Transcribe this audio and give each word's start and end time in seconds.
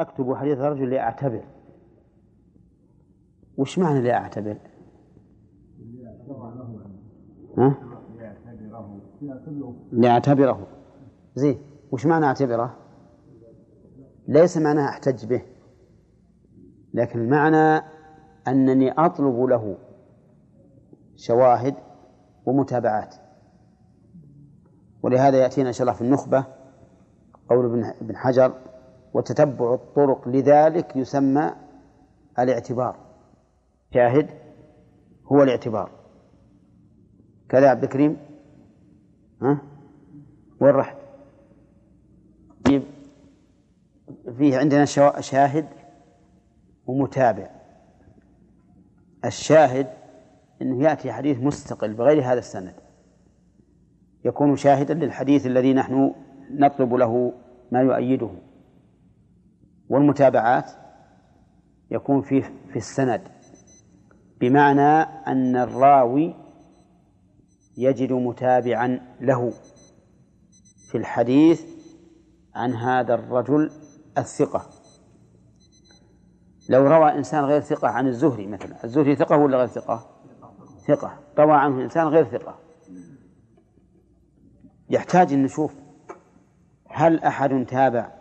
أكتب 0.00 0.34
حديث 0.34 0.58
رجل 0.58 0.90
لأعتبر 0.90 1.44
وش 3.56 3.78
معنى 3.78 4.00
لأعتبر؟ 4.00 4.56
ها؟ 7.58 7.74
لأعتبره 9.92 10.66
زين 11.34 11.58
وش 11.92 12.06
معنى 12.06 12.26
أعتبره؟ 12.26 12.76
ليس 14.28 14.56
معناه 14.56 14.88
أحتج 14.88 15.26
به 15.26 15.42
لكن 16.94 17.18
المعنى 17.18 17.84
أنني 18.48 18.90
أطلب 18.92 19.40
له 19.40 19.78
شواهد 21.16 21.74
ومتابعات 22.46 23.14
ولهذا 25.02 25.38
يأتينا 25.38 25.68
إن 25.68 25.72
شاء 25.72 25.82
الله 25.82 25.92
في 25.92 26.02
النخبة 26.02 26.44
قول 27.48 27.84
ابن 28.00 28.16
حجر 28.16 28.54
وتتبع 29.16 29.74
الطرق 29.74 30.28
لذلك 30.28 30.96
يسمى 30.96 31.52
الاعتبار. 32.38 32.96
شاهد؟ 33.94 34.30
هو 35.32 35.42
الاعتبار. 35.42 35.90
كذا 37.48 37.68
عبد 37.68 37.82
الكريم؟ 37.82 38.16
ها؟ 39.42 39.58
وين 40.60 40.74
رحت؟ 40.74 40.96
طيب 42.64 42.82
فيه 44.38 44.58
عندنا 44.58 44.84
شاهد 45.20 45.66
ومتابع. 46.86 47.50
الشاهد 49.24 49.86
إنه 50.62 50.82
يأتي 50.82 51.12
حديث 51.12 51.40
مستقل 51.40 51.94
بغير 51.94 52.22
هذا 52.22 52.38
السند. 52.38 52.74
يكون 54.24 54.56
شاهدا 54.56 54.94
للحديث 54.94 55.46
الذي 55.46 55.74
نحن 55.74 56.14
نطلب 56.50 56.94
له 56.94 57.32
ما 57.72 57.80
يؤيده. 57.80 58.30
والمتابعات 59.88 60.70
يكون 61.90 62.22
فيه 62.22 62.52
في 62.68 62.76
السند 62.76 63.28
بمعنى 64.40 65.02
أن 65.26 65.56
الراوي 65.56 66.34
يجد 67.76 68.12
متابعا 68.12 69.00
له 69.20 69.52
في 70.88 70.98
الحديث 70.98 71.62
عن 72.54 72.72
هذا 72.72 73.14
الرجل 73.14 73.70
الثقة. 74.18 74.66
لو 76.68 76.86
روى 76.86 77.12
إنسان 77.12 77.44
غير 77.44 77.60
ثقة 77.60 77.88
عن 77.88 78.06
الزهري 78.06 78.46
مثلا 78.46 78.84
الزهري 78.84 79.16
ثقة 79.16 79.36
ولا 79.36 79.58
غير 79.58 79.66
ثقة؟ 79.66 80.10
ثقة. 80.86 81.18
روى 81.38 81.52
عنه 81.52 81.82
إنسان 81.82 82.06
غير 82.06 82.24
ثقة. 82.24 82.58
يحتاج 84.90 85.32
أن 85.32 85.42
نشوف 85.42 85.74
هل 86.88 87.24
أحد 87.24 87.66
تابع 87.66 88.12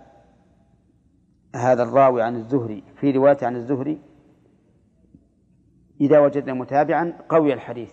هذا 1.56 1.84
الراوي 1.84 2.22
عن 2.22 2.36
الزهري 2.36 2.84
في 2.96 3.12
رواية 3.12 3.38
عن 3.42 3.56
الزهري 3.56 4.00
إذا 6.02 6.20
وجدنا 6.20 6.54
متابعا 6.54 7.14
قوي 7.30 7.54
الحديث. 7.54 7.92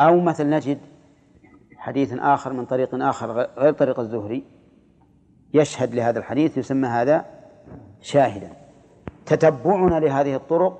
أو 0.00 0.20
مثلا 0.20 0.56
نجد 0.56 0.78
حديث 1.76 2.12
آخر 2.12 2.52
من 2.52 2.64
طريق 2.64 2.94
آخر 2.94 3.32
غير 3.58 3.72
طريق 3.72 4.00
الزهري 4.00 4.44
يشهد 5.54 5.94
لهذا 5.94 6.18
الحديث 6.18 6.58
يسمى 6.58 6.88
هذا 6.88 7.24
شاهدا. 8.00 8.50
تتبعنا 9.26 10.00
لهذه 10.00 10.34
الطرق 10.36 10.78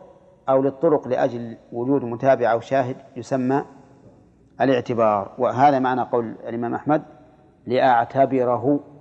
أو 0.49 0.63
للطرق 0.63 1.09
لأجل 1.09 1.57
وجود 1.73 2.05
متابع 2.05 2.53
أو 2.53 2.61
شاهد 2.61 2.97
يسمى 3.17 3.65
الاعتبار. 4.61 5.35
وهذا 5.39 5.79
معنى 5.79 6.03
قول 6.03 6.25
الإمام 6.25 6.75
أحمد 6.75 7.03
لأعتبره 7.67 8.94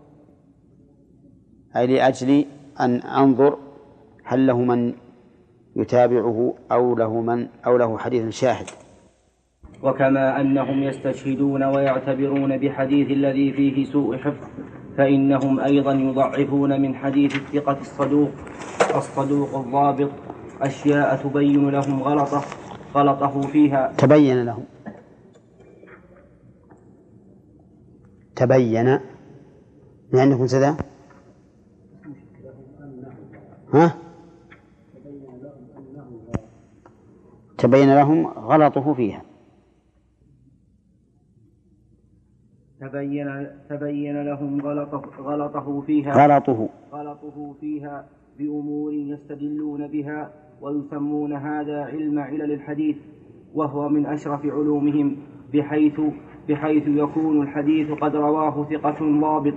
أي 1.78 1.88
لأجل 1.88 2.46
أن 2.80 2.96
أنظر 3.02 3.58
هل 4.24 4.48
له 4.48 4.62
من 4.62 4.94
يتابعه 5.76 6.54
أو 6.72 6.96
له 6.96 7.22
من 7.22 7.48
أو 7.66 7.78
له 7.78 7.98
حديث 7.98 8.30
شاهد. 8.30 8.66
وكما 9.84 10.42
أنهم 10.42 10.84
يستشهدون 10.84 11.64
ويعتبرون 11.64 12.58
بحديث 12.58 13.12
الذي 13.12 13.53
فيه 13.53 13.86
سوء 13.86 14.18
حفظ 14.18 14.47
فإنهم 14.97 15.59
أيضا 15.59 15.94
يضعفون 15.94 16.81
من 16.81 16.96
حديث 16.96 17.36
الثقة 17.36 17.78
الصدوق 17.81 18.30
الصدوق 18.96 19.56
الضابط 19.56 20.09
أشياء 20.62 21.16
تبين 21.16 21.70
لهم 21.70 22.03
غلطة 22.03 22.42
غلطه 22.96 23.42
فيها. 23.42 23.94
تبين 23.97 24.46
لهم. 24.46 24.64
تبين. 28.36 29.00
من 30.14 30.20
عندكم 30.20 30.47
كذا 30.47 30.78
ها؟ 33.73 33.95
تبين 37.57 37.95
لهم 37.95 38.28
غلطه 38.28 38.94
فيها. 38.94 39.22
تبين 42.81 43.47
تبين 43.69 44.22
لهم 44.22 44.61
غلطه 44.61 45.01
غلطه 45.19 45.81
فيها 45.81 46.13
غلطه. 46.13 46.69
غلطه 46.91 47.56
فيها 47.59 48.06
بأمور 48.39 48.94
يستدلون 48.94 49.88
بها 49.88 50.31
ويسمون 50.61 51.34
هذا 51.34 51.84
علم 51.84 52.19
علل 52.19 52.51
الحديث 52.51 52.97
وهو 53.53 53.90
من 53.90 54.05
أشرف 54.05 54.45
علومهم 54.45 55.17
بحيث 55.53 56.01
بحيث 56.50 56.84
يكون 56.88 57.41
الحديث 57.41 57.91
قد 57.91 58.16
رواه 58.16 58.67
ثقة 58.69 59.19
ضابط 59.22 59.53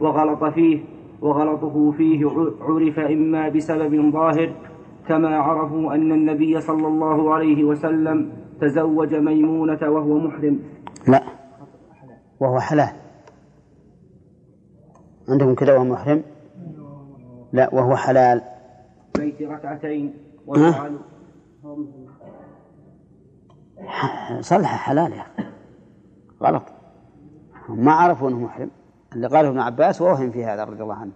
وغلط 0.00 0.44
فيه. 0.44 0.91
وغلطه 1.22 1.90
فيه 1.90 2.26
عرف 2.60 2.98
إما 2.98 3.48
بسبب 3.48 4.12
ظاهر 4.12 4.54
كما 5.08 5.36
عرفوا 5.36 5.94
أن 5.94 6.12
النبي 6.12 6.60
صلى 6.60 6.86
الله 6.86 7.34
عليه 7.34 7.64
وسلم 7.64 8.32
تزوج 8.60 9.14
ميمونة 9.14 9.82
وهو 9.82 10.18
محرم. 10.18 10.58
لا 11.08 11.22
وهو 12.40 12.60
حلال. 12.60 12.92
عندكم 15.28 15.54
كذا 15.54 15.72
وهو 15.74 15.84
محرم؟ 15.84 16.22
لا 17.52 17.74
وهو 17.74 17.96
حلال. 17.96 18.42
بيت 19.18 19.42
ركعتين. 19.42 20.14
وجعلوا 20.46 20.98
صلح 24.40 24.76
حلال 24.76 25.12
يا 25.12 25.20
أخي. 25.20 25.48
غلط. 26.42 26.62
ما 27.68 27.92
عرفوا 27.92 28.28
أنه 28.28 28.38
محرم. 28.38 28.70
اللي 29.16 29.26
قاله 29.26 29.48
ابن 29.48 29.58
عباس 29.58 30.02
ووهم 30.02 30.30
في 30.30 30.44
هذا 30.44 30.64
رضي 30.64 30.82
الله 30.82 30.94
عنه. 30.94 31.12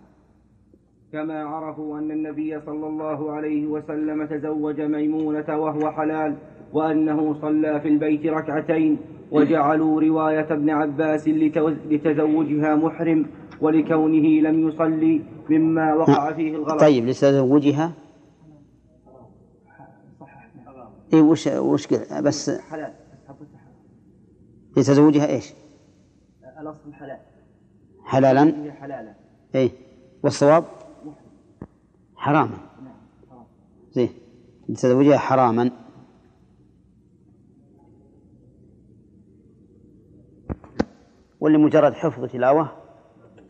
كما 1.12 1.44
عرفوا 1.44 1.98
أن 1.98 2.10
النبي 2.10 2.60
صلى 2.60 2.86
الله 2.86 3.32
عليه 3.32 3.66
وسلم 3.66 4.26
تزوج 4.26 4.80
ميمونة 4.80 5.56
وهو 5.58 5.90
حلال 5.90 6.36
وأنه 6.72 7.40
صلى 7.40 7.80
في 7.80 7.88
البيت 7.88 8.26
ركعتين 8.26 8.98
وجعلوا 9.32 10.00
رواية 10.00 10.52
ابن 10.52 10.70
عباس 10.70 11.28
لتزوجها 11.28 12.74
محرم 12.74 13.26
ولكونه 13.60 14.48
لم 14.48 14.68
يصلي 14.68 15.22
مما 15.50 15.94
وقع 15.94 16.32
فيه 16.32 16.54
الغلط 16.54 16.80
طيب 16.80 17.04
لتزوجها؟ 17.06 17.92
اي 21.14 21.20
وش 21.20 21.46
وش 21.46 21.94
بس 22.22 22.50
حلال. 22.50 22.92
لتزوجها 24.76 25.26
إيش؟ 25.26 25.54
الأصل 26.60 26.92
حلال. 26.92 27.18
حلالا؟ 28.06 28.72
حلالا. 28.80 29.14
اي 29.54 29.70
والصواب؟ 30.22 30.64
حراما. 32.16 32.58
زين. 33.92 34.08
لتزوجها 34.68 35.18
حراما. 35.18 35.70
واللي 41.40 41.58
مجرد 41.58 41.92
حفظ 41.94 42.24
تلاوة 42.24 42.72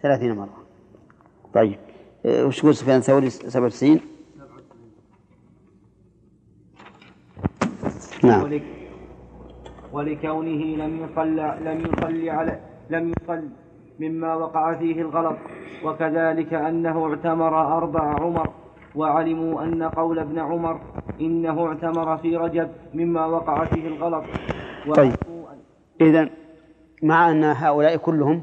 ثلاثين 0.02 0.32
مرة. 0.36 0.66
طيب. 1.54 1.78
وش 2.26 2.58
يقول 2.58 2.74
سفيان 2.76 2.98
الثوري؟ 2.98 3.30
97 3.30 4.00
نعم. 8.24 8.60
ولكونه 9.92 10.76
لم 10.76 11.04
يصل 11.04 11.36
لم 11.64 11.80
يصل 11.80 12.28
على 12.28 12.60
لم 12.90 13.12
يصل 13.22 13.48
مما 14.00 14.34
وقع 14.34 14.74
فيه 14.74 15.00
الغلط 15.00 15.36
وكذلك 15.84 16.54
أنه 16.54 17.06
اعتمر 17.06 17.76
أربع 17.76 18.00
عمر 18.00 18.50
وعلموا 18.94 19.62
أن 19.62 19.82
قول 19.82 20.18
ابن 20.18 20.38
عمر 20.38 20.80
إنه 21.20 21.66
اعتمر 21.66 22.16
في 22.16 22.36
رجب 22.36 22.70
مما 22.94 23.26
وقع 23.26 23.64
فيه 23.64 23.88
الغلط. 23.88 24.24
طيب. 24.96 25.14
إذا 26.00 26.28
مع 27.02 27.30
أن 27.30 27.44
هؤلاء 27.44 27.96
كلهم 27.96 28.42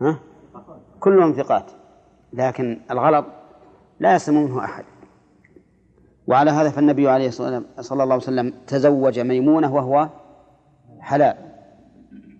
ها؟ 0.00 0.18
كلهم 1.00 1.32
ثقات 1.32 1.70
لكن 2.32 2.80
الغلط 2.90 3.26
لا 4.00 4.14
يسلم 4.14 4.36
منه 4.44 4.64
أحد. 4.64 4.84
وعلى 6.26 6.50
هذا 6.50 6.70
فالنبي 6.70 7.08
عليه 7.08 7.28
الصلاة 7.28 7.62
صلى 7.80 8.02
الله 8.02 8.14
عليه 8.14 8.22
وسلم 8.24 8.52
تزوج 8.66 9.20
ميمونة 9.20 9.74
وهو 9.74 10.08
حلال. 11.00 11.49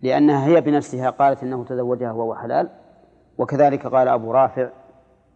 لأنها 0.02 0.46
هي 0.46 0.60
بنفسها 0.60 1.10
قالت 1.10 1.42
إنه 1.42 1.64
تزوجها 1.64 2.12
وهو 2.12 2.34
حلال 2.34 2.68
وكذلك 3.38 3.86
قال 3.86 4.08
أبو 4.08 4.32
رافع 4.32 4.70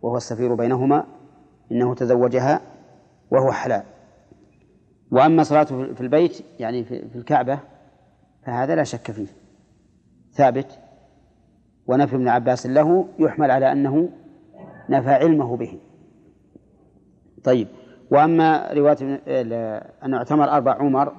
وهو 0.03 0.17
السفير 0.17 0.55
بينهما 0.55 1.05
إنه 1.73 1.95
تزوجها 1.95 2.61
وهو 3.31 3.53
حلال. 3.53 3.83
وأما 5.11 5.43
صلاته 5.43 5.95
في 5.95 6.01
البيت 6.01 6.45
يعني 6.61 6.85
في 6.85 7.17
الكعبة 7.17 7.59
فهذا 8.47 8.75
لا 8.75 8.85
شك 8.85 9.11
فيه. 9.11 9.27
ثابت. 10.33 10.79
ونفي 11.87 12.17
ابن 12.17 12.29
عباس 12.29 12.67
له 12.67 13.09
يحمل 13.19 13.51
على 13.51 13.73
أنه 13.73 14.09
نفى 14.89 15.11
علمه 15.11 15.57
به. 15.57 15.79
طيب. 17.45 17.69
وأما 18.11 18.73
رواية 18.73 19.21
أن 20.05 20.15
اعتمر 20.15 20.51
أربع 20.51 20.73
عمر 20.73 21.13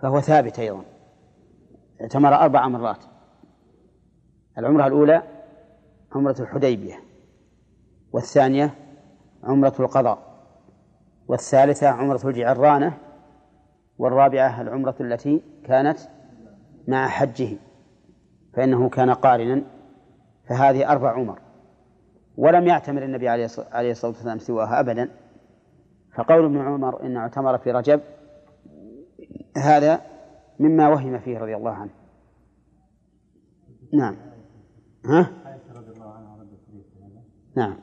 فهو 0.00 0.20
ثابت 0.20 0.58
أيضا. 0.58 0.84
اعتمر 2.04 2.34
أربع 2.34 2.68
مرات. 2.68 3.04
العمرة 4.58 4.86
الأولى 4.86 5.22
عمرة 6.12 6.36
الحديبية 6.40 6.94
والثانية 8.12 8.74
عمرة 9.44 9.74
القضاء 9.80 10.18
والثالثة 11.28 11.88
عمرة 11.88 12.20
الجعرانة 12.24 12.98
والرابعة 13.98 14.60
العمرة 14.60 14.94
التي 15.00 15.42
كانت 15.64 15.98
مع 16.88 17.08
حجه 17.08 17.56
فإنه 18.54 18.88
كان 18.88 19.10
قارنا. 19.10 19.62
فهذه 20.48 20.92
أربع 20.92 21.12
عمر. 21.12 21.38
ولم 22.36 22.66
يعتمر 22.66 23.02
النبي 23.02 23.28
عليه 23.28 23.44
الصلاة 23.90 24.12
والسلام 24.12 24.38
سواها 24.38 24.80
أبدا. 24.80 25.10
فقول 26.14 26.44
ابن 26.44 26.58
عمر 26.58 27.02
إن 27.02 27.16
اعتمر 27.16 27.58
في 27.58 27.70
رجب 27.70 28.00
هذا 29.56 30.13
مما 30.60 30.88
وهم 30.88 31.18
فيه 31.18 31.38
رضي 31.38 31.56
الله 31.56 31.70
عنه 31.70 31.90
نعم 33.92 34.16
ها؟ 35.06 35.30
نعم 37.56 37.76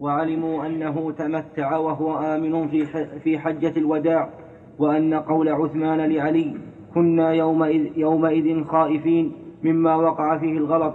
وعلموا 0.00 0.66
أنه 0.66 1.12
تمتع 1.12 1.76
وهو 1.76 2.18
آمن 2.18 2.68
في 2.68 2.86
في 3.20 3.38
حجة 3.38 3.72
الوداع 3.76 4.30
وأن 4.78 5.14
قول 5.14 5.48
عثمان 5.48 6.12
لعلي 6.12 6.58
كنا 6.94 7.32
يومئذ, 7.32 7.98
يومئذ 7.98 8.64
خائفين 8.64 9.32
مما 9.62 9.96
وقع 9.96 10.38
فيه 10.38 10.58
الغلط 10.58 10.94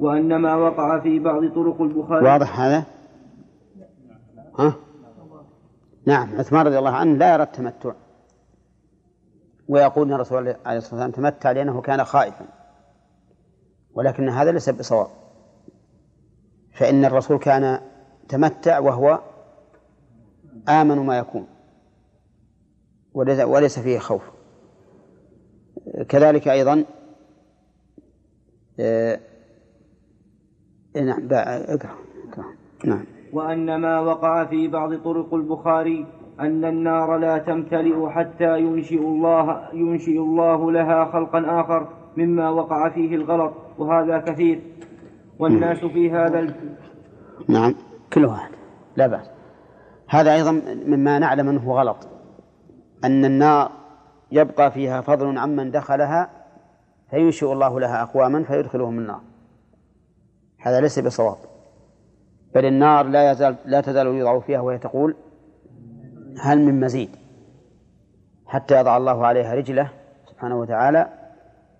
وأن 0.00 0.36
ما 0.36 0.54
وقع 0.54 1.00
في 1.00 1.18
بعض 1.18 1.46
طرق 1.54 1.82
البخاري 1.82 2.24
واضح 2.24 2.60
هذا؟ 2.60 2.84
ها؟ 4.58 4.76
نعم 6.06 6.28
عثمان 6.38 6.66
رضي 6.66 6.78
الله 6.78 6.90
عنه 6.90 7.12
لا 7.16 7.34
يرى 7.34 7.42
التمتع 7.42 7.92
ويقول 9.68 10.08
إن 10.08 10.14
الرسول 10.14 10.38
عليه 10.38 10.52
الصلاة 10.54 10.74
والسلام 10.74 11.10
تمتع 11.10 11.50
لأنه 11.50 11.80
كان 11.80 12.04
خائفا. 12.04 12.46
ولكن 13.94 14.28
هذا 14.28 14.52
ليس 14.52 14.70
بصواب. 14.70 15.08
فإن 16.72 17.04
الرسول 17.04 17.38
كان 17.38 17.80
تمتع 18.28 18.78
وهو 18.78 19.20
آمن 20.68 20.98
ما 20.98 21.18
يكون. 21.18 21.46
وليس 23.14 23.78
فيه 23.78 23.98
خوف. 23.98 24.22
كذلك 26.08 26.48
أيضا 26.48 26.84
آه 28.80 29.20
نعم 30.96 31.28
نعم. 32.84 33.04
وأن 33.32 33.76
ما 33.76 34.00
وقع 34.00 34.44
في 34.44 34.68
بعض 34.68 34.94
طرق 34.94 35.34
البخاري 35.34 36.06
أن 36.40 36.64
النار 36.64 37.16
لا 37.16 37.38
تمتلئ 37.38 38.08
حتى 38.08 38.58
ينشئ 38.58 38.98
الله 38.98 39.68
ينشئ 39.72 40.18
الله 40.18 40.72
لها 40.72 41.04
خلقا 41.04 41.60
آخر 41.60 41.88
مما 42.16 42.50
وقع 42.50 42.88
فيه 42.88 43.14
الغلط 43.14 43.52
وهذا 43.78 44.18
كثير. 44.18 44.60
والناس 45.38 45.84
في 45.84 46.10
هذا 46.10 46.38
ال... 46.38 46.54
نعم. 47.48 47.74
كل 48.12 48.24
واحد. 48.24 48.50
لا 48.96 49.06
بأس. 49.06 49.30
هذا 50.08 50.34
أيضا 50.34 50.62
مما 50.86 51.18
نعلم 51.18 51.48
أنه 51.48 51.72
غلط. 51.72 52.08
أن 53.04 53.24
النار 53.24 53.70
يبقى 54.32 54.70
فيها 54.70 55.00
فضل 55.00 55.38
عمن 55.38 55.70
دخلها 55.70 56.30
فينشئ 57.10 57.52
الله 57.52 57.80
لها 57.80 58.02
أقواما 58.02 58.42
فيدخلهم 58.42 58.98
النار. 58.98 59.20
هذا 60.60 60.80
ليس 60.80 60.98
بصواب. 60.98 61.36
بل 62.54 62.64
النار 62.64 63.06
لا 63.06 63.30
يزال 63.30 63.56
لا 63.64 63.80
تزال 63.80 64.06
يوضع 64.06 64.40
فيها 64.40 64.60
وهي 64.60 64.78
تقول 64.78 65.16
هل 66.40 66.60
من 66.60 66.80
مزيد 66.80 67.16
حتى 68.46 68.80
يضع 68.80 68.96
الله 68.96 69.26
عليها 69.26 69.54
رجله 69.54 69.90
سبحانه 70.26 70.56
وتعالى 70.56 71.08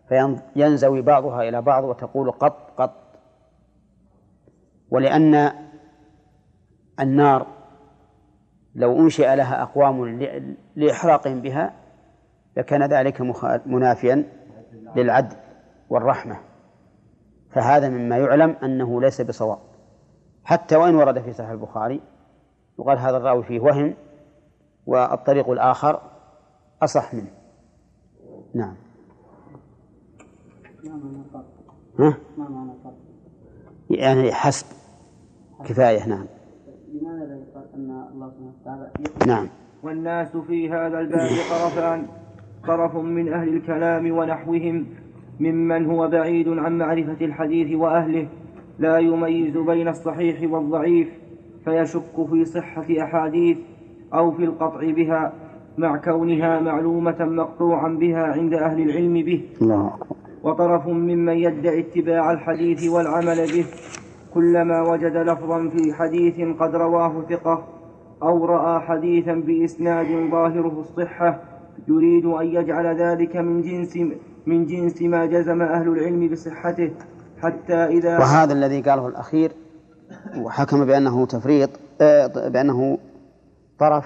فينزوي 0.09 1.03
بعضها 1.03 1.49
إلى 1.49 1.63
بعض 1.63 1.85
وتقول 1.85 2.31
قط 2.31 2.71
قط. 2.79 2.93
ولأن 4.91 5.53
النار 7.01 7.47
لو 8.75 8.99
أنشئ 8.99 9.35
لها 9.37 9.63
أقوام 9.63 10.21
لإحراقهم 10.77 11.41
بها 11.41 11.73
لكان 12.57 12.83
ذلك 12.83 13.21
منافيا 13.67 14.25
للعدل 14.97 15.37
والرحمة. 15.89 16.37
فهذا 17.51 17.89
مما 17.89 18.19
يعلم 18.19 18.57
أنه 18.63 19.01
ليس 19.01 19.21
بصواب. 19.21 19.59
حتى 20.45 20.77
وإن 20.77 20.95
ورد 20.95 21.21
في 21.21 21.33
صحيح 21.33 21.51
البخاري 21.51 22.01
يقال 22.79 22.99
هذا 22.99 23.17
الراوي 23.17 23.43
فيه 23.43 23.61
وهم 23.61 23.95
والطريق 24.87 25.51
الآخر 25.51 26.01
أصح 26.83 27.15
منه. 27.15 27.31
نعم. 28.55 28.75
ها؟ 31.99 32.17
يعني 33.91 34.33
حسب. 34.33 34.67
كفاية 35.65 36.07
نعم. 36.07 36.27
لماذا 36.93 37.25
لا 37.25 37.37
يقال 37.37 37.65
أن 37.75 38.07
الله 38.13 38.31
سبحانه 38.31 38.53
وتعالى 38.61 38.91
نعم. 39.27 39.49
والناس 39.83 40.37
في 40.37 40.71
هذا 40.71 41.01
الباب 41.01 41.31
طرفان 41.51 42.07
طرف 42.67 42.97
من 42.97 43.33
أهل 43.33 43.49
الكلام 43.49 44.11
ونحوهم 44.11 44.87
ممن 45.41 45.87
هو 45.87 46.09
بعيد 46.09 46.49
عن 46.49 46.79
معرفة 46.79 47.25
الحديث 47.25 47.77
وأهله 47.77 48.29
لا 48.79 48.99
يميز 48.99 49.57
بين 49.57 49.89
الصحيح 49.89 50.53
والضعيف 50.53 51.09
فيشك 51.65 52.27
في 52.31 52.45
صحة 52.45 52.87
أحاديث 53.03 53.59
أو 54.15 54.33
في 54.33 54.45
القطع 54.45 54.91
بها 54.91 55.33
مع 55.79 55.97
كونها 55.97 56.61
معلومة 56.61 57.17
مقطوعا 57.21 57.89
بها 57.89 58.23
عند 58.23 58.55
أهل 58.55 58.81
العلم 58.83 59.15
به. 59.15 59.49
الله 59.63 59.93
وطرف 60.43 60.87
ممن 60.87 61.37
يدعي 61.37 61.81
اتباع 61.81 62.33
الحديث 62.33 62.89
والعمل 62.89 63.37
به. 63.37 63.67
كلما 64.35 64.83
وجد 64.83 65.17
لفظا 65.17 65.69
في 65.69 65.93
حديث 65.93 66.59
قد 66.61 66.75
رواه 66.75 67.23
ثقة 67.29 67.65
أو 68.23 68.45
رأى 68.45 68.81
حديثا 68.81 69.35
بإسناد 69.35 70.31
ظاهره 70.31 70.81
الصحة 70.81 71.41
يريد 71.89 72.27
أن 72.27 72.47
يجعل 72.47 72.87
ذلك 73.01 73.37
من 73.37 73.63
جنس 73.63 73.97
من 74.47 74.67
جنس 74.67 75.03
ما 75.03 75.27
جزم 75.27 75.63
أهل 75.63 75.89
العلم 75.89 76.29
بصحته 76.29 76.91
حتى 77.43 77.75
إذا 77.75 78.19
وهذا 78.19 78.53
الذي 78.53 78.81
قاله 78.81 79.09
الأخير 79.09 79.53
وحكم 80.39 80.85
بأنه 80.85 81.27
تفريط 81.27 81.71
آه، 82.01 82.49
بأنه 82.49 82.99
طرف 83.79 84.05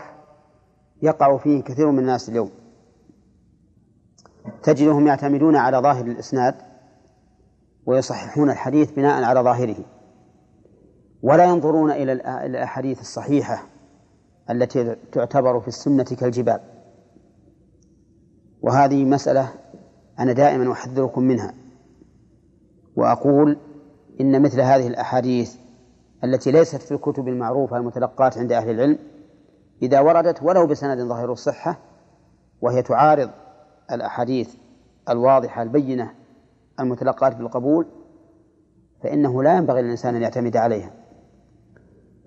يقع 1.02 1.36
فيه 1.36 1.62
كثير 1.62 1.90
من 1.90 1.98
الناس 1.98 2.28
اليوم. 2.28 2.50
تجدهم 4.62 5.06
يعتمدون 5.06 5.56
على 5.56 5.78
ظاهر 5.78 6.04
الإسناد 6.04 6.54
ويصححون 7.86 8.50
الحديث 8.50 8.90
بناء 8.92 9.22
على 9.22 9.40
ظاهره. 9.40 9.76
ولا 11.22 11.44
ينظرون 11.44 11.90
إلى 11.90 12.12
الأحاديث 12.46 13.00
الصحيحة 13.00 13.62
التي 14.50 14.96
تعتبر 15.12 15.60
في 15.60 15.68
السنة 15.68 16.04
كالجبال. 16.04 16.60
وهذه 18.62 19.04
مسألة 19.04 19.48
أنا 20.18 20.32
دائما 20.32 20.72
أحذركم 20.72 21.22
منها. 21.22 21.54
وأقول 22.96 23.56
إن 24.20 24.42
مثل 24.42 24.60
هذه 24.60 24.86
الأحاديث 24.86 25.56
التي 26.24 26.52
ليست 26.52 26.82
في 26.82 26.92
الكتب 26.92 27.28
المعروفة 27.28 27.76
المتلقاة 27.76 28.32
عند 28.36 28.52
أهل 28.52 28.70
العلم 28.70 28.98
إذا 29.82 30.00
وردت 30.00 30.42
ولو 30.42 30.66
بسند 30.66 31.00
ظاهر 31.00 31.32
الصحة 31.32 31.78
وهي 32.60 32.82
تعارض 32.82 33.30
الأحاديث 33.92 34.54
الواضحة 35.08 35.62
البينة 35.62 36.14
المتلقاة 36.80 37.28
بالقبول 37.28 37.86
فإنه 39.02 39.42
لا 39.42 39.56
ينبغي 39.56 39.82
للإنسان 39.82 40.14
أن 40.14 40.22
يعتمد 40.22 40.56
عليها. 40.56 40.90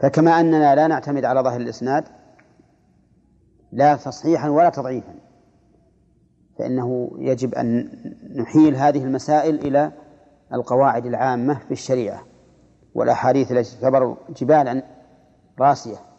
فكما 0.01 0.39
أننا 0.39 0.75
لا 0.75 0.87
نعتمد 0.87 1.25
على 1.25 1.41
ظاهر 1.41 1.61
الإسناد 1.61 2.03
لا 3.71 3.95
تصحيحا 3.95 4.49
ولا 4.49 4.69
تضعيفا 4.69 5.13
فإنه 6.59 7.11
يجب 7.17 7.55
أن 7.55 7.89
نحيل 8.35 8.75
هذه 8.75 9.03
المسائل 9.03 9.55
إلى 9.55 9.91
القواعد 10.53 11.05
العامة 11.05 11.59
في 11.59 11.71
الشريعة 11.71 12.25
والأحاديث 12.95 13.51
التي 13.51 13.81
تعتبر 13.81 14.17
جبالا 14.29 14.83
راسية. 15.59 16.12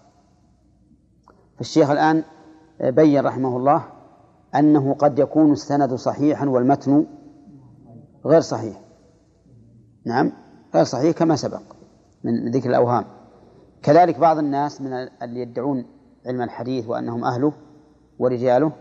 فالشيخ 1.57 1.91
الآن 1.91 2.25
بين 2.81 3.21
رحمه 3.21 3.57
الله 3.57 3.85
أنه 4.55 4.95
قد 4.95 5.19
يكون 5.19 5.53
السند 5.53 5.95
صحيحا 5.95 6.49
والمتن 6.49 7.07
غير 8.27 8.41
صحيح. 8.41 8.81
نعم 10.07 10.33
غير 10.75 10.85
صحيح 10.85 11.17
كما 11.17 11.37
سبق 11.37 11.63
من 12.25 12.51
ذكر 12.51 12.71
الأوهام. 12.71 13.05
كذلك 13.83 14.19
بعض 14.19 14.39
الناس 14.39 14.81
من 14.81 14.93
اللي 15.23 15.41
يدعون 15.41 15.87
علم 16.27 16.43
الحديث 16.43 16.89
وأنهم 16.89 17.25
أهله 17.25 17.53
ورجاله 18.19 18.73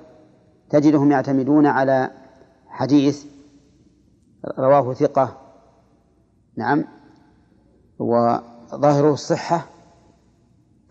تجدهم 0.69 1.11
يعتمدون 1.11 1.65
على 1.65 2.11
حديث 2.67 3.25
رواه 4.59 4.93
ثقة. 4.93 5.37
نعم 6.57 6.85
وظاهره 7.99 9.13
الصحة 9.13 9.65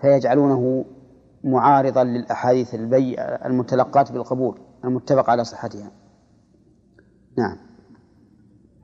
فيجعلونه 0.01 0.85
معارضا 1.45 2.05
للأحاديث 2.05 2.75
البي 2.75 3.17
المتلقاة 3.21 4.05
بالقبول 4.13 4.59
المتفق 4.85 5.31
على 5.31 5.45
صحتها. 5.45 5.91
نعم. 7.39 7.57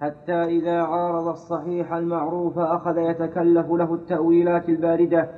حتى 0.00 0.44
إذا 0.44 0.82
عارض 0.82 1.28
الصحيح 1.28 1.92
المعروف 1.92 2.58
أخذ 2.58 2.98
يتكلف 2.98 3.70
له 3.70 3.94
التأويلات 3.94 4.68
الباردة 4.68 5.28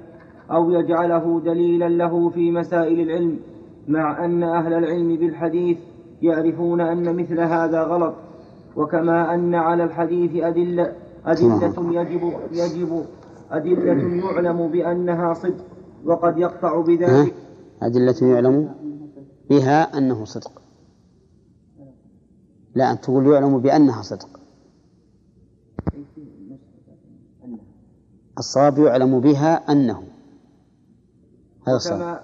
أو 0.50 0.70
يجعله 0.70 1.40
دليلا 1.40 1.88
له 1.88 2.30
في 2.30 2.50
مسائل 2.50 3.00
العلم 3.00 3.38
مع 3.88 4.24
أن 4.24 4.42
أهل 4.42 4.72
العلم 4.72 5.16
بالحديث 5.16 5.78
يعرفون 6.22 6.80
أن 6.80 7.16
مثل 7.16 7.40
هذا 7.40 7.82
غلط 7.82 8.14
وكما 8.76 9.34
أن 9.34 9.54
على 9.54 9.84
الحديث 9.84 10.44
أدلة 10.44 10.92
أدلة 11.26 12.00
يجب 12.00 12.32
يجب 12.52 13.04
أدلة 13.50 14.24
يعلم 14.24 14.68
بأنها 14.68 15.32
صدق. 15.34 15.64
وقد 16.04 16.38
يقطع 16.38 16.80
بذلك. 16.80 17.34
أدلة 17.82 18.16
يعلم 18.22 18.74
بها 19.50 19.98
أنه 19.98 20.24
صدق. 20.24 20.62
لا 22.74 22.92
أن 22.92 23.00
تقول 23.00 23.26
يعلم 23.26 23.58
بأنها 23.58 24.02
صدق. 24.02 24.40
الصواب 28.38 28.78
يعلم 28.78 29.20
بها 29.20 29.72
أنه. 29.72 30.02
هذا 31.66 31.76
الصواب. 31.76 32.20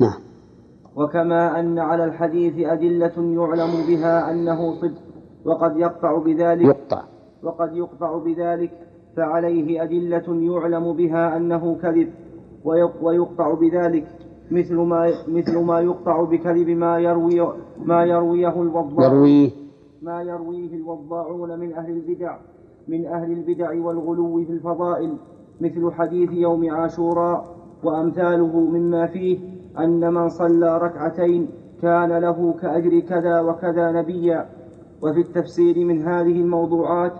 نعم. 0.00 0.20
وكما 0.96 1.60
أن 1.60 1.78
على 1.78 2.04
الحديث 2.04 2.66
أدلة 2.66 3.16
يعلم 3.16 3.86
بها 3.86 4.30
أنه 4.30 4.80
صدق 4.80 5.02
وقد 5.44 5.76
يقطع 5.76 6.18
بذلك. 6.18 6.64
يقطع. 6.64 7.11
وقد 7.42 7.76
يقطع 7.76 8.18
بذلك 8.18 8.70
فعليه 9.16 9.82
أدلة 9.82 10.24
يعلم 10.28 10.92
بها 10.92 11.36
أنه 11.36 11.76
كذب 11.82 12.08
ويقطع 13.02 13.54
بذلك 13.54 14.08
مثل 14.50 14.76
ما 14.76 15.12
مثل 15.28 15.58
ما 15.58 15.80
يقطع 15.80 16.22
بكذب 16.22 16.68
ما 16.68 16.98
يروي 16.98 17.52
ما 17.84 18.04
يرويه 18.04 18.62
الوضاع 18.62 19.06
يرويه. 19.06 19.50
ما 20.02 20.22
يرويه 20.22 20.74
الوضاعون 20.74 21.58
من 21.58 21.72
أهل 21.72 21.90
البدع 21.90 22.36
من 22.88 23.06
أهل 23.06 23.32
البدع 23.32 23.70
والغلو 23.84 24.44
في 24.44 24.52
الفضائل 24.52 25.16
مثل 25.60 25.92
حديث 25.92 26.32
يوم 26.32 26.70
عاشوراء 26.70 27.56
وأمثاله 27.84 28.60
مما 28.60 29.06
فيه 29.06 29.38
أن 29.78 30.14
من 30.14 30.28
صلى 30.28 30.78
ركعتين 30.78 31.48
كان 31.82 32.18
له 32.18 32.54
كأجر 32.60 33.00
كذا 33.00 33.40
وكذا 33.40 33.92
نبيا. 33.92 34.48
وفي 35.02 35.20
التفسير 35.20 35.84
من 35.84 36.02
هذه 36.02 36.40
الموضوعات 36.40 37.12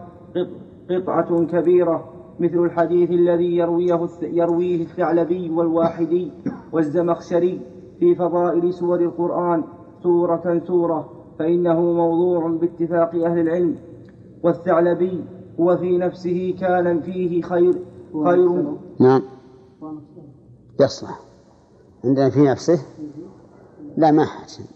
قطعة 0.91 1.45
كبيرة 1.45 2.13
مثل 2.41 2.59
الحديث 2.59 3.11
الذي 3.11 3.57
يرويه 3.57 4.09
يرويه 4.23 4.83
الثعلبي 4.83 5.51
والواحدي 5.51 6.31
والزمخشري 6.73 7.61
في 8.01 8.15
فضائل 8.15 8.75
سور 8.75 9.01
القرآن 9.01 9.65
سورة 10.03 10.63
سورة 10.67 11.11
فإنه 11.39 11.81
موضوع 11.81 12.49
باتفاق 12.49 13.15
أهل 13.15 13.39
العلم. 13.39 13.77
والثعلبي 14.43 15.25
هو 15.61 15.77
في 15.77 15.99
نفسه 15.99 16.57
كان 16.61 17.01
فيه 17.01 17.43
خير 17.43 17.75
خير. 18.25 18.77
نعم. 19.01 19.23
يصلح. 20.81 21.21
عندنا 22.05 22.31
في 22.31 22.41
نفسه؟ 22.41 22.79
لا 23.97 24.11
ما 24.11 24.25
حاجة 24.25 24.67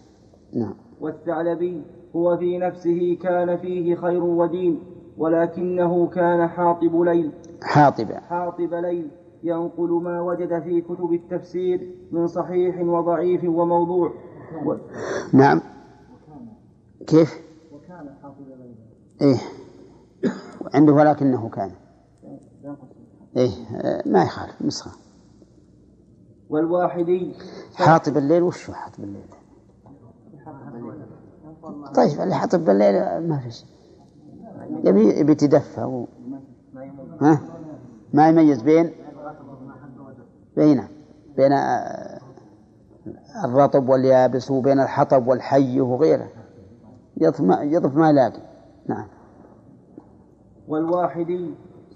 نعم. 0.53 0.73
والثعلبي 1.01 1.81
هو 2.15 2.37
في 2.37 2.57
نفسه 2.57 3.17
كان 3.21 3.57
فيه 3.57 3.95
خير 3.95 4.23
ودين. 4.23 4.79
ولكنه 5.17 6.07
كان 6.07 6.47
حاطب 6.47 7.01
ليل. 7.01 7.31
حاطب. 7.61 8.11
حاطب 8.11 8.73
ليل. 8.73 9.07
ينقل 9.43 9.89
ما 9.89 10.21
وجد 10.21 10.63
في 10.63 10.81
كتب 10.81 11.13
التفسير 11.13 11.95
من 12.11 12.27
صحيح 12.27 12.81
وضعيف 12.81 13.43
وموضوع. 13.43 14.13
و... 14.65 14.75
نعم. 15.33 15.61
كيف؟ 17.07 17.41
وكان 17.73 18.15
حاطب 18.23 18.47
ليل 18.47 18.75
إيه. 19.21 19.37
عنده 20.73 20.93
ولكنه 20.93 21.49
كان. 21.49 21.71
إيه. 23.37 23.51
ما 24.05 24.23
يخالف 24.23 24.61
نسخة. 24.61 24.91
والواحدي. 26.49 27.33
حاطب 27.75 28.17
الليل 28.17 28.43
وش 28.43 28.71
حاطب 28.71 29.03
الليل؟ 29.03 29.25
طيب 31.95 32.21
اللي 32.21 32.35
حاطب 32.35 32.65
بالليل 32.65 33.27
ما 33.29 33.39
في 33.39 33.51
شيء. 33.51 33.76
يبي 34.83 35.19
يبي 35.19 35.61
و... 35.77 36.05
ها؟ 37.21 37.41
ما 38.13 38.29
يميز 38.29 38.61
بين 38.61 38.91
بين 40.55 40.87
بين 41.37 41.51
الرطب 43.45 43.89
واليابس 43.89 44.51
وبين 44.51 44.79
الحطب 44.79 45.27
والحي 45.27 45.81
وغيره. 45.81 46.27
يضف 47.17 47.41
ما 47.41 47.61
يضف 47.61 47.95
ما 47.95 48.09
يلاقي 48.09 48.41
نعم. 48.87 49.07
والواحد 50.67 51.49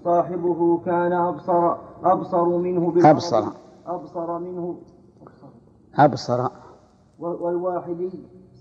صاحبه 0.04 0.78
كان 0.84 1.12
أبصر 1.12 1.76
أبصر 2.04 2.44
منه 2.44 3.10
أبصر. 3.10 3.44
أبصر 3.86 4.38
منه. 4.38 4.76
أبصر. 5.94 6.48
والواحد 7.18 8.10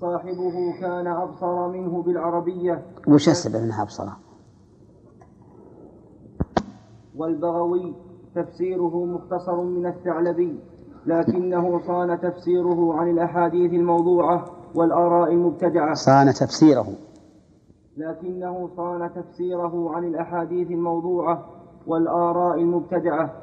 صاحبه 0.01 0.73
كان 0.81 1.07
أبصر 1.07 1.67
منه 1.67 2.01
بالعربية. 2.01 2.81
وش 3.07 3.29
السبب 3.29 3.55
أنها 3.55 3.83
أبصر؟ 3.83 4.07
والبغوي 7.15 7.93
تفسيره 8.35 9.05
مختصر 9.05 9.61
من 9.61 9.85
الثعلبي 9.85 10.59
لكنه 11.05 11.81
صان 11.87 12.19
تفسيره 12.21 12.93
عن 12.93 13.09
الأحاديث 13.09 13.73
الموضوعة 13.73 14.45
والآراء 14.75 15.31
المبتدعة. 15.31 15.93
صان 15.93 16.33
تفسيره. 16.33 16.87
لكنه 17.97 18.69
صان 18.77 19.09
تفسيره 19.15 19.95
عن 19.95 20.03
الأحاديث 20.03 20.71
الموضوعة 20.71 21.45
والآراء 21.87 22.57
المبتدعة. 22.57 23.33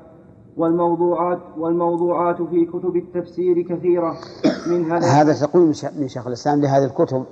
والموضوعات 0.59 1.39
والموضوعات 1.59 2.43
في 2.43 2.65
كتب 2.65 2.97
التفسير 2.97 3.63
كثيرة. 3.63 4.19
منها 4.67 4.99
هذا 5.21 5.33
تقويم 5.33 5.73
من 5.97 6.09
شيخ 6.09 6.27
الإسلام 6.27 6.61
لهذه 6.61 6.85
الكتب. 6.85 7.25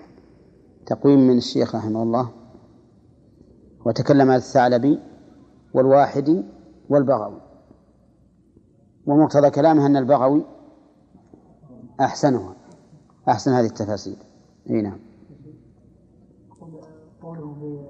تقويم 0.86 1.20
من 1.28 1.36
الشيخ 1.36 1.74
رحمه 1.74 2.02
الله. 2.02 2.30
وتكلم 3.86 4.30
عن 4.30 4.36
الثعلبي 4.36 4.98
والواحدي 5.74 6.44
والبغوي. 6.88 7.40
ومقتضى 9.06 9.50
كلامه 9.50 9.86
أن 9.86 9.96
البغوي 9.96 10.44
أحسنها. 12.00 12.54
أحسن 13.28 13.52
هذه 13.52 13.66
التفاسير. 13.66 14.16
إي 14.70 14.82
نعم. 14.82 14.98
قوله 17.22 17.86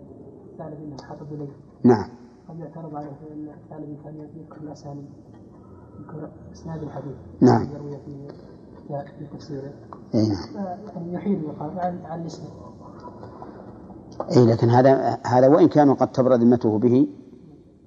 إليه. 1.33 1.49
نعم. 1.85 2.22
قد 2.53 2.59
يعترض 2.59 2.95
عليه 2.95 3.11
الثعلبي 3.65 3.97
كان 4.05 4.15
يذكر 4.17 4.61
الأسانيد 4.61 5.11
يذكر 6.01 6.31
إسناد 6.53 6.83
الحديث. 6.83 7.17
نعم. 7.41 7.69
يروي 7.75 7.97
في 7.97 8.29
في 9.19 9.27
تفسيره. 9.37 9.73
اي 10.15 10.29
نعم. 10.29 10.67
يعني 10.95 11.13
يحيل 11.13 11.39
المقام 11.39 11.79
عن 11.79 11.99
عن 12.05 12.21
الاسم. 12.21 12.43
اي 14.37 14.47
لكن 14.47 14.71
هذا 14.71 15.19
هذا 15.27 15.49
وإن 15.49 15.69
كان 15.69 15.95
قد 15.95 16.13
تبرد 16.13 16.41
ذمته 16.41 16.79
به 16.79 17.09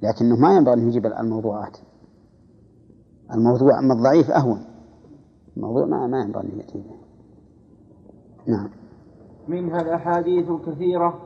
لكنه 0.01 0.36
ما 0.36 0.57
ينبغي 0.57 0.74
أن 0.74 0.88
يجيب 0.88 1.05
الموضوعات. 1.05 1.77
الموضوع 3.34 3.79
أما 3.79 3.93
الضعيف 3.93 4.31
أهون. 4.31 4.65
الموضوع 5.57 5.86
ما 5.86 6.07
ما 6.07 6.22
ينبغي 6.22 6.43
أن 6.43 6.60
يأتي 6.60 6.77
به. 6.77 6.95
نعم. 8.48 8.69
منها 9.47 9.81
الأحاديث 9.81 10.49
الكثيرة 10.49 11.19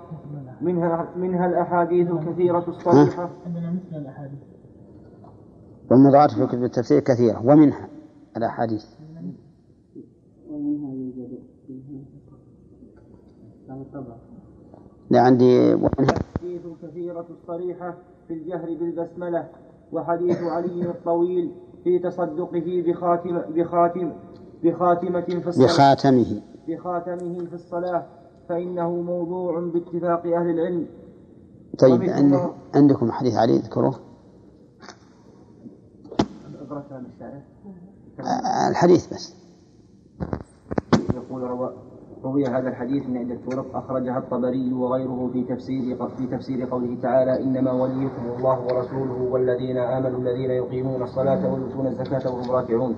منها 0.62 1.14
منها 1.16 1.46
الأحاديث 1.46 2.12
الكثيرة 2.12 2.66
الصحيحة. 2.68 3.30
عندنا 3.46 3.72
مثل 3.72 3.98
الأحاديث 4.02 4.40
والموضوعات 5.92 6.32
في 6.32 6.48
كتب 6.48 6.64
التفسير 6.64 7.00
كثيرة 7.00 7.46
ومنها 7.46 7.88
الأحاديث. 8.38 8.86
لا 15.10 15.20
عندي 15.22 15.74
الأحاديث 15.74 16.62
الكثيرة 16.66 17.26
الصريحة 17.30 17.98
في 18.28 18.34
الجهر 18.34 18.78
بالبسملة 18.80 19.48
وحديث 19.92 20.44
علي 20.44 20.90
الطويل 20.90 21.52
في 21.84 22.00
تصدقه 22.00 22.84
بخاتم 22.88 23.42
بخاتم 23.56 24.12
بخاتمة 24.64 25.22
في 25.22 25.48
الصلاة 25.48 25.66
بخاتمه. 25.68 26.42
بخاتمه 26.70 27.46
في 27.50 27.54
الصلاة 27.54 28.06
فإنه 28.50 28.90
موضوع 28.90 29.60
باتفاق 29.60 30.26
أهل 30.26 30.50
العلم. 30.50 30.88
طيب 31.80 32.02
عندك 32.04 32.50
عندكم 32.76 33.12
حديث 33.12 33.36
علي 33.36 33.56
اذكروه 33.56 33.96
الحديث 38.70 39.14
بس. 39.14 39.36
يقول 41.16 41.42
روى 41.42 41.74
روي 42.24 42.46
هذا 42.46 42.70
الحديث 42.70 43.06
من 43.10 43.18
عدة 43.18 43.38
طرق. 43.50 43.76
أخرجها 43.76 44.18
الطبري 44.18 44.74
وغيره 44.74 45.30
في 45.34 45.44
تفسير 45.44 46.08
في 46.18 46.28
تفسير 46.28 46.66
قوله 46.66 46.98
تعالى 47.02 47.44
إنما 47.44 47.72
وليكم 47.72 48.26
الله 48.38 48.60
ورسوله 48.60 49.28
والذين 49.32 49.78
آمنوا 49.78 50.20
الذين 50.20 50.52
يقيمون 50.52 51.02
الصلاة 51.04 51.54
ويؤتون 51.54 51.88
الزكاة 51.88 52.34
وهم 52.34 52.52
راكعون. 52.52 52.96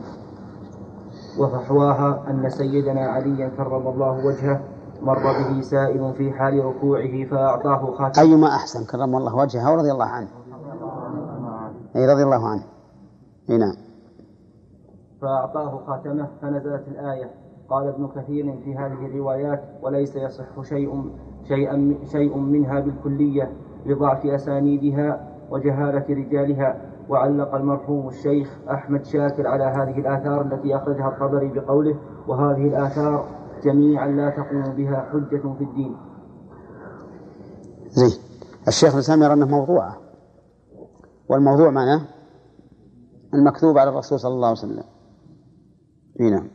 وفحواها 1.39 2.23
أن 2.29 2.49
سيدنا 2.49 3.01
عليا 3.01 3.51
كرم 3.57 3.87
الله 3.87 4.25
وجهه 4.25 4.61
مر 5.01 5.23
به 5.23 5.61
سائل 5.61 6.13
في 6.13 6.31
حال 6.31 6.65
ركوعه 6.65 7.25
فأعطاه 7.25 7.91
خاتم. 7.97 8.21
أيما 8.21 8.47
أحسن 8.47 8.85
كرم 8.85 9.15
الله 9.15 9.35
وجهه 9.35 9.71
ورضي 9.71 9.91
الله 9.91 10.05
عنه. 10.05 10.27
أي 11.95 12.07
رضي 12.07 12.23
الله 12.23 12.47
عنه. 12.47 12.63
أي 13.49 13.57
نعم. 13.57 13.75
فأعطاه 15.21 15.79
خاتمه 15.87 16.27
فنزلت 16.41 16.87
الآية. 16.87 17.31
قال 17.69 17.87
ابن 17.87 18.07
كثير 18.07 18.57
في 18.63 18.75
هذه 18.75 19.05
الروايات 19.05 19.63
وليس 19.81 20.15
يصح 20.15 20.61
شيء 20.61 21.11
شيئا 21.47 21.95
شيء 22.11 22.37
منها 22.37 22.79
بالكلية 22.79 23.51
لضعف 23.85 24.25
أسانيدها 24.25 25.27
وجهالة 25.49 26.05
رجالها. 26.09 26.90
وعلق 27.11 27.55
المرحوم 27.55 28.07
الشيخ 28.07 28.59
أحمد 28.69 29.05
شاكر 29.05 29.47
على 29.47 29.63
هذه 29.63 29.99
الآثار 29.99 30.41
التي 30.41 30.75
أخرجها 30.75 31.07
الطبري 31.07 31.47
بقوله 31.47 31.95
وهذه 32.27 32.67
الآثار 32.67 33.25
جميعا 33.63 34.07
لا 34.07 34.29
تقوم 34.29 34.75
بها 34.75 35.09
حجة 35.11 35.53
في 35.57 35.63
الدين. 35.63 35.95
زين. 37.87 38.19
الشيخ 38.67 38.93
الإسلام 38.93 39.23
يرى 39.23 39.33
أنه 39.33 39.45
موضوعة. 39.45 39.97
والموضوع 41.29 41.69
معناه 41.69 42.01
المكتوب 43.33 43.77
على 43.77 43.89
الرسول 43.89 44.19
صلى 44.19 44.33
الله 44.33 44.47
عليه 44.47 44.57
وسلم. 44.57 44.83
نعم. 46.19 46.47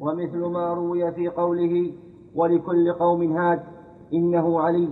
ومثل 0.00 0.38
ما 0.38 0.74
روي 0.74 1.12
في 1.12 1.28
قوله 1.28 1.92
ولكل 2.34 2.92
قوم 2.92 3.36
هاد 3.36 3.62
إنه 4.12 4.60
علي 4.60 4.88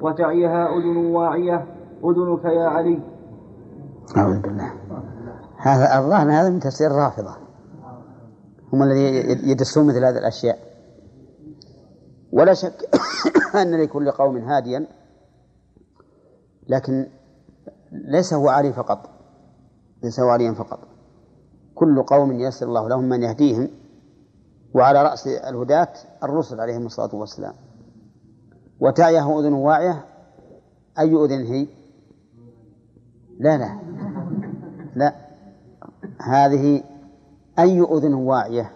وتعيها 0.00 0.68
أذن 0.76 0.96
واعية 0.96 1.66
أذنك 2.04 2.44
يا 2.44 2.68
علي. 2.68 3.19
أعوذ 4.16 4.40
بالله. 4.40 4.72
هذا 5.56 5.98
الظاهر 5.98 6.32
هذا 6.32 6.48
من 6.48 6.60
تفسير 6.60 6.90
الرافضة 6.90 7.36
هم 8.72 8.82
الذين 8.82 9.48
يدسون 9.48 9.86
مثل 9.86 10.04
هذه 10.04 10.18
الأشياء. 10.18 10.58
ولا 12.32 12.54
شك 12.54 12.88
أن 13.62 13.82
لكل 13.82 14.10
قوم 14.10 14.36
هاديا 14.36 14.86
لكن 16.68 17.06
ليس 17.92 18.34
هو 18.34 18.48
علي 18.48 18.72
فقط. 18.72 19.10
ليس 20.02 20.20
هو 20.20 20.28
عليا 20.28 20.52
فقط. 20.52 20.78
كل 21.74 22.02
قوم 22.02 22.32
يسر 22.32 22.66
الله 22.66 22.88
لهم 22.88 23.04
من 23.04 23.22
يهديهم 23.22 23.68
وعلى 24.74 25.02
رأس 25.02 25.26
الهداة 25.26 25.92
الرسل 26.22 26.60
عليهم 26.60 26.86
الصلاة 26.86 27.14
والسلام. 27.14 27.54
وتعيه 28.80 29.38
أذن 29.38 29.52
واعية 29.52 30.04
أي 30.98 31.14
أذن 31.14 31.46
هي؟ 31.46 31.66
لا 33.40 33.58
لا. 33.58 33.78
لا 34.96 35.14
هذه 36.20 36.82
أي 37.58 37.80
أذن 37.80 38.14
واعية 38.14 38.72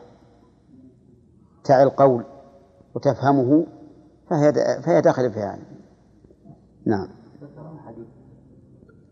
تعي 1.65 1.83
القول 1.83 2.25
وتفهمه 2.95 3.67
فهي 4.31 4.53
فهي 4.83 5.01
داخلة 5.01 5.29
في 5.29 5.41
هذا 5.41 5.63
نعم 6.87 7.09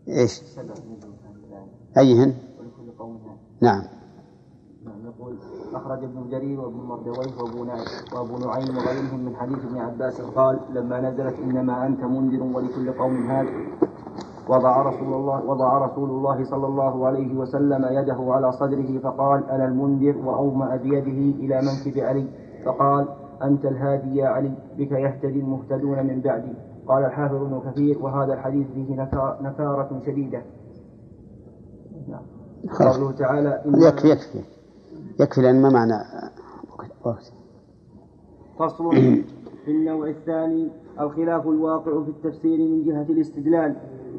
إيش؟ 0.07 0.41
أيهن؟ 1.97 2.33
نعم 3.61 3.83
يقول 5.05 5.37
أخرج 5.73 6.03
ابن 6.03 6.29
جرير 6.29 6.59
وابن 6.59 6.77
مردويه 6.77 7.41
وأبو 7.41 7.63
نعيم 7.63 7.85
وأبو 8.13 8.37
نعيم 8.37 8.77
وغيرهم 8.77 9.19
من 9.25 9.35
حديث 9.35 9.57
ابن 9.57 9.77
عباس 9.77 10.21
قال 10.21 10.59
لما 10.73 11.01
نزلت 11.01 11.35
إنما 11.39 11.85
أنت 11.85 11.99
منذر 12.03 12.43
ولكل 12.43 12.91
قوم 12.91 13.31
هاد 13.31 13.47
وضع 14.49 14.81
رسول 14.81 15.13
الله 15.13 15.45
وضع 15.45 15.77
رسول 15.77 16.09
الله 16.09 16.43
صلى 16.43 16.67
الله 16.67 17.07
عليه 17.07 17.35
وسلم 17.35 17.85
يده 17.91 18.17
على 18.19 18.51
صدره 18.51 18.99
فقال 18.99 19.49
أنا 19.49 19.65
المنذر 19.65 20.17
وأومأ 20.17 20.75
بيده 20.75 21.37
إلى 21.39 21.61
منكب 21.61 21.99
علي. 21.99 22.27
فقال 22.65 23.07
أنت 23.43 23.65
الهادي 23.65 24.15
يا 24.15 24.27
علي 24.27 24.53
بك 24.77 24.91
يهتدي 24.91 25.39
المهتدون 25.39 26.07
من 26.07 26.21
بعدي. 26.21 26.53
قال 26.87 27.05
الحافظ 27.05 27.35
ابن 27.35 27.71
كثير 27.71 27.97
وهذا 28.01 28.33
الحديث 28.33 28.67
فيه 28.67 28.95
نكارة 29.41 30.01
شديدة. 30.05 30.41
قوله 32.79 33.11
تعالى 33.11 33.61
يكفي 33.65 34.09
يكفي. 34.09 34.39
يكفي 35.19 35.41
لأن 35.41 35.61
ما 35.61 35.69
معنى 35.69 35.95
وقت. 37.05 37.33
فصل 38.59 38.89
في 39.65 39.71
النوع 39.71 40.07
الثاني 40.07 40.71
الخلاف 40.99 41.47
الواقع 41.47 42.03
في 42.03 42.09
التفسير 42.09 42.57
من 42.57 42.83
جهة 42.83 43.05
الاستدلال 43.09 43.75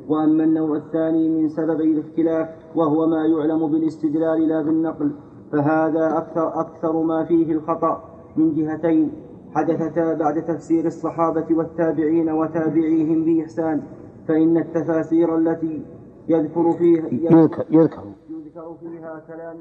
وأما 0.09 0.45
النوع 0.45 0.77
الثاني 0.77 1.29
من 1.29 1.49
سببي 1.49 1.93
الاختلاف 1.93 2.49
وهو 2.75 3.07
ما 3.07 3.27
يعلم 3.27 3.67
بالاستدلال 3.67 4.49
لا 4.49 4.63
بالنقل 4.63 5.13
فهذا 5.53 6.19
أكثر, 6.19 6.61
أكثر 6.61 7.03
ما 7.03 7.25
فيه 7.25 7.53
الخطأ 7.53 8.05
من 8.37 8.55
جهتين 8.55 9.13
حدثتا 9.55 10.15
بعد 10.15 10.45
تفسير 10.45 10.87
الصحابة 10.87 11.47
والتابعين 11.51 12.31
وتابعيهم 12.31 13.25
بإحسان 13.25 13.83
فإن 14.29 14.57
التفاسير 14.57 15.39
التي 15.39 15.83
يذكر 16.29 16.73
فيها 16.73 17.07
يذكر, 17.13 17.65
يذكر 17.71 18.03
يذكر 18.31 18.77
فيها 18.81 19.23
كلام 19.29 19.59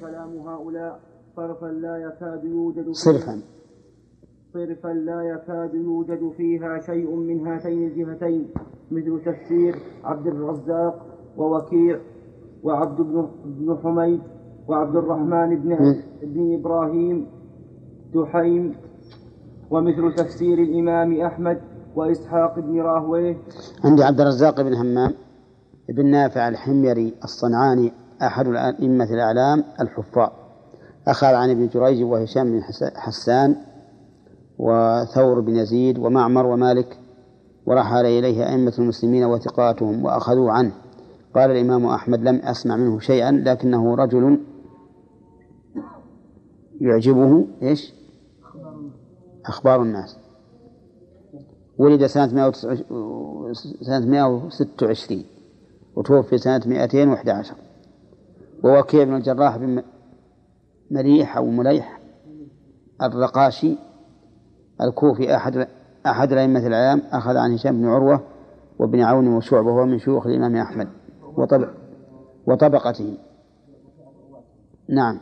كلام 0.00 0.48
هؤلاء 0.48 1.00
صرفا 1.36 1.66
لا 1.66 1.96
يكاد 1.96 2.44
يوجد 2.44 2.90
صرفا. 2.90 3.40
صرفا 4.56 4.88
لا 4.88 5.22
يكاد 5.22 5.74
يوجد 5.74 6.32
فيها 6.36 6.80
شيء 6.80 7.16
من 7.16 7.46
هاتين 7.46 7.86
الجهتين 7.86 8.48
مثل 8.90 9.20
تفسير 9.24 9.76
عبد 10.04 10.26
الرزاق 10.26 11.06
ووكيع 11.36 11.98
وعبد 12.62 13.00
بن 13.44 13.78
حميد 13.82 14.20
وعبد 14.68 14.96
الرحمن 14.96 15.56
بن 15.56 15.96
بن 16.22 16.54
إبراهيم 16.54 17.26
دحيم 18.14 18.74
ومثل 19.70 20.14
تفسير 20.14 20.58
الإمام 20.58 21.20
أحمد 21.20 21.60
وإسحاق 21.96 22.58
بن 22.58 22.80
راهويه. 22.80 23.36
عندي 23.84 24.04
عبد 24.04 24.20
الرزاق 24.20 24.62
بن 24.62 24.74
همام 24.74 25.12
بن 25.88 26.06
نافع 26.06 26.48
الحميري 26.48 27.14
الصنعاني 27.24 27.92
أحد 28.22 28.46
الأئمة 28.46 29.04
الأعلام 29.14 29.64
الحفاظ 29.80 30.30
أخذ 31.08 31.34
عن 31.34 31.50
ابن 31.50 31.68
جريج 31.68 32.02
وهشام 32.02 32.52
بن 32.52 32.62
حسان 32.96 33.56
وثور 34.58 35.40
بن 35.40 35.56
يزيد 35.56 35.98
ومعمر 35.98 36.46
ومالك 36.46 36.98
ورحل 37.66 38.06
إليه 38.06 38.48
أئمة 38.48 38.72
المسلمين 38.78 39.24
وثقاتهم 39.24 40.04
وأخذوا 40.04 40.50
عنه. 40.50 40.72
قال 41.34 41.50
الإمام 41.50 41.86
أحمد 41.86 42.20
لم 42.20 42.36
أسمع 42.36 42.76
منه 42.76 42.98
شيئا 42.98 43.32
لكنه 43.32 43.94
رجل 43.94 44.38
يعجبه 46.80 47.46
إيش؟ 47.62 47.92
أخبار 49.46 49.82
الناس. 49.82 50.16
ولد 51.78 52.06
سنة 52.06 52.34
126 52.34 55.24
وتوفي 55.96 56.38
سنة 56.38 56.62
211 56.66 57.54
ووكيع 58.64 59.04
بن 59.04 59.14
الجراح 59.14 59.56
بن 59.56 59.82
مليح 60.90 61.36
أو 61.36 61.46
مليح 61.46 62.00
الرقاشي 63.02 63.76
الكوفي 64.80 65.36
أحد 65.36 65.68
أحد 66.06 66.32
الأئمة 66.32 66.66
الأعلام 66.66 67.02
أخذ 67.10 67.36
عن 67.36 67.52
هشام 67.54 67.80
بن 67.80 67.88
عروة 67.88 68.22
وابن 68.78 69.00
عون 69.00 69.28
وشعبة 69.28 69.70
وهو 69.70 69.86
من 69.86 69.98
شيوخ 69.98 70.26
الإمام 70.26 70.56
أحمد 70.56 70.88
وطبق 71.36 71.68
وطبقته. 72.46 73.18
نعم. 74.88 75.20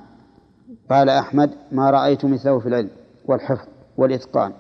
قال 0.91 1.09
أحمد 1.09 1.51
ما 1.73 1.91
رأيت 1.91 2.25
مثله 2.25 2.59
في 2.59 2.69
العلم 2.69 2.91
والحفظ 3.27 3.69
والإتقان 3.97 4.53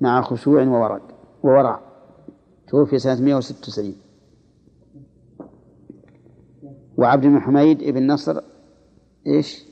مع 0.00 0.22
خشوع 0.22 0.62
وورد 0.62 1.02
وورع 1.42 1.80
توفي 2.68 2.98
سنة 2.98 3.20
196 3.20 3.94
وعبد 6.96 7.26
بن 7.26 7.40
حميد 7.40 7.84
بن 7.84 8.12
نصر 8.12 8.40
إيش؟ 9.26 9.68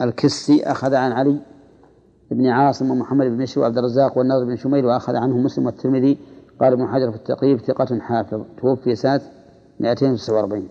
الكسي 0.00 0.64
أخذ 0.64 0.94
عن 0.94 1.12
علي 1.12 1.40
بن 2.30 2.46
عاصم 2.46 2.90
ومحمد 2.90 3.26
بن 3.26 3.36
بشر 3.36 3.60
وعبد 3.60 3.78
الرزاق 3.78 4.18
والنضر 4.18 4.44
بن 4.44 4.56
شميل 4.56 4.86
وأخذ 4.86 5.16
عنه 5.16 5.38
مسلم 5.38 5.66
والترمذي 5.66 6.18
قال 6.60 6.72
ابن 6.72 6.86
حجر 6.86 7.10
في 7.10 7.16
التقريب 7.16 7.58
ثقة 7.58 7.98
حافظ 7.98 8.42
توفي 8.58 8.94
سنة 8.94 9.20
249 9.80 10.68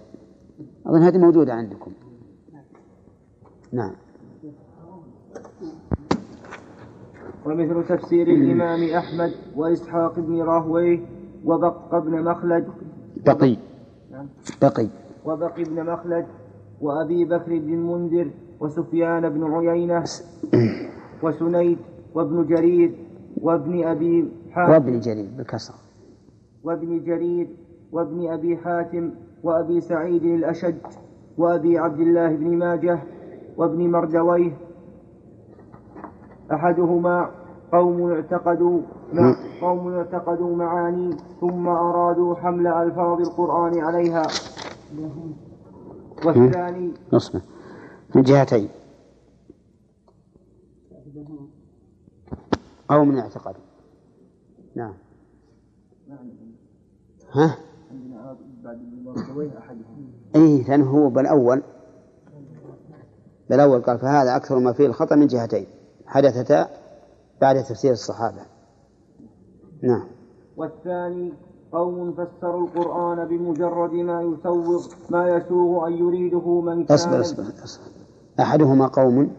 أظن 0.86 1.02
هذه 1.02 1.18
موجودة 1.18 1.54
عندكم. 1.54 1.92
نعم. 3.72 3.92
ومثل 7.46 7.88
تفسير 7.88 8.28
الإمام 8.28 8.84
أحمد 8.84 9.32
وإسحاق 9.56 10.20
بن 10.20 10.42
راهويه 10.42 11.00
وبق 11.46 11.98
بن 11.98 12.24
مخلد. 12.24 12.68
بقي. 13.26 13.58
بقي. 14.62 14.88
وبقي 15.26 15.64
بن 15.64 15.84
مخلد 15.84 16.26
وأبي 16.82 17.26
بكر 17.26 17.60
بن 17.60 17.74
المنذر 17.74 18.32
وسفيان 18.60 19.30
بن 19.30 19.44
عيينة. 19.44 20.04
وسنيد 21.26 21.78
وابن 22.16 22.46
جرير 22.48 22.92
وابن 23.42 23.84
أبي 23.84 24.32
حاتم. 24.52 24.72
وابن 24.72 25.00
جرير 25.00 25.30
بالكسر. 25.38 25.74
وابن 26.64 27.04
جرير 27.04 27.48
وابن 27.92 28.28
أبي 28.28 28.58
حاتم 28.58 29.12
وأبي 29.44 29.82
سعيد 29.82 30.24
الأشج 30.24 30.76
وأبي 31.38 31.78
عبد 31.78 32.00
الله 32.00 32.30
بن 32.36 32.58
ماجه 32.58 33.00
وابن 33.58 33.92
مردويه 33.92 34.52
أحدهما 36.52 37.30
قوم 37.72 38.12
اعتقدوا 38.12 38.80
قوم 39.62 39.94
اعتقدوا 39.94 40.56
معاني 40.56 41.10
ثم 41.42 41.68
أرادوا 41.68 42.36
حمل 42.36 42.68
ألفاظ 42.68 43.20
القرآن 43.22 43.80
عليها. 43.80 44.24
والثاني 46.26 46.92
نصبه. 47.14 47.42
من 48.16 48.22
جهتين. 48.22 48.70
أو 52.92 53.06
من 53.06 53.18
اعتقاد. 53.18 53.56
نعم. 54.76 54.94
ها؟ 57.32 57.58
إيه 60.36 60.68
لأنه 60.68 60.90
هو 60.90 61.10
بالأول 61.10 61.62
بالأول 63.50 63.82
قال 63.82 64.00
فهذا 64.00 64.36
أكثر 64.36 64.60
ما 64.60 64.74
فيه 64.74 64.86
الخطأ 64.86 65.16
من 65.16 65.28
جهتين 65.28 65.68
حدثتا 66.06 66.68
بعد 67.42 67.64
تفسير 67.64 67.92
الصحابة. 67.92 68.42
نعم. 69.82 70.08
والثاني 70.58 71.34
قوم 71.72 72.14
فسروا 72.14 72.68
القرآن 72.68 73.28
بمجرد 73.28 73.94
ما 73.94 74.22
يسوغ 74.22 74.88
ما 75.10 75.30
يسوغ 75.30 75.88
أن 75.88 75.94
يريده 75.94 76.62
من 76.62 76.86
كان 76.86 76.94
أصبر 76.94 77.22
أصبر 77.22 77.44
أصبر. 77.64 77.92
أحدهما 78.40 78.88
قوم 78.88 79.32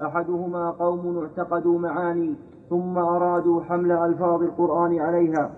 أحدهما 0.00 0.70
قوم 0.70 1.18
اعتقدوا 1.18 1.78
معاني 1.78 2.34
ثم 2.70 2.98
أرادوا 2.98 3.62
حمل 3.62 3.92
ألفاظ 3.92 4.42
القرآن 4.42 4.98
عليها 4.98 5.50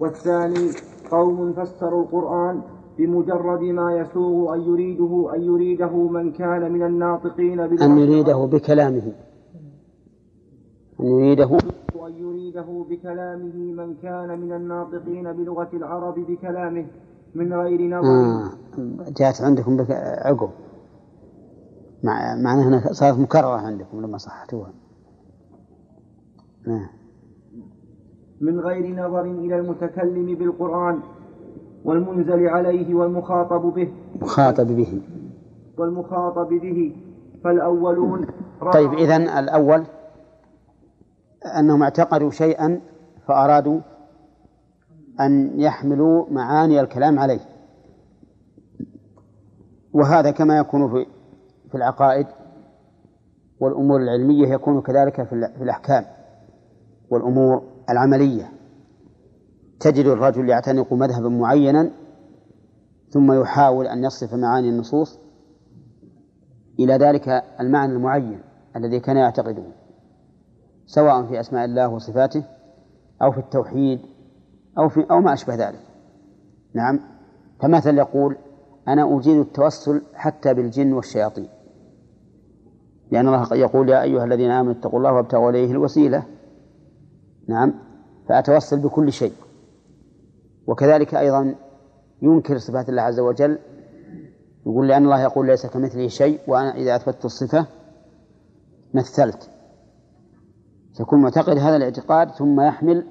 والثاني 0.00 0.70
قوم 1.10 1.52
فسروا 1.52 2.02
القرآن 2.02 2.60
بمجرد 2.98 3.62
ما 3.62 3.96
يسوغ 3.96 4.54
أن 4.54 4.60
يريده 4.60 5.30
أن 5.34 5.42
يريده 5.42 5.96
من 5.96 6.32
كان 6.32 6.72
من 6.72 6.82
الناطقين 6.82 7.60
أن 7.60 7.98
يريده 7.98 8.36
بكلامه 8.36 9.12
أن 11.00 11.06
يريده 11.06 11.58
أن 12.06 12.12
يريده 12.12 12.84
بكلامه 12.90 13.54
من 13.54 13.94
كان 14.02 14.40
من 14.40 14.52
الناطقين 14.52 15.32
بلغة 15.32 15.68
العرب 15.74 16.14
بكلامه 16.14 16.86
من 17.34 17.52
غير 17.52 17.80
نظر 17.82 18.08
آه. 18.08 18.50
جاءت 19.16 19.40
عندكم 19.40 19.76
بك 19.76 19.90
عقب 20.24 20.50
مع 22.04 22.34
معناها 22.34 22.68
أنها 22.68 22.92
صارت 22.92 23.18
مكررة 23.18 23.56
عندكم 23.56 24.00
لما 24.00 24.18
صحتوها. 24.18 24.72
آه. 26.68 26.90
من 28.40 28.60
غير 28.60 28.94
نظر 29.06 29.22
إلى 29.22 29.58
المتكلم 29.58 30.34
بالقرآن 30.34 31.00
والمنزل 31.84 32.46
عليه 32.46 32.94
والمخاطب 32.94 33.74
به. 33.74 33.92
مخاطب 34.20 34.66
به. 34.66 35.02
والمخاطب 35.78 36.48
به. 36.48 36.96
فالأولون 37.44 38.26
طيب 38.72 38.92
إذن 38.92 39.28
الأول 39.28 39.84
أنهم 41.58 41.82
اعتقدوا 41.82 42.30
شيئا 42.30 42.80
فأرادوا 43.28 43.80
أن 45.20 45.60
يحملوا 45.60 46.26
معاني 46.30 46.80
الكلام 46.80 47.18
عليه. 47.18 47.40
وهذا 49.92 50.30
كما 50.30 50.58
يكون 50.58 50.88
في 50.88 51.06
في 51.70 51.74
العقائد 51.74 52.26
والأمور 53.60 54.00
العلمية 54.00 54.48
يكون 54.48 54.80
كذلك 54.80 55.22
في 55.22 55.62
الأحكام 55.62 56.04
والأمور 57.10 57.62
العملية. 57.90 58.52
تجد 59.80 60.06
الرجل 60.06 60.48
يعتنق 60.48 60.92
مذهبا 60.92 61.28
معينا 61.28 61.90
ثم 63.10 63.32
يحاول 63.32 63.86
أن 63.86 64.04
يصف 64.04 64.34
معاني 64.34 64.68
النصوص 64.68 65.18
إلى 66.78 66.94
ذلك 66.94 67.28
المعنى 67.60 67.92
المعين 67.92 68.42
الذي 68.76 69.00
كان 69.00 69.16
يعتقده 69.16 69.64
سواء 70.86 71.26
في 71.26 71.40
أسماء 71.40 71.64
الله 71.64 71.88
وصفاته 71.88 72.44
أو 73.22 73.32
في 73.32 73.38
التوحيد 73.38 74.00
أو 74.78 74.88
في 74.88 75.06
أو 75.10 75.20
ما 75.20 75.32
أشبه 75.32 75.54
ذلك. 75.54 75.80
نعم. 76.74 77.00
فمثل 77.60 77.98
يقول 77.98 78.36
أنا 78.88 79.16
أجيد 79.16 79.36
التوسل 79.36 80.02
حتى 80.14 80.54
بالجن 80.54 80.92
والشياطين. 80.92 81.48
لأن 83.10 83.28
الله 83.28 83.56
يقول 83.56 83.88
يا 83.88 84.02
أيها 84.02 84.24
الذين 84.24 84.50
آمنوا 84.50 84.72
اتقوا 84.72 84.98
الله 84.98 85.12
وابتغوا 85.12 85.50
إليه 85.50 85.70
الوسيلة. 85.70 86.22
نعم. 87.48 87.74
فأتوسل 88.28 88.78
بكل 88.78 89.12
شيء. 89.12 89.32
وكذلك 90.66 91.14
أيضا 91.14 91.54
ينكر 92.22 92.58
صفات 92.58 92.88
الله 92.88 93.02
عز 93.02 93.20
وجل. 93.20 93.58
يقول 94.66 94.88
لأن 94.88 95.04
الله 95.04 95.20
يقول 95.20 95.46
ليس 95.46 95.66
كمثله 95.66 96.08
شيء 96.08 96.40
وأنا 96.48 96.74
إذا 96.74 96.96
أثبتت 96.96 97.24
الصفة 97.24 97.66
مثلت. 98.94 99.50
يكون 101.00 101.22
معتقد 101.22 101.58
هذا 101.58 101.76
الاعتقاد 101.76 102.30
ثم 102.30 102.60
يحمل 102.60 103.06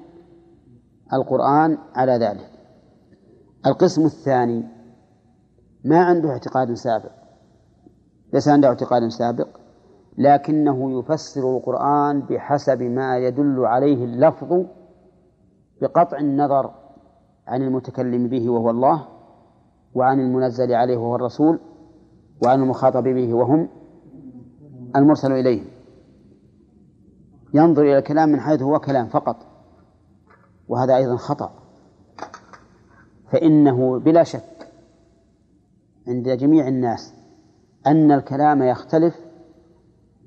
القرآن 1.12 1.78
على 1.94 2.12
ذلك. 2.12 2.50
القسم 3.66 4.04
الثاني 4.04 4.64
ما 5.84 6.04
عنده 6.04 6.30
اعتقاد 6.30 6.74
سابق. 6.74 7.12
ليس 8.32 8.48
عنده 8.48 8.68
اعتقاد 8.68 9.08
سابق. 9.08 9.59
لكنه 10.18 10.98
يفسر 10.98 11.56
القرآن 11.56 12.20
بحسب 12.20 12.82
ما 12.82 13.18
يدل 13.18 13.64
عليه 13.66 14.04
اللفظ 14.04 14.64
بقطع 15.82 16.18
النظر 16.18 16.70
عن 17.46 17.62
المتكلم 17.62 18.28
به 18.28 18.50
وهو 18.50 18.70
الله 18.70 19.08
وعن 19.94 20.20
المنزل 20.20 20.72
عليه 20.72 20.96
وهو 20.96 21.16
الرسول 21.16 21.58
وعن 22.44 22.62
المخاطب 22.62 23.04
به 23.04 23.34
وهم 23.34 23.68
المرسل 24.96 25.32
إليه 25.32 25.62
ينظر 27.54 27.82
إلى 27.82 27.98
الكلام 27.98 28.28
من 28.28 28.40
حيث 28.40 28.62
هو 28.62 28.78
كلام 28.78 29.08
فقط 29.08 29.36
وهذا 30.68 30.96
أيضا 30.96 31.16
خطأ. 31.16 31.52
فإنه 33.32 33.98
بلا 33.98 34.22
شك 34.22 34.68
عند 36.08 36.28
جميع 36.28 36.68
الناس 36.68 37.14
أن 37.86 38.12
الكلام 38.12 38.62
يختلف 38.62 39.29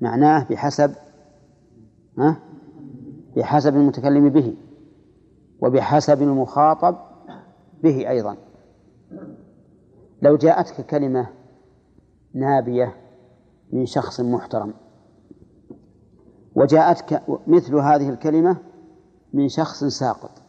معناه 0.04 0.44
بحسب 0.50 0.94
ها 2.18 2.36
بحسب 3.36 3.74
المتكلم 3.76 4.28
به 4.28 4.56
وبحسب 5.60 6.22
المخاطب 6.22 6.96
به 7.82 8.10
أيضا 8.10 8.36
لو 10.22 10.36
جاءتك 10.36 10.86
كلمة 10.86 11.26
نابية 12.34 12.96
من 13.72 13.86
شخص 13.86 14.20
محترم 14.20 14.74
وجاءتك 16.54 17.22
مثل 17.46 17.74
هذه 17.74 18.08
الكلمة 18.08 18.56
من 19.32 19.48
شخص 19.48 19.84
ساقط 19.84 20.42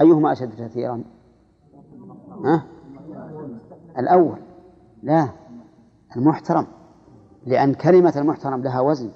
أيهما 0.00 0.32
أشد 0.32 0.56
تأثيرا؟ 0.56 1.04
ها؟ 2.44 2.66
الأول 3.98 4.38
لا 5.02 5.28
المحترم 6.16 6.66
لأن 7.46 7.74
كلمة 7.74 8.12
المحترم 8.16 8.62
لها 8.62 8.80
وزن. 8.80 9.10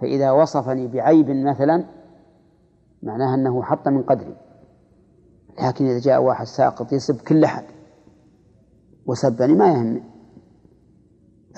فإذا 0.00 0.30
وصفني 0.30 0.86
بعيب 0.86 1.30
مثلا 1.30 1.84
معناها 3.02 3.34
أنه 3.34 3.62
حط 3.62 3.88
من 3.88 4.02
قدري. 4.02 4.36
لكن 5.62 5.86
إذا 5.86 5.98
جاء 5.98 6.22
واحد 6.22 6.46
ساقط 6.46 6.92
يسب 6.92 7.20
كل 7.20 7.44
أحد. 7.44 7.64
وسبني 9.06 9.54
ما 9.54 9.68
يهمني 9.68 10.02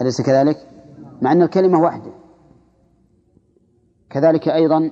أليس 0.01 0.23
كذلك؟ 0.23 0.57
مع 1.23 1.33
أن 1.33 1.43
الكلمة 1.43 1.81
واحدة. 1.81 2.13
كذلك 4.11 4.49
أيضا 4.49 4.91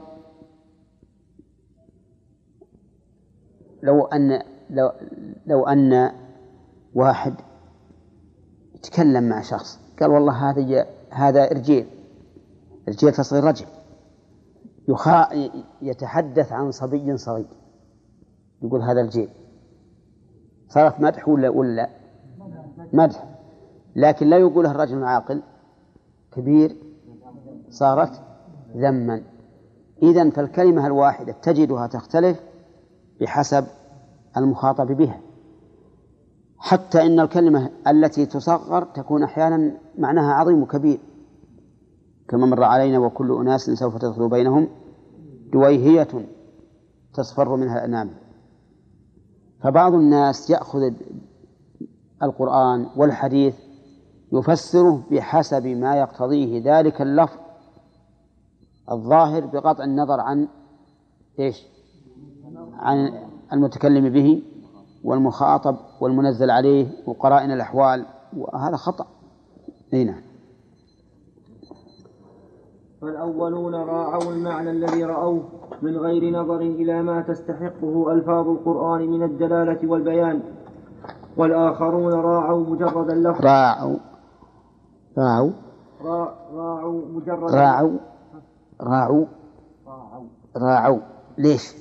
لو 3.83 4.05
أن 4.07 4.43
لو, 4.71 4.91
لو 5.47 5.67
أن 5.67 6.13
واحد 6.95 7.35
يتكلم 8.75 9.29
مع 9.29 9.41
شخص 9.41 9.86
قال 10.01 10.11
والله 10.11 10.51
هذا 10.51 10.87
هذا 11.11 11.51
إرجيل. 11.51 11.87
إرجيل 12.89 13.13
تصغير 13.13 13.45
رجل 13.45 13.67
يخا 14.89 15.29
يتحدث 15.83 16.53
عن 16.53 16.71
صبي 16.71 17.17
صغير. 17.17 17.47
يقول 18.63 18.83
هذا 18.83 19.01
الجيل 19.01 19.29
صارت 20.69 21.01
مدح 21.01 21.29
ولا 21.29 21.49
ولا؟ 21.49 21.89
مدح. 22.93 23.25
لكن 23.97 24.27
لا 24.27 24.39
يقولها 24.39 24.71
الرجل 24.71 24.99
العاقل. 24.99 25.43
كبير. 26.33 26.77
صارت 27.71 28.23
ذما. 28.77 29.23
إذن 30.03 30.31
فالكلمة 30.31 30.87
الواحدة 30.87 31.33
تجدها 31.33 31.87
تختلف 31.87 32.41
بحسب 33.21 33.65
المخاطب 34.37 34.87
بها. 34.87 35.21
حتى 36.59 37.07
إن 37.07 37.21
الكلمة 37.21 37.71
التي 37.89 38.27
تصغر 38.27 38.85
تكون 38.85 39.23
أحيانا 39.23 39.73
معناها 39.99 40.33
عظيم 40.33 40.63
وكبير. 40.63 40.99
كما 42.29 42.47
مر 42.47 42.63
علينا 42.63 42.99
وكل 42.99 43.33
أناس 43.41 43.71
سوف 43.71 43.97
تدخل 43.97 44.29
بينهم 44.29 44.69
دويهية 45.53 46.09
تصفر 47.15 47.57
منها 47.57 47.79
الأنام. 47.79 48.11
فبعض 49.61 49.95
الناس 49.95 50.51
يأخذ 50.51 50.93
القرآن 52.23 52.87
والحديث 52.97 53.55
يفسره 54.33 55.03
بحسب 55.11 55.67
ما 55.67 55.97
يقتضيه 55.97 56.63
ذلك 56.65 57.03
اللفظ 57.03 57.39
الظاهر 58.91 59.47
بقطع 59.47 59.85
النظر 59.85 60.21
عن 60.21 60.49
إيش؟ 61.39 61.63
عن 62.79 63.13
المتكلم 63.53 64.09
به. 64.09 64.43
والمخاطب 65.07 65.77
والمنزل 66.01 66.51
عليه 66.51 66.87
وقرائن 67.07 67.51
الأحوال 67.51 68.07
وهذا 68.37 68.77
خطأ. 68.77 69.07
أي 69.95 70.05
نعم. 70.05 70.23
فالأولون 73.01 73.75
راعوا 73.75 74.33
المعنى 74.33 74.71
الذي 74.71 75.05
رأوه 75.05 75.43
من 75.83 75.97
غير 75.97 76.31
نظر 76.33 76.61
إلى 76.61 77.03
ما 77.03 77.21
تستحقه 77.21 78.13
ألفاظ 78.13 78.49
القرآن 78.49 79.11
من 79.11 79.23
الدلالة 79.23 79.91
والبيان. 79.91 80.43
والآخرون 81.37 82.13
راعوا 82.13 82.67
مجرد 82.67 83.11
اللفظ. 83.11 83.45
راعوا. 83.45 83.97
راعوا. 85.19 85.51
راعوا 86.53 87.03
مجرد 87.09 87.51
راعوا. 87.51 87.99
راعوا. 88.81 89.27
راعوا. 90.57 91.01
ليش؟ 91.39 91.75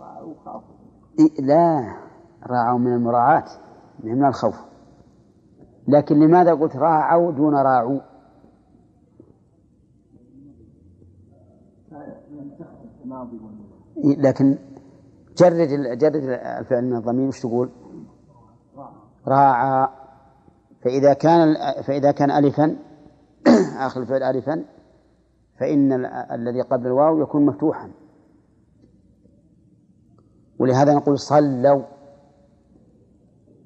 راعوا 0.00 0.34
خافوا. 0.44 0.74
لا. 1.40 2.04
راعوا 2.46 2.78
من 2.78 2.92
المراعاة 2.92 3.44
من 4.04 4.24
الخوف. 4.24 4.56
لكن 5.88 6.18
لماذا 6.18 6.54
قلت 6.54 6.76
راعوا 6.76 7.32
دون 7.32 7.54
راعوا؟ 7.54 8.00
لكن 14.04 14.58
جرد 15.36 15.68
جرد 15.98 16.16
الفعل 16.16 16.84
من 16.84 16.96
الضمير 16.96 17.28
وش 17.28 17.40
تقول؟ 17.40 17.70
راعى. 19.26 19.88
فإذا 20.84 21.12
كان 21.12 21.54
فإذا 21.82 22.12
كان 22.12 22.30
ألفا 22.30 22.76
آخر 23.86 24.00
الفعل 24.00 24.22
ألفا 24.22 24.64
فإن 25.60 26.04
الذي 26.32 26.60
قبل 26.60 26.86
الواو 26.86 27.22
يكون 27.22 27.46
مفتوحا. 27.46 27.90
ولهذا 30.58 30.94
نقول 30.94 31.18
صلوا. 31.18 31.93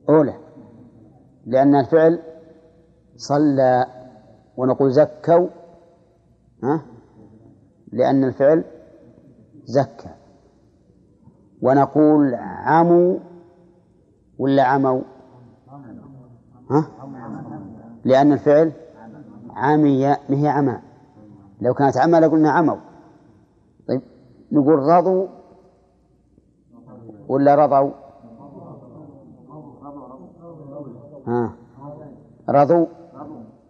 أولى 0.09 0.35
لأن 1.47 1.75
الفعل 1.75 2.23
صلى 3.17 3.87
ونقول 4.57 4.91
زكوا 4.93 5.49
ها؟ 6.63 6.83
لأن 7.93 8.25
الفعل 8.25 8.65
زكى. 9.65 10.11
ونقول 11.63 12.35
عموا 12.41 13.19
ولا 14.39 14.63
عموا؟ 14.63 15.01
ها؟ 16.71 16.89
لأن 18.05 18.33
الفعل 18.33 18.73
عمي 19.51 20.07
ما 20.07 20.37
هي 20.43 20.49
عمى؟ 20.49 20.79
لو 21.61 21.75
كانت 21.75 21.97
عمى 21.97 22.19
لقلنا 22.21 22.51
عموا. 22.51 22.77
طيب 23.89 24.03
نقول 24.53 24.79
رضوا 24.79 25.27
ولا 27.29 27.55
رضوا 27.55 27.91
ها 31.27 31.53
رضوا 32.49 32.87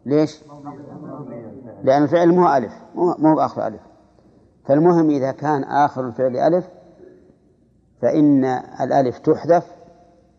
ليش؟ 0.06 0.44
لأن 1.82 2.02
الفعل 2.02 2.32
مو 2.32 2.56
ألف 2.56 2.72
مو 2.94 3.34
بآخر 3.34 3.66
ألف. 3.66 3.80
فالمهم 4.64 5.10
إذا 5.10 5.32
كان 5.32 5.64
آخر 5.64 6.06
الفعل 6.06 6.36
ألف 6.36 6.68
فإن 8.02 8.44
الألف 8.80 9.18
تحذف 9.18 9.76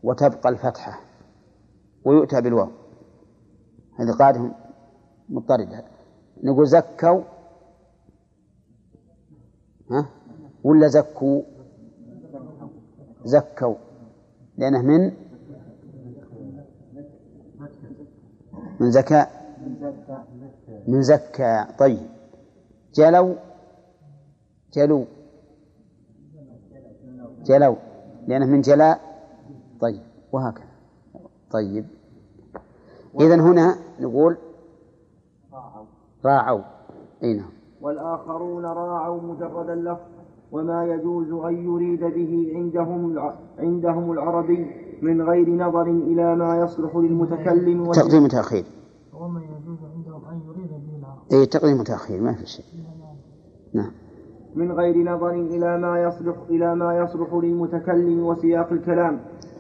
وتبقى 0.04 0.50
الفتحة 0.50 1.00
ويؤتى 2.06 2.42
بالواو. 2.42 2.70
هذه 4.00 4.12
قاعدة 4.12 4.52
مضطردة. 5.30 5.84
نقول 6.44 6.68
زكوا. 6.68 7.22
ها؟ 9.92 10.06
ولا 10.64 10.88
زكوا؟ 10.88 11.42
زكوا. 13.24 13.76
لأنه 14.58 14.82
من 14.82 15.12
من 18.80 18.92
زكاء 18.92 19.40
من 20.88 21.02
زكى 21.02 21.66
طيب. 21.80 22.08
جلوا 22.94 23.36
جلوا 24.74 25.06
جلوا 27.46 27.76
لأنه 28.28 28.46
من 28.46 28.62
جلاء 28.62 29.02
طيب. 29.82 30.02
وهكذا. 30.32 30.66
طيب. 31.52 31.86
إذا 33.20 33.36
هنا 33.36 33.76
نقول 34.00 34.38
راعوا. 36.26 36.62
أي 37.24 37.34
نعم. 37.34 37.50
والآخرون 37.82 38.66
راعوا 38.66 39.22
مجرد 39.22 39.70
اللفظ 39.70 40.10
وما 40.52 40.86
يجوز 40.86 41.32
أن 41.32 41.66
يريد 41.66 42.04
به 42.04 42.52
عندهم 42.56 43.20
عندهم 43.60 44.12
العربي. 44.12 44.89
من 45.02 45.22
غير 45.22 45.50
نظر 45.50 45.82
إلى 45.82 46.36
ما 46.36 46.60
يصلح 46.60 46.96
للمتكلم 46.96 47.92
تقديم 47.92 48.24
وتأخير 48.24 48.64
وما 49.14 49.42
يجوز 49.42 49.78
عندهم 49.96 50.22
أن 50.32 50.40
يريد 50.48 50.70
به 50.70 50.98
العربي 51.00 51.36
أي 51.42 51.46
تقديم 51.46 51.80
وتأخير 51.80 52.22
ما 52.22 52.34
في 52.34 52.46
شيء. 52.46 52.66
نعم. 53.74 53.92
من 54.56 54.72
غير 54.72 55.14
نظر 55.14 55.32
إلى 55.32 55.78
ما 55.78 56.04
يصلح 56.04 56.36
إلى 56.50 56.76
ما 56.76 56.98
يصلح 56.98 57.34
للمتكلم 57.34 58.26
وسياق 58.26 58.72
الكلام. 58.72 59.20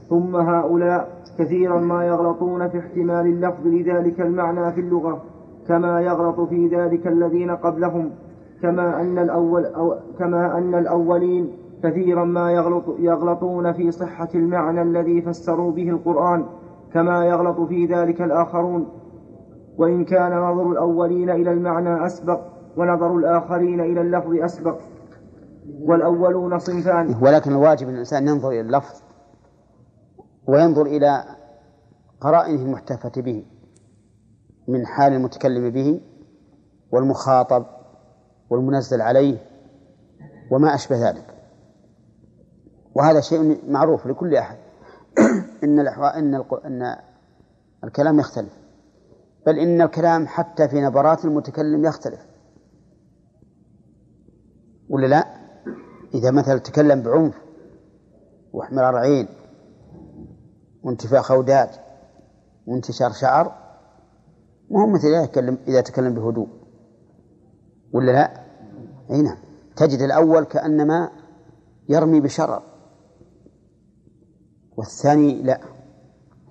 ثم 0.10 0.36
هؤلاء 0.36 1.23
كثيرا 1.39 1.80
ما 1.80 2.06
يغلطون 2.06 2.69
في 2.69 2.80
احتمال 2.80 3.25
اللفظ 3.25 3.67
لذلك 3.67 4.21
المعنى 4.21 4.71
في 4.71 4.82
اللغة 4.82 5.21
كما 5.67 6.02
يغلط 6.02 6.49
في 6.49 6.67
ذلك 6.67 7.08
الذين 7.08 7.52
قبلهم 7.52 8.12
كما 8.62 9.02
أن 9.02 9.17
الأول 9.17 9.65
أو 9.65 9.95
كما 10.19 10.58
أن 10.58 10.75
الأولين 10.75 11.52
كثيرا 11.84 12.24
ما 12.24 12.52
يغلط 12.52 12.86
يغلطون 13.00 13.74
في 13.74 13.92
صحة 13.92 14.30
المعنى 14.36 14.82
الذي 14.82 15.22
فسروا 15.22 15.72
به 15.72 15.89
القرآن 15.89 16.46
كما 16.94 17.26
يغلط 17.26 17.62
في 17.62 17.86
ذلك 17.86 18.22
الآخرون. 18.22 18.88
وإن 19.78 20.06
كان 20.06 20.32
نظر 20.32 20.72
الأولين 20.72 21.30
إلى 21.30 21.52
المعنى 21.52 22.06
أسبق 22.06 22.39
ونظر 22.78 23.18
الآخرين 23.18 23.80
إلى 23.80 24.02
اللفظ 24.02 24.34
أسبق. 24.34 24.78
والأولون 25.82 26.60
صنفان. 26.60 27.15
ولكن 27.22 27.52
الواجب 27.52 27.89
الإنسان 27.89 28.28
ينظر 28.28 28.50
إلى 28.50 28.62
اللفظ 28.62 29.02
وينظر 30.48 30.86
إلى 30.86 31.24
قرائنه 32.22 32.62
المحتفة 32.62 33.22
به 33.22 33.46
من 34.68 34.86
حال 34.86 35.13
المتكلم 35.13 35.70
به 35.70 36.02
والمخاطب 36.92 37.65
والمنزل 38.50 39.02
عليه 39.02 39.38
وما 40.52 40.76
أشبه 40.76 41.10
ذلك. 41.10 41.38
وهذا 42.95 43.21
شيء 43.21 43.71
معروف 43.71 44.08
لكل 44.08 44.36
أحد. 44.36 44.58
إن 45.63 45.80
إن, 45.80 46.43
إن 46.65 46.95
الكلام 47.84 48.19
يختلف. 48.19 48.58
بل 49.45 49.60
إن 49.60 49.82
الكلام 49.82 50.28
حتى 50.28 50.67
في 50.67 50.82
نبرات 50.82 51.25
المتكلم 51.25 51.86
يختلف. 51.86 52.19
ولا 54.89 55.08
لا؟ 55.08 55.25
إذا 56.13 56.32
مثلا 56.32 56.60
تكلم 56.60 57.02
بعنف 57.02 57.36
واحمرار 58.54 58.95
عين 58.95 59.28
وانتفاخ 60.84 61.32
أوداج 61.32 61.69
وانتشار 62.67 63.12
شعر 63.12 63.56
مو 64.69 64.88
مثل 64.88 65.08
إذا 65.08 65.25
تكلم 65.25 65.58
إذا 65.67 65.82
تكلم 65.82 66.13
بهدوء. 66.13 66.47
ولا 67.93 68.12
لا؟ 68.12 68.32
أي 69.12 69.21
نعم. 69.21 69.38
تجد 69.75 70.02
الأول 70.02 70.43
كأنما 70.43 71.10
يرمي 71.89 72.19
بشرر. 72.19 72.62
والثاني 74.80 75.42
لا. 75.42 75.60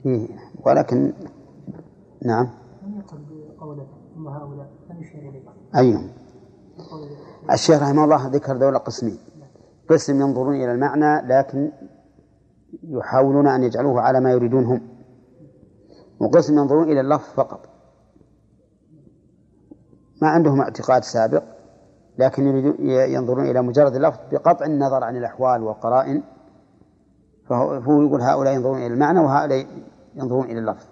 فيه 0.03 0.29
ولكن 0.67 1.12
نعم. 2.25 2.49
لم 2.83 2.99
يقل 2.99 3.19
بقوله 3.57 3.87
ثم 4.14 4.29
هؤلاء 4.29 4.67
لم 4.91 5.01
يشير 5.01 5.21
إليه 5.21 5.43
أيهم 5.77 6.11
الشيخ 7.51 7.83
رحمه 7.83 8.05
الله 8.05 8.27
ذكر 8.29 8.57
ذولا 8.57 8.79
قسمين 8.79 9.19
قسم 9.91 10.21
ينظرون 10.21 10.55
إلى 10.55 10.73
المعنى 10.73 11.29
لكن 11.29 11.73
يحاولون 12.83 13.47
أن 13.47 13.62
يجعلوه 13.62 14.01
على 14.01 14.21
ما 14.21 14.31
يريدون 14.31 14.64
هم 14.64 14.81
وقسم 16.21 16.59
ينظرون 16.59 16.93
إلى 16.93 17.01
اللفظ 17.01 17.35
فقط. 17.35 17.61
ما 20.23 20.29
عندهم 20.29 20.61
اعتقاد 20.61 21.05
سابق 21.05 21.43
لكن 22.19 22.47
يريدون 22.47 22.91
ينظرون 22.91 23.51
إلى 23.51 23.62
مجرد 23.62 23.95
اللفظ 23.95 24.19
بقطع 24.33 24.67
النظر 24.67 25.05
عن 25.05 25.17
الأحوال 25.17 25.62
والقرائن. 25.62 26.23
فهو, 27.48 28.02
يقول 28.02 28.22
هؤلاء 28.22 28.54
ينظرون 28.54 28.78
إلى 28.78 28.87
المعنى 28.87 29.20
وهؤلاء 29.20 29.66
ينظرون 30.16 30.44
إلى 30.44 30.58
اللفظ. 30.58 30.84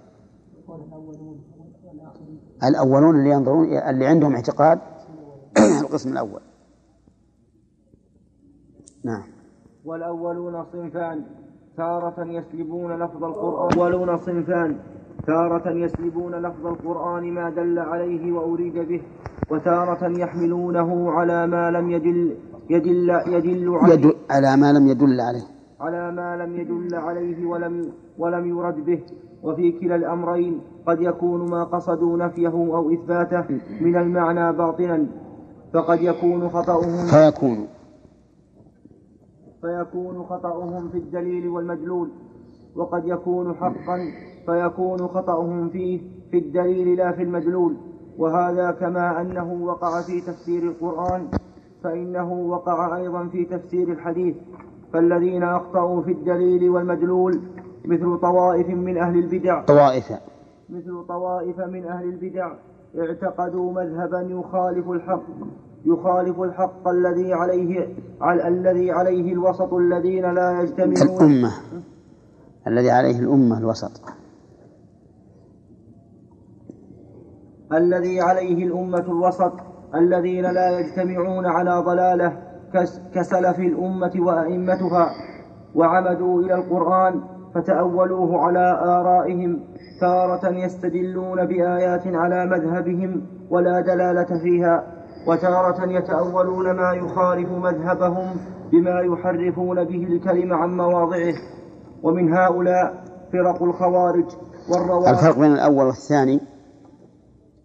الأولون 2.64 3.16
اللي 3.18 3.30
ينظرون 3.30 3.64
اللي 3.64 4.06
عندهم 4.06 4.34
اعتقاد 4.34 4.78
القسم 5.82 6.12
الأول. 6.12 6.40
نعم. 9.04 9.22
والأولون 9.84 10.64
صنفان 10.72 11.24
تارة 11.76 12.24
يسلبون 12.24 12.92
لفظ 13.02 13.24
القرآن. 13.24 13.72
الأولون 13.72 14.16
صنفان 14.16 14.78
تارة 15.26 15.70
يسلبون 15.70 16.34
لفظ 16.34 16.66
القرآن 16.66 17.32
ما 17.32 17.50
دل 17.50 17.78
عليه 17.78 18.32
وأريد 18.32 18.74
به 18.74 19.02
وتارة 19.50 20.18
يحملونه 20.18 21.10
على 21.10 21.46
ما 21.46 21.70
لم 21.70 21.90
يدل 21.90 22.36
يدل 22.70 23.10
يدل 23.26 23.74
عليه. 23.74 23.94
يدل 23.94 24.14
على 24.30 24.56
ما 24.56 24.72
لم 24.72 24.88
يدل 24.88 25.20
عليه. 25.20 25.55
على 25.80 26.12
ما 26.12 26.36
لم 26.36 26.56
يدل 26.56 26.94
عليه 26.94 27.46
ولم 27.46 27.92
ولم 28.18 28.46
يرد 28.46 28.84
به. 28.84 29.02
وفي 29.42 29.72
كلا 29.72 29.96
الأمرين 29.96 30.60
قد 30.86 31.00
يكون 31.00 31.50
ما 31.50 31.64
قصدوا 31.64 32.16
نفيه 32.18 32.48
أو 32.48 32.92
إثباته 32.92 33.60
من 33.80 33.96
المعنى 33.96 34.52
باطلا 34.52 35.06
فقد 35.72 36.00
يكون 36.02 36.48
خطأهم 36.48 37.06
فيكون. 37.06 37.66
فيكون 39.60 40.22
خطأهم 40.22 40.88
في 40.88 40.98
الدليل 40.98 41.48
والمدلول. 41.48 42.08
وقد 42.76 43.04
يكون 43.04 43.54
حقا 43.54 43.98
فيكون 44.46 44.98
خطأهم 44.98 45.68
فيه 45.68 46.00
في 46.30 46.38
الدليل 46.38 46.96
لا 46.96 47.12
في 47.12 47.22
المدلول. 47.22 47.76
وهذا 48.18 48.70
كما 48.70 49.20
أنه 49.20 49.52
وقع 49.52 50.00
في 50.02 50.20
تفسير 50.20 50.62
القرآن 50.62 51.28
فإنه 51.82 52.32
وقع 52.32 52.96
أيضا 52.96 53.26
في 53.28 53.44
تفسير 53.44 53.92
الحديث. 53.92 54.36
فالذين 54.96 55.42
أخطأوا 55.42 56.02
في 56.02 56.12
الدليل 56.12 56.70
والمدلول 56.70 57.40
مثل 57.84 58.18
طوائف 58.18 58.68
من 58.68 58.98
أهل 58.98 59.18
البدع. 59.18 59.62
طوائف. 59.62 60.12
مثل 60.68 61.04
طوائف 61.08 61.60
من 61.60 61.84
أهل 61.84 62.04
البدع. 62.04 62.52
اعتقدوا 62.98 63.72
مذهبا 63.72 64.20
يخالف 64.20 64.90
الحق. 64.90 65.22
يخالف 65.84 66.40
الحق 66.40 66.88
الذي 66.88 67.32
عليه 67.32 67.88
على 68.20 68.48
الذي 68.48 68.90
عليه 68.90 69.32
الوسط 69.32 69.74
الذين 69.74 70.34
لا 70.34 70.62
يجتمعون. 70.62 71.20
الأمة. 71.20 71.52
الذي 72.66 72.90
عليه 72.90 73.18
الأمة 73.20 73.58
الوسط. 73.58 74.00
الذي 77.72 78.20
عليه 78.20 78.66
الأمة 78.66 79.04
الوسط. 79.08 79.52
الذين 79.94 80.44
لا 80.44 80.80
يجتمعون 80.80 81.46
على 81.46 81.82
ضلالة. 81.86 82.45
كسلف 83.14 83.58
الأمة 83.58 84.12
وأئمتها 84.18 85.10
وعمدوا 85.74 86.42
إلى 86.42 86.54
القرآن 86.54 87.20
فتأولوه 87.54 88.40
على 88.40 88.80
آرائهم 88.84 89.60
تارة 90.00 90.48
يستدلون 90.48 91.46
بآيات 91.46 92.06
على 92.06 92.46
مذهبهم 92.46 93.22
ولا 93.50 93.80
دلالة 93.80 94.38
فيها 94.42 94.86
وتارة 95.26 95.90
يتأولون 95.90 96.70
ما 96.70 96.92
يخالف 96.92 97.50
مذهبهم 97.50 98.36
بما 98.72 99.00
يحرفون 99.00 99.84
به 99.84 100.02
الكلم 100.04 100.52
عن 100.52 100.76
مواضعه. 100.76 101.34
ومن 102.02 102.34
هؤلاء 102.34 103.04
فرق 103.32 103.62
الخوارج 103.62 104.24
والروافض 104.72 105.08
الفرق 105.08 105.38
بين 105.38 105.52
الأول 105.52 105.86
والثاني 105.86 106.40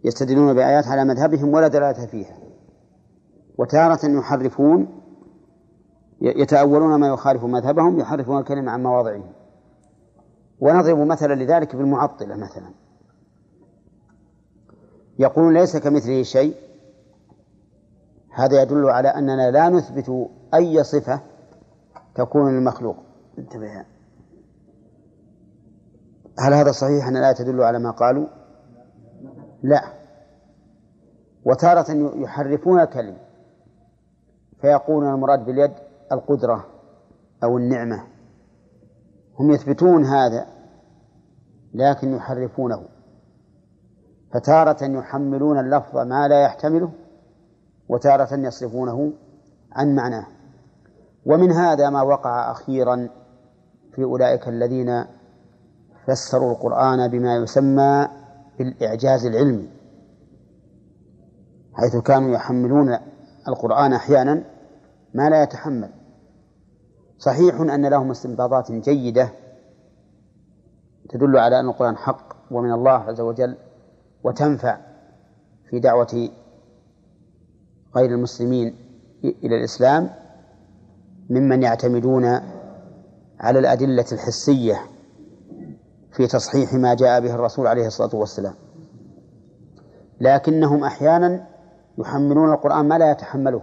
يستدلون 0.03 0.53
بآيات 0.53 0.87
على 0.87 1.05
مذهبهم 1.05 1.53
ولا 1.53 1.67
دلالة 1.67 2.05
فيها. 2.05 2.40
وتارة 3.57 4.19
يحرفون 4.19 5.01
يتأولون 6.21 6.99
ما 6.99 7.07
يخالف 7.07 7.43
مذهبهم 7.43 7.99
يحرفون 7.99 8.37
الكلمة 8.39 8.71
عن 8.71 8.83
مواضعه 8.83 9.23
ونضرب 10.59 10.97
مثلا 10.97 11.33
لذلك 11.33 11.75
بالمعطلة 11.75 12.35
مثلا. 12.35 12.71
يقول 15.19 15.53
ليس 15.53 15.77
كمثله 15.77 16.23
شيء. 16.23 16.55
هذا 18.33 18.61
يدل 18.61 18.89
على 18.89 19.07
أننا 19.07 19.51
لا 19.51 19.69
نثبت 19.69 20.29
أي 20.53 20.83
صفة 20.83 21.21
تكون 22.15 22.51
للمخلوق. 22.51 22.95
انتبه 23.37 23.85
هل 26.39 26.53
هذا 26.53 26.71
صحيح 26.71 27.07
أن 27.07 27.13
لا 27.13 27.33
تدل 27.33 27.63
على 27.63 27.79
ما 27.79 27.91
قالوا؟ 27.91 28.27
لا. 29.63 29.81
وتارة 31.45 31.85
يحرفون 32.15 32.79
الكلم 32.79 33.17
فيقولون 34.61 35.13
المراد 35.13 35.45
باليد 35.45 35.71
القدرة 36.11 36.65
أو 37.43 37.57
النعمة. 37.57 38.03
هم 39.39 39.51
يثبتون 39.51 40.05
هذا 40.05 40.47
لكن 41.73 42.13
يحرفونه. 42.13 42.83
فتارة 44.33 44.83
يحملون 44.83 45.59
اللفظ 45.59 45.97
ما 45.97 46.27
لا 46.27 46.41
يحتمله 46.43 46.91
وتارة 47.89 48.35
يصرفونه 48.35 49.13
عن 49.71 49.95
معناه. 49.95 50.25
ومن 51.25 51.51
هذا 51.51 51.89
ما 51.89 52.01
وقع 52.01 52.51
أخيرا 52.51 53.09
في 53.91 54.03
أولئك 54.03 54.47
الذين 54.47 55.05
فسروا 56.07 56.51
القرآن 56.51 57.07
بما 57.07 57.35
يسمى 57.35 58.07
بالإعجاز 58.57 59.25
العلمي 59.25 59.69
حيث 61.73 61.95
كانوا 61.95 62.35
يحملون 62.35 62.97
القرآن 63.47 63.93
أحيانا 63.93 64.43
ما 65.13 65.29
لا 65.29 65.43
يتحمل. 65.43 65.89
صحيح 67.19 67.59
أن 67.59 67.85
لهم 67.85 68.11
استنباطات 68.11 68.71
جيدة 68.71 69.29
تدل 71.09 71.37
على 71.37 71.59
أن 71.59 71.69
القرآن 71.69 71.97
حق 71.97 72.35
ومن 72.51 72.71
الله 72.71 72.91
عز 72.91 73.21
وجل 73.21 73.57
وتنفع 74.23 74.77
في 75.69 75.79
دعوة 75.79 76.29
غير 77.95 78.09
المسلمين 78.09 78.75
إلى 79.23 79.57
الإسلام 79.57 80.09
ممن 81.29 81.63
يعتمدون 81.63 82.25
على 83.39 83.59
الأدلة 83.59 84.05
الحسية 84.11 84.81
في 86.11 86.27
تصحيح 86.27 86.73
ما 86.73 86.93
جاء 86.93 87.19
به 87.21 87.33
الرسول 87.35 87.67
عليه 87.67 87.87
الصلاة 87.87 88.15
والسلام. 88.15 88.53
لكنهم 90.21 90.83
أحيانا 90.83 91.47
يحملون 91.97 92.53
القرآن 92.53 92.87
ما 92.87 92.97
لا 92.97 93.11
يتحمله. 93.11 93.61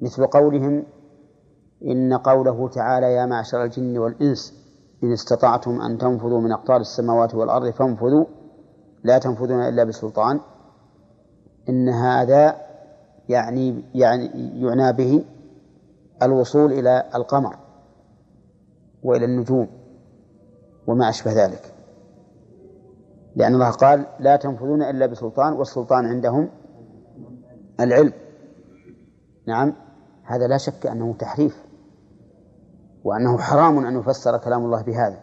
مثل 0.00 0.26
قولهم 0.26 0.84
إن 1.84 2.14
قوله 2.14 2.68
تعالى 2.68 3.12
يا 3.12 3.26
معشر 3.26 3.64
الجن 3.64 3.98
والإنس 3.98 4.54
إن 5.04 5.12
استطعتم 5.12 5.80
أن 5.80 5.98
تنفذوا 5.98 6.40
من 6.40 6.52
أقطار 6.52 6.80
السماوات 6.80 7.34
والأرض 7.34 7.70
فانفذوا 7.70 8.24
لا 9.04 9.18
تنفذون 9.18 9.60
إلا 9.60 9.84
بسلطان. 9.84 10.40
إن 11.68 11.88
هذا 11.88 12.56
يعني 13.28 13.84
يعني 13.94 14.26
يعنى 14.62 14.92
به 14.92 15.24
الوصول 16.22 16.72
إلى 16.72 17.10
القمر 17.14 17.56
وإلى 19.02 19.24
النجوم 19.24 19.68
وما 20.86 21.08
أشبه 21.08 21.44
ذلك. 21.44 21.77
لأن 23.36 23.54
الله 23.54 23.70
قال 23.70 24.06
لا 24.20 24.36
تنفذون 24.36 24.82
إلا 24.82 25.06
بسلطان 25.06 25.52
والسلطان 25.52 26.06
عندهم 26.06 26.48
العلم. 27.80 28.12
نعم 29.46 29.74
هذا 30.24 30.46
لا 30.46 30.58
شك 30.58 30.86
أنه 30.86 31.14
تحريف 31.18 31.64
وأنه 33.04 33.38
حرام 33.38 33.86
أن 33.86 33.98
يفسر 33.98 34.38
كلام 34.38 34.64
الله 34.64 34.82
بهذا. 34.82 35.20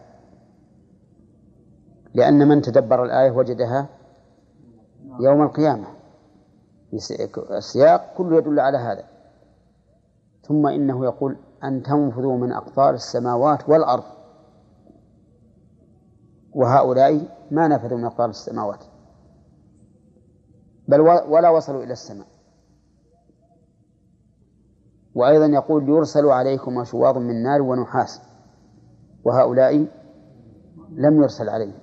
لأن 2.14 2.48
من 2.48 2.62
تدبر 2.62 3.04
الآية 3.04 3.30
وجدها 3.30 3.86
يوم 5.20 5.42
القيامة. 5.42 5.86
السياق 7.50 8.14
كله 8.16 8.38
يدل 8.38 8.60
على 8.60 8.78
هذا. 8.78 9.04
ثم 10.42 10.66
إنه 10.66 11.04
يقول 11.04 11.36
أن 11.64 11.82
تنفذوا 11.82 12.38
من 12.38 12.52
أقطار 12.52 12.94
السماوات 12.94 13.68
والأرض. 13.68 14.04
وهؤلاء 16.52 17.35
ما 17.50 17.68
نفذوا 17.68 17.98
من 17.98 18.04
أقطار 18.04 18.28
السماوات. 18.28 18.84
بل 20.88 21.00
ولا 21.00 21.50
وصلوا 21.50 21.82
إلى 21.82 21.92
السماء. 21.92 22.26
وأيضا 25.14 25.46
يقول 25.46 25.88
يرسل 25.88 26.26
عليكم 26.26 26.84
شواظ 26.84 27.18
من 27.18 27.42
نار 27.42 27.62
ونحاس. 27.62 28.22
وهؤلاء 29.24 29.86
لم 30.90 31.22
يرسل 31.22 31.48
عليهم. 31.48 31.78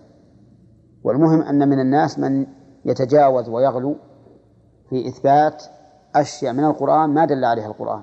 والمهم 1.04 1.42
أن 1.42 1.70
من 1.70 1.80
الناس 1.80 2.20
من 2.20 2.48
يتجاوز 2.86 3.50
ويغلو 3.50 3.96
في 4.90 5.08
إثبات 5.08 5.64
أشياء 6.16 6.54
من 6.54 6.64
القرآن 6.64 7.10
ما 7.10 7.26
دل 7.26 7.46
عليها 7.46 7.68
القرآن. 7.68 8.02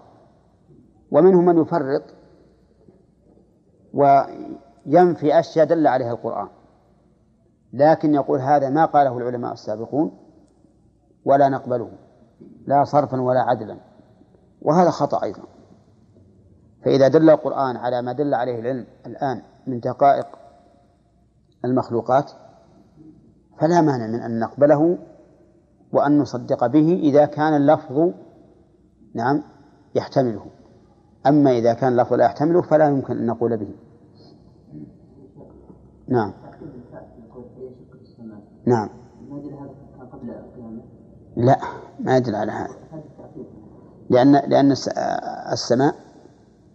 ومنهم 1.11 1.45
من 1.45 1.59
يفرط 1.63 2.03
وينفي 3.95 5.39
أشياء 5.39 5.67
دل 5.67 5.87
عليها 5.87 6.13
القرآن. 6.13 6.49
لكن 7.73 8.15
يقول 8.15 8.41
هذا 8.41 8.69
ما 8.71 8.85
قاله 8.85 9.19
العلماء 9.19 9.53
السابقون 9.53 10.13
ولا 11.25 11.49
نقبله 11.49 11.91
لا 12.67 12.85
صرفا 12.85 13.21
ولا 13.21 13.41
عدلا 13.41 13.77
وهذا 14.63 14.91
خطأ 14.91 15.23
أيضا. 15.23 15.43
فإذا 16.85 17.09
دل 17.09 17.31
القرآن 17.31 17.77
على 17.77 18.03
ما 18.03 18.13
دل 18.13 18.35
عليه 18.35 18.61
العلم 18.61 18.87
الآن 19.07 19.43
من 19.67 19.81
دقائق 19.81 20.27
المخلوقات 21.65 22.31
فلا 23.59 23.81
مانع 23.81 24.07
من 24.07 24.21
أن 24.21 24.39
نقبله 24.41 24.99
وأن 25.93 26.19
نصدق 26.19 26.67
به 26.67 27.01
إذا 27.03 27.27
كان 27.27 27.57
اللفظ 27.57 28.11
نعم 29.15 29.43
يحتمله. 29.95 30.47
أما 31.27 31.51
إذا 31.51 31.75
كان 31.75 31.93
اللفظ 31.93 32.13
لا 32.15 32.25
يحتمله 32.25 32.63
فلا 32.63 32.89
يمكن 32.89 33.19
أن 33.19 33.27
نقول 33.27 33.57
به. 33.57 33.75
نعم. 36.09 36.33
نعم. 38.67 38.89
لا 41.37 41.59
ما 42.01 42.17
يدل 42.17 42.35
على 42.35 42.53
هذا. 42.53 42.77
لأن 44.11 44.33
لأن 44.33 44.73
السماء 45.53 45.95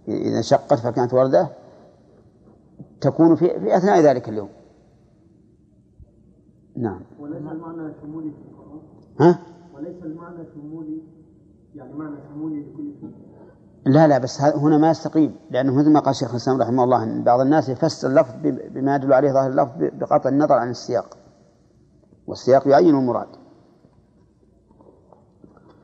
إذا 0.07 0.38
انشقت 0.38 0.73
فكانت 0.73 1.13
وردة 1.13 1.47
تكون 3.01 3.36
في 3.36 3.59
في 3.59 3.77
أثناء 3.77 3.99
ذلك 3.99 4.29
اليوم. 4.29 4.49
نعم. 6.77 7.01
وليس 7.19 7.38
المعنى 7.38 7.93
شمولي 8.01 8.31
في 8.31 8.38
القرآن؟ 8.51 8.79
ها؟ 9.19 9.39
وليس 9.75 10.03
المعنى 10.03 10.45
شمولي 10.55 11.01
يعني 11.75 11.93
معنى 11.93 12.15
شمولي 12.29 12.59
لكل 12.61 12.91
شيء؟ 12.99 13.11
لا 13.86 14.07
لا 14.07 14.17
بس 14.17 14.41
هنا 14.41 14.77
ما 14.77 14.89
يستقيم 14.89 15.36
لأنه 15.51 15.75
مثل 15.75 15.91
ما 15.91 15.99
قال 15.99 16.09
الشيخ 16.09 16.29
الإسلام 16.29 16.61
رحمه 16.61 16.83
الله 16.83 17.03
أن 17.03 17.23
بعض 17.23 17.39
الناس 17.39 17.69
يفسر 17.69 18.07
اللفظ 18.07 18.33
بما 18.43 18.95
يدل 18.95 19.13
عليه 19.13 19.31
ظاهر 19.31 19.49
اللفظ 19.49 19.71
بقطع 19.79 20.29
النظر 20.29 20.55
عن 20.55 20.69
السياق. 20.69 21.17
والسياق 22.28 22.67
يعين 22.67 22.95
المراد 22.95 23.28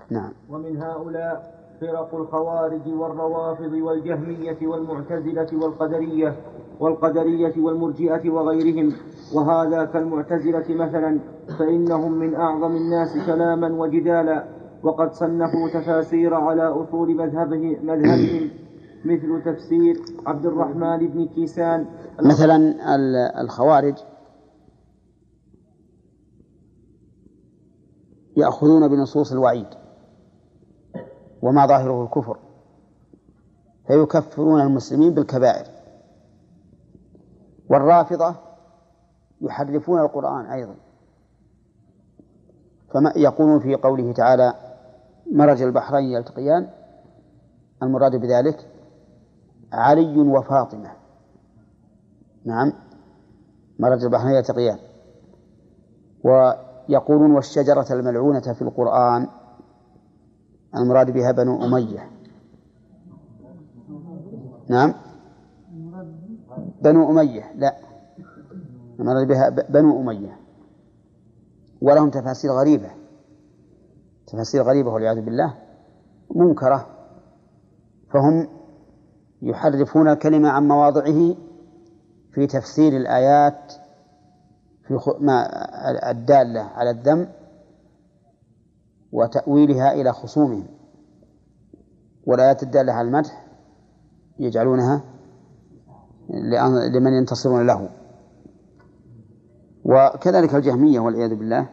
نعم. 0.10 0.32
ومن 0.50 0.78
هؤلاء 0.78 1.62
فرق 1.82 2.16
الخوارج 2.16 2.88
والروافض 2.88 3.74
والجهمية 3.74 4.58
والمعتزلة 4.62 5.48
والقدرية 5.54 6.36
والقدرية 6.80 7.54
والمرجئة 7.58 8.30
وغيرهم. 8.30 8.94
وهذا 9.34 9.86
كالمعتزلة 9.86 10.66
مثلا 10.70 11.20
فإنهم 11.60 12.12
من 12.12 12.36
أعظم 12.36 12.76
الناس 12.76 13.18
كلاما 13.26 13.68
وجدالا 13.68 14.46
وقد 14.84 15.14
صنفوا 15.14 15.70
تفاسير 15.74 16.34
على 16.34 16.64
أصول 16.64 17.16
مذهبه 17.16 17.78
مذهبهم 17.84 18.50
مثل 19.06 19.42
تفسير 19.46 19.98
عبد 20.28 20.46
الرحمن 20.46 20.98
بن 21.08 21.26
كيسان. 21.26 21.86
مثلا 22.22 22.74
الخوارج 23.42 23.96
يأخذون 28.38 28.88
بنصوص 28.88 29.32
الوعيد 29.32 29.68
وما 31.42 31.66
ظاهره 31.66 32.04
الكفر 32.04 32.38
فيكفرون 33.88 34.62
المسلمين 34.62 35.14
بالكبائر. 35.14 35.66
والرافضة 37.70 38.36
يحرفون 39.42 40.02
القرآن 40.02 40.46
أيضا. 40.46 40.76
فما 42.94 43.14
يقولون 43.16 43.60
في 43.60 43.76
قوله 43.76 44.14
تعالى 44.14 44.54
مرج 45.32 45.62
البحرين 45.62 46.12
يلتقيان 46.12 46.70
المراد 47.84 48.16
بذلك 48.16 48.68
علي 49.74 50.20
وفاطمة. 50.20 50.92
نعم 52.46 52.74
مرج 53.80 54.04
البحرين 54.04 54.36
يلتقيان. 54.36 54.80
ويقولون 56.92 57.32
والشجرة 57.32 57.86
الملعونة 57.92 58.54
في 58.54 58.62
القرآن 58.62 59.28
المراد 60.76 61.12
بها 61.12 61.32
بنو 61.32 61.66
أمية. 61.66 62.12
نعم. 64.70 64.94
بنو 66.82 67.12
أمية 67.12 67.52
لا. 67.56 67.78
المراد 69.00 69.28
بها 69.28 69.50
بنو 69.50 70.02
أمية. 70.02 70.38
ولهم 71.82 72.10
تفاسير 72.10 72.52
غريبة. 72.52 72.90
تفاسير 74.28 74.64
غريبة 74.64 74.92
والعياذ 74.92 75.22
بالله. 75.22 75.54
منكرة. 76.36 76.88
فهم 78.10 78.48
يحرفون 79.42 80.08
الكلمة 80.08 80.50
عن 80.50 80.68
مواضعه 80.68 81.36
في 82.34 82.48
تفسير 82.48 82.98
الآيات 82.98 83.74
في 85.00 85.12
ما 85.20 85.50
الدالة 86.12 86.62
على 86.62 86.90
الذم 86.90 87.28
وتأويلها 89.12 89.94
إلى 89.94 90.12
خصومهم. 90.14 90.68
والآيات 92.28 92.64
الدالة 92.64 92.94
على 92.94 93.08
المدح 93.08 93.48
يجعلونها 94.40 95.02
لمن 96.94 97.14
ينتصرون 97.14 97.68
له. 97.68 97.90
وكذلك 99.86 100.56
الجهمية 100.56 101.00
والعياذ 101.00 101.36
بالله. 101.36 101.70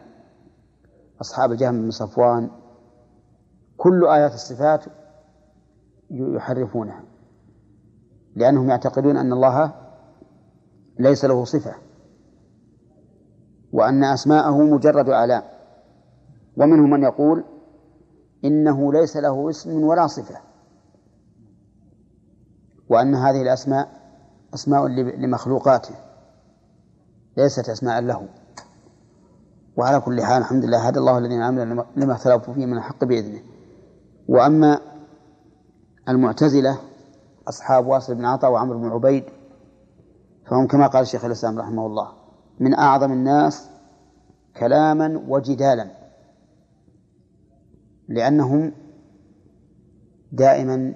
أصحاب 1.21 1.51
الجهم 1.51 1.81
بن 1.81 1.91
صفوان 1.91 2.49
كل 3.77 4.07
آيات 4.07 4.33
الصفات 4.33 4.85
يحرفونها 6.11 7.03
لأنهم 8.35 8.69
يعتقدون 8.69 9.17
أن 9.17 9.33
الله 9.33 9.73
ليس 10.99 11.25
له 11.25 11.45
صفة. 11.45 11.88
وأن 13.73 14.03
أسماءه 14.03 14.61
مجرد 14.61 15.09
أعلام 15.09 15.43
ومنهم 16.57 16.89
من 16.89 17.03
يقول 17.03 17.43
إنه 18.45 18.93
ليس 18.93 19.17
له 19.17 19.49
اسم 19.49 19.83
ولا 19.83 20.07
صفة. 20.07 20.35
وأن 22.89 23.15
هذه 23.15 23.41
الأسماء 23.41 23.89
أسماء 24.53 24.87
لمخلوقاته 24.87 25.95
ليست 27.37 27.69
أسماء 27.69 28.01
له. 28.01 28.27
وعلى 29.77 29.99
كل 29.99 30.21
حال 30.21 30.37
الحمد 30.41 30.65
لله 30.65 30.87
هدى 30.87 30.99
الله 30.99 31.17
الذين 31.17 31.41
آمنوا 31.41 31.83
لما 31.95 32.13
اختلفوا 32.13 32.53
فيه 32.53 32.65
من 32.65 32.77
الحق 32.77 33.03
بإذنه. 33.03 33.39
وأما 34.27 34.79
المعتزلة 36.09 36.79
أصحاب 37.47 37.87
واصل 37.87 38.15
بن 38.15 38.25
عطاء 38.25 38.51
وعمرو 38.51 38.79
بن 38.79 38.89
عبيد 38.89 39.23
فهم 40.45 40.67
كما 40.67 40.87
قال 40.87 41.01
الشيخ 41.01 41.25
الإسلام 41.25 41.59
رحمه 41.59 41.85
الله 41.85 42.18
من 42.59 42.73
أعظم 42.73 43.11
الناس 43.11 43.69
كلاما 44.57 45.23
وجدالا 45.27 45.91
لأنهم 48.07 48.71
دائما 50.31 50.95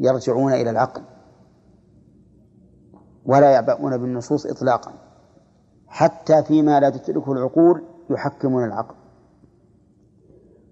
يرجعون 0.00 0.52
إلى 0.52 0.70
العقل 0.70 1.02
ولا 3.26 3.50
يعبؤون 3.50 3.96
بالنصوص 3.98 4.46
إطلاقا 4.46 4.92
حتى 5.86 6.42
فيما 6.42 6.80
لا 6.80 6.90
تدركه 6.90 7.32
العقول 7.32 7.82
يحكمون 8.10 8.64
العقل. 8.64 8.94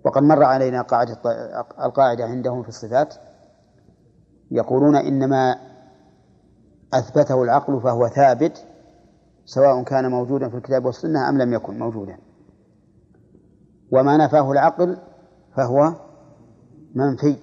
وقد 0.05 0.23
مر 0.23 0.43
علينا 0.43 0.83
قاعدة 0.83 1.19
القاعدة 1.85 2.25
عندهم 2.25 2.63
في 2.63 2.69
الصفات 2.69 3.15
يقولون 4.51 4.97
إنما 4.97 5.57
أثبته 6.95 7.43
العقل 7.43 7.81
فهو 7.81 8.09
ثابت 8.09 8.67
سواء 9.55 9.83
كان 9.83 10.11
موجودا 10.11 10.49
في 10.49 10.57
الكتاب 10.57 10.85
والسنة 10.85 11.29
أم 11.29 11.39
لم 11.39 11.53
يكن 11.53 11.79
موجودا. 11.79 12.19
وما 13.93 14.17
نفاه 14.17 14.53
العقل 14.53 14.99
فهو 15.57 15.93
منفي 16.95 17.37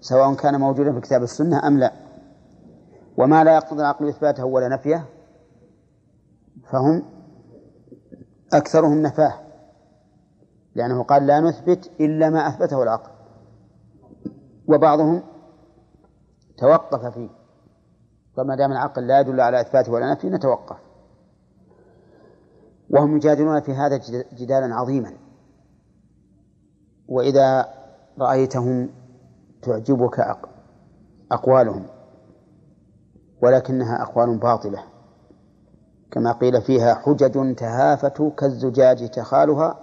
سواء 0.00 0.34
كان 0.34 0.60
موجودا 0.60 0.92
في 0.92 1.00
كتاب 1.00 1.22
السنة 1.22 1.66
أم 1.66 1.78
لا. 1.78 1.92
وما 3.16 3.44
لا 3.44 3.54
يقتضي 3.54 3.80
العقل 3.80 4.08
إثباته 4.08 4.44
ولا 4.44 4.68
نفيه 4.68 5.04
فهم 6.70 7.02
أكثرهم 8.52 9.02
نفاه 9.02 9.34
لأنه 10.74 11.02
قال 11.02 11.26
لا 11.26 11.40
نثبت 11.40 11.90
إلا 12.00 12.30
ما 12.30 12.48
أثبته 12.48 12.82
العقل. 12.82 13.10
وبعضهم 14.68 15.22
توقف 16.58 17.06
فيه. 17.14 17.28
فما 18.36 18.56
دام 18.56 18.72
العقل 18.72 19.06
لا 19.06 19.20
يدل 19.20 19.40
على 19.40 19.60
إثباته 19.60 19.92
ولا 19.92 20.12
نفيه 20.12 20.28
نتوقف. 20.28 20.93
وهم 22.90 23.16
يجادلون 23.16 23.60
في 23.60 23.72
هذا 23.72 24.00
جدالا 24.32 24.74
عظيما. 24.74 25.12
وإذا 27.08 27.68
رأيتهم 28.18 28.90
تعجبك 29.62 30.20
أقوالهم 31.32 31.86
ولكنها 33.42 34.02
أقوال 34.02 34.38
باطلة. 34.38 34.84
كما 36.10 36.32
قيل 36.32 36.62
فيها 36.62 36.94
حجج 36.94 37.54
تهافت 37.54 38.22
كالزجاج 38.22 39.10
تخالها 39.10 39.80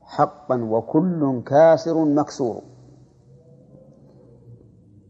حقا 0.00 0.64
وكل 0.64 1.42
كاسر 1.46 2.04
مكسور. 2.04 2.62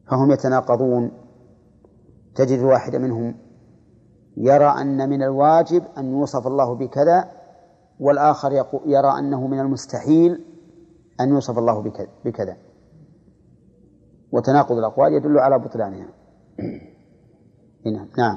فهم 0.06 0.30
يتناقضون 0.30 1.10
تجد 2.34 2.58
الواحد 2.58 2.96
منهم 2.96 3.43
يرى 4.36 4.74
أن 4.80 5.08
من 5.08 5.22
الواجب 5.22 5.82
أن 5.98 6.10
يوصف 6.10 6.46
الله 6.46 6.74
بكذا 6.74 7.30
والآخر 8.00 8.52
يرى 8.86 9.18
أنه 9.18 9.46
من 9.46 9.60
المستحيل 9.60 10.44
أن 11.20 11.28
يوصف 11.28 11.58
الله 11.58 11.82
بكذا. 12.24 12.56
وتناقض 14.32 14.78
الأقوال 14.78 15.12
يدل 15.12 15.38
على 15.38 15.58
بطلانها. 15.58 16.08
هنا 17.86 18.06
نعم. 18.18 18.36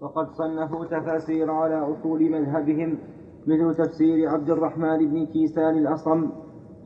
وقد 0.00 0.26
صنفوا 0.32 0.84
تفاسير 0.84 1.50
على 1.50 1.74
أصول 1.74 2.30
مذهبهم 2.30 2.98
مثل 3.46 3.74
تفسير 3.74 4.28
عبد 4.28 4.50
الرحمن 4.50 4.98
بن 4.98 5.26
كيسان 5.26 5.78
الأصم 5.78 6.30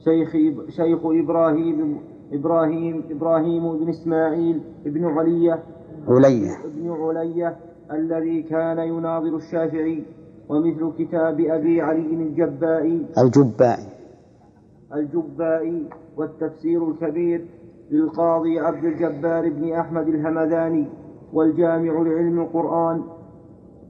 شيخ 0.05 0.33
شيخ 0.69 1.01
إبراهيم 1.05 2.01
إبراهيم 2.33 3.05
إبراهيم 3.11 3.79
بن 3.79 3.89
إسماعيل 3.89 4.63
بن 4.85 5.05
علية 5.05 5.63
علية. 6.09 6.57
بن 6.65 6.91
علية 6.91 7.57
الذي 7.93 8.43
كان 8.43 8.79
يناظر 8.79 9.37
الشافعي 9.37 10.05
ومثل 10.49 10.93
كتاب 10.99 11.41
أبي 11.41 11.81
علي 11.81 12.15
الجبائي. 12.15 13.07
الجبائي. 13.19 13.87
الجبائي 14.95 15.89
والتفسير 16.17 16.91
الكبير 16.91 17.47
للقاضي 17.91 18.59
عبد 18.59 18.85
الجبار 18.85 19.49
بن 19.51 19.73
أحمد 19.73 20.09
الهمذاني 20.09 20.89
والجامع 21.33 21.93
لعلم 22.03 22.41
القرآن 22.41 23.03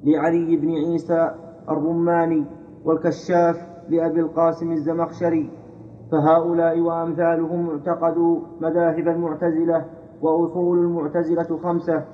لعلي 0.04 0.56
بن 0.56 0.70
عيسى 0.70 1.30
الرماني 1.68 2.44
والكشاف 2.84 3.56
لأبي 3.88 4.20
القاسم 4.20 4.72
الزمخشري. 4.72 5.50
فهؤلاء 6.12 6.80
وأمثالهم 6.80 7.70
اعتقدوا 7.70 8.40
مذاهب 8.60 9.08
المعتزلة 9.08 9.84
وأصول 10.22 10.78
المعتزلة 10.78 11.58
خمسة. 11.62 12.04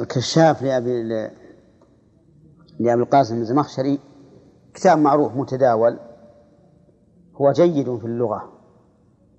الكشاف 0.00 0.62
لأبي 0.62 1.02
لأبي 1.02 3.02
القاسم 3.02 3.40
الزمخشري 3.40 3.98
كتاب 4.74 4.98
معروف 4.98 5.36
متداول. 5.36 5.98
هو 7.34 7.52
جيد 7.52 7.98
في 7.98 8.04
اللغة 8.04 8.52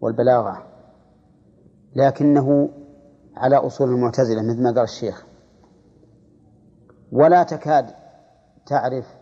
والبلاغة 0.01 0.63
لكنه 1.95 2.69
على 3.35 3.55
أصول 3.55 3.89
المعتزلة 3.89 4.41
مثل 4.41 4.63
ما 4.63 4.71
قال 4.71 4.83
الشيخ. 4.83 5.25
ولا 7.11 7.43
تكاد 7.43 7.85
تعرف 8.65 9.15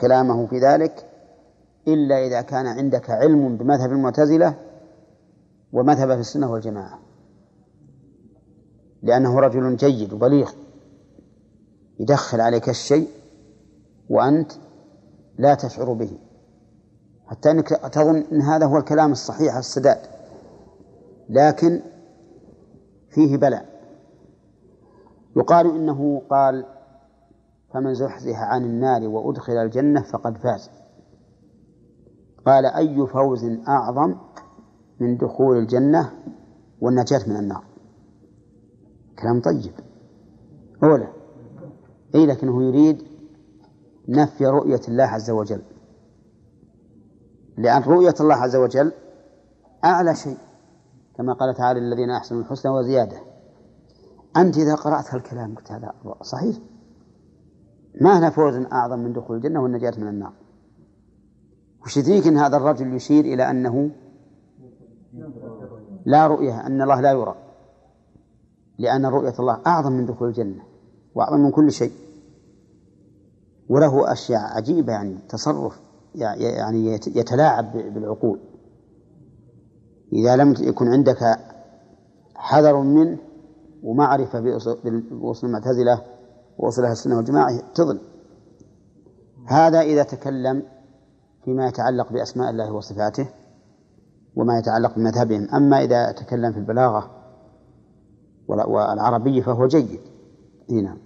كلامه 0.00 0.46
في 0.46 0.58
ذلك 0.58 1.06
إلا 1.88 2.26
إذا 2.26 2.40
كان 2.40 2.66
عندك 2.66 3.10
علم 3.10 3.56
بمذهب 3.56 3.92
المعتزلة 3.92 4.54
ومذهب 5.72 6.10
السنة 6.10 6.52
والجماعة. 6.52 6.98
لأنه 9.02 9.40
رجل 9.40 9.76
جيد 9.76 10.12
وبليغ. 10.12 10.50
يدخل 12.00 12.40
عليك 12.40 12.68
الشيء 12.68 13.08
وأنت 14.10 14.52
لا 15.38 15.54
تشعر 15.54 15.92
به. 15.92 16.18
حتى 17.26 17.50
أنك 17.50 17.68
تظن 17.68 18.24
أن 18.32 18.42
هذا 18.42 18.66
هو 18.66 18.76
الكلام 18.78 19.12
الصحيح 19.12 19.56
السداد. 19.56 19.98
لكن 21.28 21.80
فيه 23.10 23.36
بلاء. 23.36 23.68
يقال 25.36 25.66
إنه 25.66 26.22
قال 26.30 26.64
فمن 27.74 27.94
زحزح 27.94 28.40
عن 28.40 28.64
النار 28.64 29.08
وأدخل 29.08 29.52
الجنة 29.52 30.02
فقد 30.02 30.36
فاز. 30.36 30.70
قال 32.46 32.66
أي 32.66 33.06
فوز 33.06 33.44
أعظم 33.68 34.14
من 35.00 35.16
دخول 35.16 35.58
الجنة 35.58 36.12
والنجاة 36.80 37.20
من 37.26 37.36
النار؟ 37.36 37.67
كلام 39.18 39.40
طيب. 39.40 39.72
أولى 40.82 41.08
أي 42.14 42.26
لكنه 42.26 42.62
يريد 42.62 43.02
نفي 44.08 44.46
رؤية 44.46 44.80
الله 44.88 45.04
عز 45.04 45.30
وجل. 45.30 45.62
لأن 47.58 47.82
رؤية 47.82 48.14
الله 48.20 48.34
عز 48.34 48.56
وجل 48.56 48.92
أعلى 49.84 50.14
شيء 50.14 50.36
كما 51.16 51.32
قال 51.32 51.54
تعالى 51.54 51.78
الذين 51.78 52.10
أحسنوا 52.10 52.40
الحسنى 52.40 52.72
وزيادة. 52.72 53.18
أنت 54.36 54.58
إذا 54.58 54.74
قرأت 54.74 55.14
هالكلام 55.14 55.54
قلت 55.54 55.72
هذا 55.72 55.92
صحيح. 56.22 56.56
ما 58.00 58.18
هنا 58.18 58.30
فوز 58.30 58.54
أعظم 58.72 58.98
من 58.98 59.12
دخول 59.12 59.36
الجنة 59.36 59.62
والنجاة 59.62 59.94
من 59.98 60.08
النار. 60.08 60.32
وش 61.84 61.96
يدريك 61.96 62.26
أن 62.26 62.36
هذا 62.36 62.56
الرجل 62.56 62.94
يشير 62.94 63.24
إلى 63.24 63.50
أنه 63.50 63.90
لا 66.06 66.26
رؤية 66.26 66.66
أن 66.66 66.82
الله 66.82 67.00
لا 67.00 67.12
يرى. 67.12 67.47
لأن 68.78 69.06
رؤية 69.06 69.34
الله 69.38 69.60
أعظم 69.66 69.92
من 69.92 70.06
دخول 70.06 70.28
الجنة 70.28 70.62
وأعظم 71.14 71.40
من 71.40 71.50
كل 71.50 71.72
شيء. 71.72 71.92
وله 73.68 74.12
أشياء 74.12 74.40
عجيبة 74.40 74.92
يعني 74.92 75.18
تصرف 75.28 75.80
يعني 76.14 76.92
يتلاعب 77.06 77.72
بالعقول. 77.72 78.40
إذا 80.12 80.36
لم 80.36 80.54
يكن 80.60 80.88
عندك 80.88 81.38
حذر 82.34 82.80
منه 82.80 83.18
ومعرفة 83.82 84.40
بأصول 84.40 85.04
المعتزلة 85.44 86.02
وأصول 86.58 86.84
أهل 86.84 86.92
السنة 86.92 87.16
والجماعة 87.16 87.62
تضل 87.74 88.00
هذا 89.46 89.80
إذا 89.80 90.02
تكلم 90.02 90.62
فيما 91.44 91.68
يتعلق 91.68 92.12
بأسماء 92.12 92.50
الله 92.50 92.72
وصفاته 92.72 93.28
وما 94.36 94.58
يتعلق 94.58 94.94
بمذهبهم. 94.96 95.48
أما 95.54 95.84
إذا 95.84 96.12
تكلم 96.12 96.52
في 96.52 96.58
البلاغة 96.58 97.17
والعربية 98.48 99.42
فهو 99.42 99.66
جيد. 99.66 100.00
هنا 100.70 100.96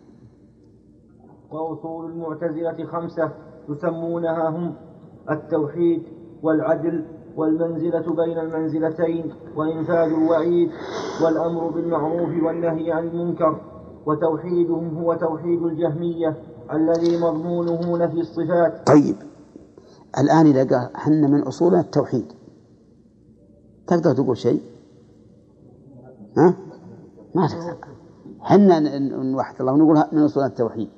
وأصول 1.51 2.11
المعتزلة 2.11 2.87
خمسة 2.87 3.31
يسمونها 3.69 4.49
هم 4.49 4.75
التوحيد 5.31 6.03
والعدل 6.43 7.05
والمنزلة 7.37 8.15
بين 8.15 8.39
المنزلتين 8.39 9.35
وإنفاذ 9.57 10.13
الوعيد 10.13 10.71
والأمر 11.25 11.69
بالمعروف 11.69 12.43
والنهي 12.45 12.93
عن 12.93 13.09
المنكر 13.09 13.61
وتوحيدهم 14.07 14.99
هو 14.99 15.15
توحيد 15.15 15.63
الجهمية 15.63 16.37
الذي 16.73 17.21
مضمونه 17.21 17.99
نفي 17.99 18.21
الصفات. 18.21 18.87
طيب. 18.87 19.17
الآن 20.19 20.47
إذا 20.47 20.65
قال 20.77 20.97
حنا 20.97 21.29
من 21.29 21.43
أصولنا 21.43 21.81
التوحيد. 21.81 22.25
تقدر 23.87 24.15
تقول 24.15 24.37
شيء؟ 24.37 24.61
ها؟ 26.37 26.55
ما 27.35 27.49
تقدر 27.49 27.77
حنا 28.41 28.99
نوحد 29.23 29.61
الله 29.61 29.73
ونقول 29.73 30.05
من 30.13 30.23
أصولنا 30.23 30.49
التوحيد. 30.49 30.89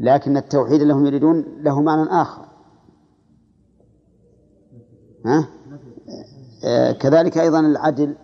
لكن 0.00 0.36
التوحيد 0.36 0.80
اللي 0.80 0.94
هم 0.94 1.06
يريدون 1.06 1.44
له 1.62 1.82
معنى 1.82 2.10
آخر. 2.10 2.46
ها؟ 5.26 5.48
آه 6.64 6.92
كذلك 6.92 7.38
أيضا 7.38 7.60
العدل. 7.60 8.16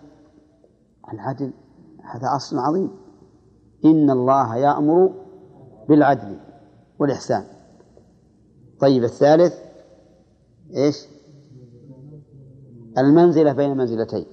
العدل 1.12 1.52
هذا 2.02 2.36
أصل 2.36 2.58
عظيم. 2.58 2.90
إن 3.84 4.10
الله 4.10 4.56
يأمر 4.56 5.14
بالعدل 5.88 6.40
والإحسان. 6.98 7.44
طيب 8.80 9.04
الثالث 9.04 9.54
إيش؟ 10.76 11.06
المنزلة 12.98 13.52
بين 13.52 13.72
المنزلتين. 13.72 14.26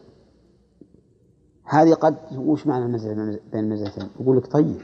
هذه 1.69 1.93
قد 1.93 2.15
وش 2.35 2.67
معنى 2.67 2.85
المنزلة 2.85 3.13
بين 3.51 3.63
المنزلتين 3.63 4.09
يقول 4.19 4.37
لك 4.37 4.47
طيب 4.51 4.81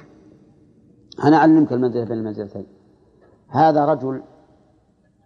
أنا 1.23 1.37
أعلمك 1.37 1.73
المنزلة 1.73 2.03
بين 2.03 2.17
المنزلتين 2.17 2.65
هذا 3.47 3.85
رجل 3.85 4.21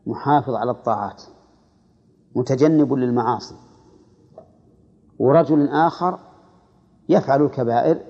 محافظ 0.05 0.53
على 0.53 0.71
الطاعات 0.71 1.23
متجنب 2.35 2.93
للمعاصي 2.93 3.55
ورجل 5.19 5.69
آخر 5.69 6.19
يفعل 7.09 7.41
الكبائر 7.41 8.05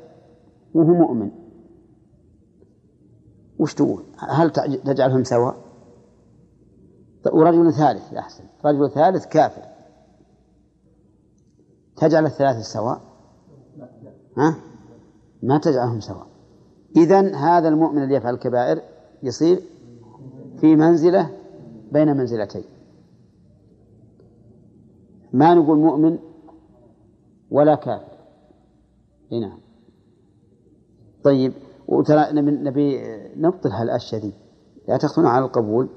وهو 0.74 0.94
مؤمن. 0.94 1.32
وش 3.60 3.74
تقول؟ 3.74 4.04
هل 4.18 4.52
تجعلهم 4.52 5.24
سواء؟ 5.24 5.56
ورجل 7.34 7.74
ثالث 7.74 8.14
أحسن 8.14 8.44
رجل 8.66 8.92
ثالث 8.92 9.26
كافر. 9.26 9.62
تجعل 11.96 12.26
الثلاثة 12.26 12.62
سواء؟ 12.62 13.09
ما 15.44 15.58
تجعلهم 15.58 16.00
سواء. 16.00 16.28
إذن 16.98 17.36
هذا 17.36 17.68
المؤمن 17.68 18.04
الذي 18.04 18.14
يفعل 18.14 18.34
الكبائر 18.34 18.82
يصير 19.24 19.62
في 20.58 20.76
منزلة 20.76 21.38
بين 21.92 22.18
منزلتين. 22.18 22.64
ما 25.34 25.54
نقول 25.54 25.78
مؤمن 25.78 26.18
ولا 27.52 27.76
كافر. 27.76 28.18
نعم. 29.32 29.60
طيب 31.24 31.54
وترى 31.88 32.32
نبي 32.32 33.02
نبطل 33.36 33.70
هالأشياء 33.70 34.22
دي. 34.22 34.32
لا 34.88 34.98
تخفون 34.98 35.26
على 35.26 35.46
القبول. 35.46 35.90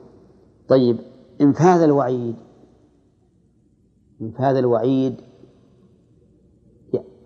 طيب 0.68 0.98
إنفاذ 1.40 1.82
الوعيد. 1.82 2.36
إنفاذ 4.22 4.56
الوعيد. 4.56 5.14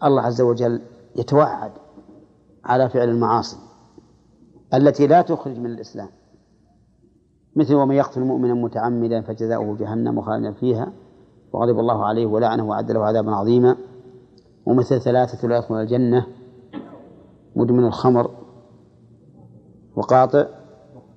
الله 0.04 0.22
عز 0.22 0.40
وجل 0.40 0.82
يتوعد 1.16 1.72
على 2.64 2.88
فعل 2.88 3.08
المعاصي 3.08 3.56
التي 4.74 5.06
لا 5.06 5.22
تخرج 5.22 5.58
من 5.58 5.66
الإسلام. 5.66 6.08
مثل 7.56 7.74
ومن 7.74 7.94
يقتل 7.94 8.20
مؤمنا 8.20 8.54
متعمدا 8.54 9.20
فجزاؤه 9.20 9.76
جهنم 9.76 10.20
خالدا 10.20 10.52
فيها 10.52 10.92
وغضب 11.52 11.78
الله 11.78 12.04
عليه 12.04 12.26
ولعنه 12.26 12.68
وأعد 12.68 12.90
له 12.90 13.04
عذابا 13.04 13.34
عظيما. 13.34 13.76
ومثل 14.66 15.00
ثلاثة 15.00 15.48
لا 15.48 15.56
يدخلون 15.56 15.80
الجنة 15.80 16.26
مدمن 17.56 17.84
الخمر 17.84 18.30
وقاطع 19.96 20.46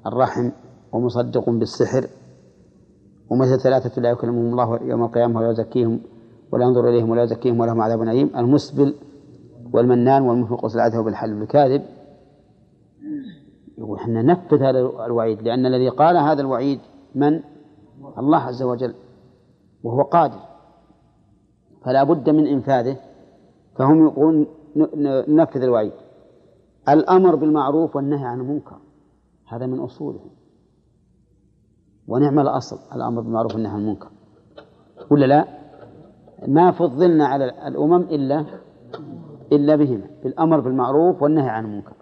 الرحم 0.06 0.50
ومصدق 0.92 1.50
بالسحر. 1.50 2.08
ومثل 3.30 3.60
ثلاثة 3.60 4.02
لا 4.02 4.10
يكلمهم 4.10 4.52
الله 4.52 4.80
يوم 4.84 5.04
القيامة 5.04 5.40
ولا 5.40 5.52
يزكيهم 5.52 6.00
ولا 6.52 6.66
ينظر 6.66 6.90
إليهم 6.90 7.10
ولا 7.10 7.24
يزكيهم 7.24 7.60
ولهم 7.60 7.82
عذاب 7.82 8.02
أليم. 8.02 8.32
المسبل 8.38 8.96
والمنان 9.74 10.22
والمنفق 10.22 10.66
العدل 10.66 11.04
بالحل 11.04 11.40
بالكاذب 11.40 11.82
يقول 13.78 13.98
إحنا 13.98 14.22
نفذ 14.22 14.62
هذا 14.64 14.80
الوعيد 14.80 15.42
لأن 15.42 15.66
الذي 15.66 15.90
قال 15.90 16.18
هذا 16.18 16.42
الوعيد 16.42 16.80
من؟ 17.16 17.42
الله 18.18 18.38
عز 18.38 18.64
وجل 18.64 18.94
وهو 19.84 20.02
قادر. 20.02 20.40
فلا 21.86 22.04
بد 22.04 22.30
من 22.30 22.48
إنفاذه. 22.48 22.98
فهم 23.76 24.08
يقولون 24.08 24.48
ننفذ 25.28 25.62
الوعيد. 25.62 25.92
الأمر 26.90 27.36
بالمعروف 27.36 27.96
والنهي 27.96 28.26
عن 28.26 28.40
المنكر 28.40 28.78
هذا 29.48 29.66
من 29.66 29.80
أصوله. 29.80 30.20
ونعم 32.08 32.40
الأصل 32.40 32.78
الأمر 32.96 33.22
بالمعروف 33.22 33.54
والنهي 33.54 33.72
عن 33.72 33.80
المنكر. 33.80 34.10
ولا 35.12 35.26
لا؟ 35.26 35.48
ما 36.48 36.72
فضلنا 36.72 37.28
على 37.28 37.68
الأمم 37.68 38.02
إلا 38.02 38.46
إلا 39.52 39.76
بهما 39.76 40.08
بالأمر 40.24 40.60
بالمعروف 40.60 41.22
والنهي 41.22 41.50
عن 41.50 41.66
المنكر. 41.66 41.96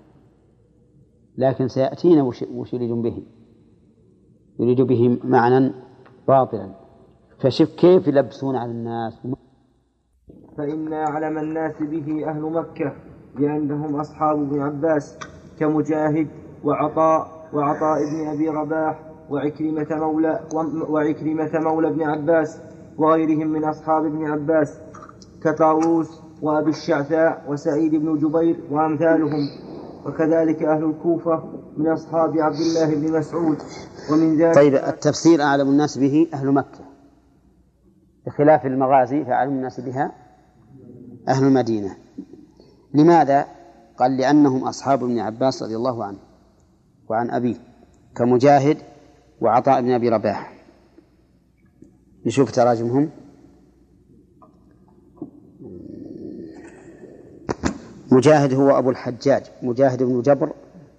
لكن 1.37 1.67
سيأتينا 1.67 2.23
وش 2.23 2.73
يريد 2.73 2.91
به 2.91 3.23
يريد 4.59 4.81
به 4.81 5.19
معنى 5.23 5.71
باطلا. 6.27 6.69
فشوف 7.39 7.75
كيف 7.75 8.07
يلبسون 8.07 8.55
على 8.55 8.71
الناس. 8.71 9.27
فإن 10.57 10.93
أعلم 10.93 11.37
الناس 11.37 11.83
به 11.83 12.29
أهل 12.29 12.41
مكة 12.41 12.93
لأنهم 13.39 13.95
أصحاب 13.95 14.41
ابن 14.41 14.61
عباس 14.61 15.17
كمجاهد 15.59 16.27
وعطاء 16.63 17.47
وعطاء 17.53 17.97
ابن 18.07 18.27
أبي 18.27 18.49
رباح 18.49 18.99
وعكرمة 19.29 19.87
مولى 19.91 20.39
وعكرمة 20.89 21.51
مولى 21.53 21.87
ابن 21.87 22.03
عباس 22.03 22.61
وغيرهم 22.97 23.47
من 23.47 23.63
أصحاب 23.63 24.05
ابن 24.05 24.25
عباس 24.25 24.79
كطاووس 25.43 26.21
وأبي 26.41 26.69
الشعثاء 26.69 27.43
وسعيد 27.47 27.95
بن 27.95 28.17
جبير 28.17 28.59
وأمثالهم 28.71 29.49
وكذلك 30.05 30.63
أهل 30.63 30.83
الكوفة 30.83 31.43
من 31.77 31.87
أصحاب 31.87 32.37
عبد 32.37 32.55
الله 32.59 32.95
بن 32.95 33.17
مسعود 33.19 33.57
ومن 34.11 34.37
ذلك 34.37 34.55
طيب 34.55 34.75
التفسير 34.75 35.41
أعلم 35.41 35.69
الناس 35.69 35.97
به 35.97 36.27
أهل 36.33 36.51
مكة. 36.51 36.79
بخلاف 38.27 38.65
المغازي 38.65 39.25
فأعلم 39.25 39.51
الناس 39.51 39.79
بها 39.79 40.11
أهل 41.27 41.43
المدينة. 41.43 41.97
لماذا؟ 42.93 43.45
قال 43.97 44.17
لأنهم 44.17 44.63
أصحاب 44.63 45.03
ابن 45.03 45.19
عباس 45.19 45.63
رضي 45.63 45.75
الله 45.75 46.03
عنه 46.03 46.17
وعن 47.09 47.29
أبيه 47.29 47.55
كمجاهد 48.15 48.77
وعطاء 49.41 49.81
بن 49.81 49.91
أبي 49.91 50.09
رباح. 50.09 50.53
نشوف 52.25 52.51
تراجمهم. 52.51 53.09
مجاهد 58.11 58.53
هو 58.53 58.77
أبو 58.77 58.89
الحجاج 58.89 59.43
مجاهد 59.63 60.03
بن 60.03 60.21
جبر 60.21 60.53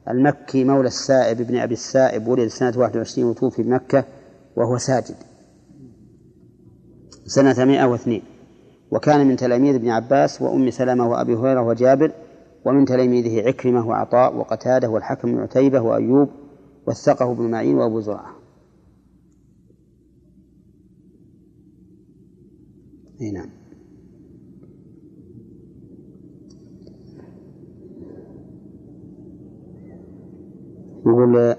المكي 0.08 0.64
مولى 0.64 0.88
السائب 0.88 1.42
بن 1.42 1.56
أبي 1.56 1.74
السائب 1.74 2.28
ولد 2.28 2.48
سنة 2.48 2.72
21 2.76 3.30
وتوفي 3.30 3.62
بمكة 3.62 4.04
وهو 4.56 4.78
ساجد. 4.78 5.16
سنة 7.26 7.64
102 7.64 8.22
وكان 8.90 9.26
من 9.26 9.36
تلاميذ 9.36 9.74
ابن 9.74 9.88
عباس 9.88 10.42
وأم 10.42 10.70
سلمة 10.70 11.08
وأبي 11.08 11.34
هريرة 11.34 11.62
وجابر 11.62 12.12
ومن 12.64 12.84
تلاميذه 12.84 13.48
عكرمة 13.48 13.88
وعطاء 13.88 14.36
وقتادة 14.36 14.88
والحكم 14.88 15.32
بن 15.32 15.38
عتيبة 15.38 15.80
وأيوب 15.80 16.28
وثقه 16.86 17.32
ابن 17.32 17.50
معين 17.50 17.74
وأبو 17.74 18.00
زرعة. 18.00 18.38
نعم. 23.32 23.57
يقول 31.06 31.56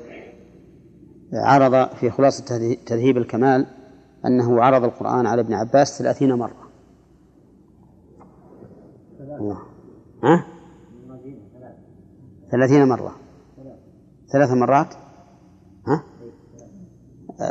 عرض 1.34 1.96
في 1.96 2.10
خلاصة 2.10 2.76
تذهيب 2.86 3.18
الكمال 3.18 3.66
أنه 4.26 4.64
عرض 4.64 4.84
القرآن 4.84 5.26
على 5.26 5.42
ابن 5.42 5.54
عباس 5.54 6.00
ثلاثين 6.00 6.34
مرة 6.34 6.70
ها؟ 10.24 10.46
ثلاثين 12.52 12.88
مرة 12.88 13.16
ثلاث 14.32 14.52
مرات 14.52 14.94
ها؟ 15.88 16.04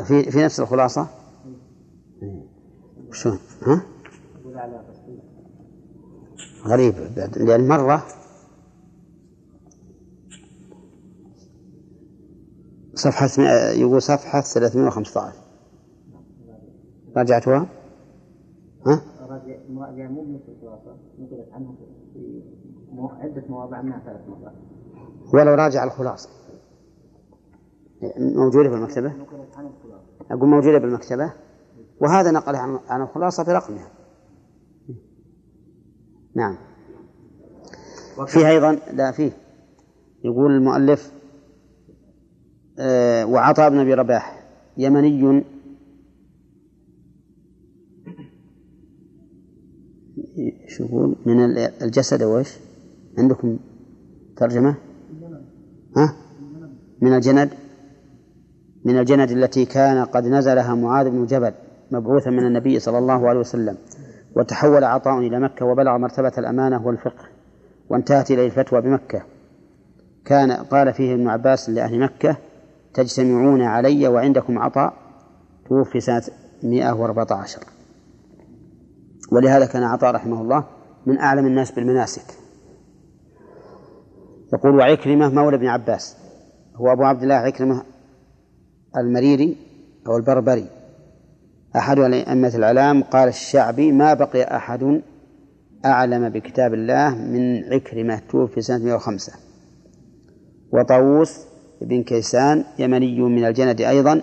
في 0.02 0.30
في 0.30 0.44
نفس 0.44 0.60
الخلاصة 0.60 1.06
شلون 3.12 3.38
ها؟ 3.66 3.82
غريب 6.66 6.94
لأن 7.36 7.68
مرة 7.68 8.02
صفحة 12.98 13.42
يقول 13.72 14.02
صفحة 14.02 14.40
315 14.40 15.32
راجعتها؟ 17.16 17.66
ها؟ 18.86 19.02
مراجعة 19.70 20.08
مو 20.08 20.22
بنفس 20.22 20.48
الخلاصة 20.48 20.96
نقلت 21.18 21.52
عنه 21.52 21.74
في 22.14 22.42
عدة 23.20 23.44
مواضع 23.48 23.82
منها 23.82 24.02
ثلاث 24.04 24.20
مرات 24.28 24.52
ولو 25.34 25.54
راجع 25.54 25.84
الخلاصة. 25.84 26.28
موجودة 28.16 28.68
بالمكتبة؟ 28.68 29.12
أقول 30.30 30.48
موجودة 30.48 30.78
بالمكتبة؟ 30.78 31.32
وهذا 32.00 32.30
نقل 32.30 32.56
عن 32.88 33.02
الخلاصة 33.02 33.44
برقمها 33.44 33.90
نعم. 36.34 36.56
فيه 38.26 38.48
أيضا 38.48 38.72
لا 38.92 39.12
فيه. 39.12 39.32
يقول 40.24 40.52
المؤلف 40.52 41.17
وعطاء 43.24 43.70
بن 43.70 43.78
أبي 43.78 43.94
رباح 43.94 44.42
يمني. 44.76 45.44
شو 50.68 50.84
يقول؟ 50.84 51.16
من 51.26 51.40
الجسد 51.82 52.22
وإيش 52.22 52.58
عندكم 53.18 53.58
ترجمة؟ 54.36 54.74
ها؟ 55.96 56.16
من 57.00 57.14
الجند 57.14 57.50
من 58.84 58.98
الجند 58.98 59.30
التي 59.30 59.64
كان 59.64 60.04
قد 60.04 60.26
نزلها 60.26 60.74
معاذ 60.74 61.10
بن 61.10 61.26
جبل 61.26 61.52
مبعوثا 61.90 62.30
من 62.30 62.46
النبي 62.46 62.78
صلى 62.80 62.98
الله 62.98 63.28
عليه 63.28 63.40
وسلم 63.40 63.76
وتحول 64.36 64.84
عطاء 64.84 65.18
إلى 65.18 65.40
مكة 65.40 65.66
وبلغ 65.66 65.98
مرتبة 65.98 66.32
الأمانة 66.38 66.86
والفقه 66.86 67.24
وانتهت 67.88 68.30
إليه 68.30 68.46
الفتوى 68.46 68.80
بمكة. 68.80 69.22
كان 70.24 70.52
قال 70.52 70.92
فيه 70.92 71.14
ابن 71.14 71.28
عباس 71.28 71.70
لأهل 71.70 72.00
مكة 72.00 72.36
تجتمعون 72.98 73.62
علي 73.62 74.08
وعندكم 74.08 74.58
عطاء 74.58 74.92
توفي 75.68 76.00
سنة 76.00 76.22
114 76.62 77.60
ولهذا 79.32 79.66
كان 79.66 79.82
عطاء 79.82 80.14
رحمه 80.14 80.42
الله 80.42 80.64
من 81.06 81.18
أعلم 81.18 81.46
الناس 81.46 81.70
بالمناسك. 81.70 82.34
يقول 84.52 84.76
وعكرمة 84.76 85.28
مولى 85.28 85.56
ابن 85.56 85.66
عباس. 85.66 86.16
هو 86.76 86.92
أبو 86.92 87.02
عبد 87.02 87.22
الله 87.22 87.34
عكرمة 87.34 87.82
المريري 88.96 89.56
أو 90.06 90.16
البربري. 90.16 90.66
أحد 91.76 91.98
أئمة 91.98 92.52
العلام 92.54 93.02
قال 93.02 93.28
الشعبي 93.28 93.92
ما 93.92 94.14
بقي 94.14 94.56
أحد 94.56 95.02
أعلم 95.84 96.28
بكتاب 96.28 96.74
الله 96.74 97.14
من 97.14 97.64
عكرمة 97.72 98.20
توفي 98.30 98.60
سنة 98.60 98.84
105 98.84 99.32
وطاووس 100.72 101.48
بن 101.80 102.02
كيسان 102.02 102.64
يمني 102.78 103.20
من 103.20 103.44
الجند 103.44 103.80
أيضا 103.80 104.22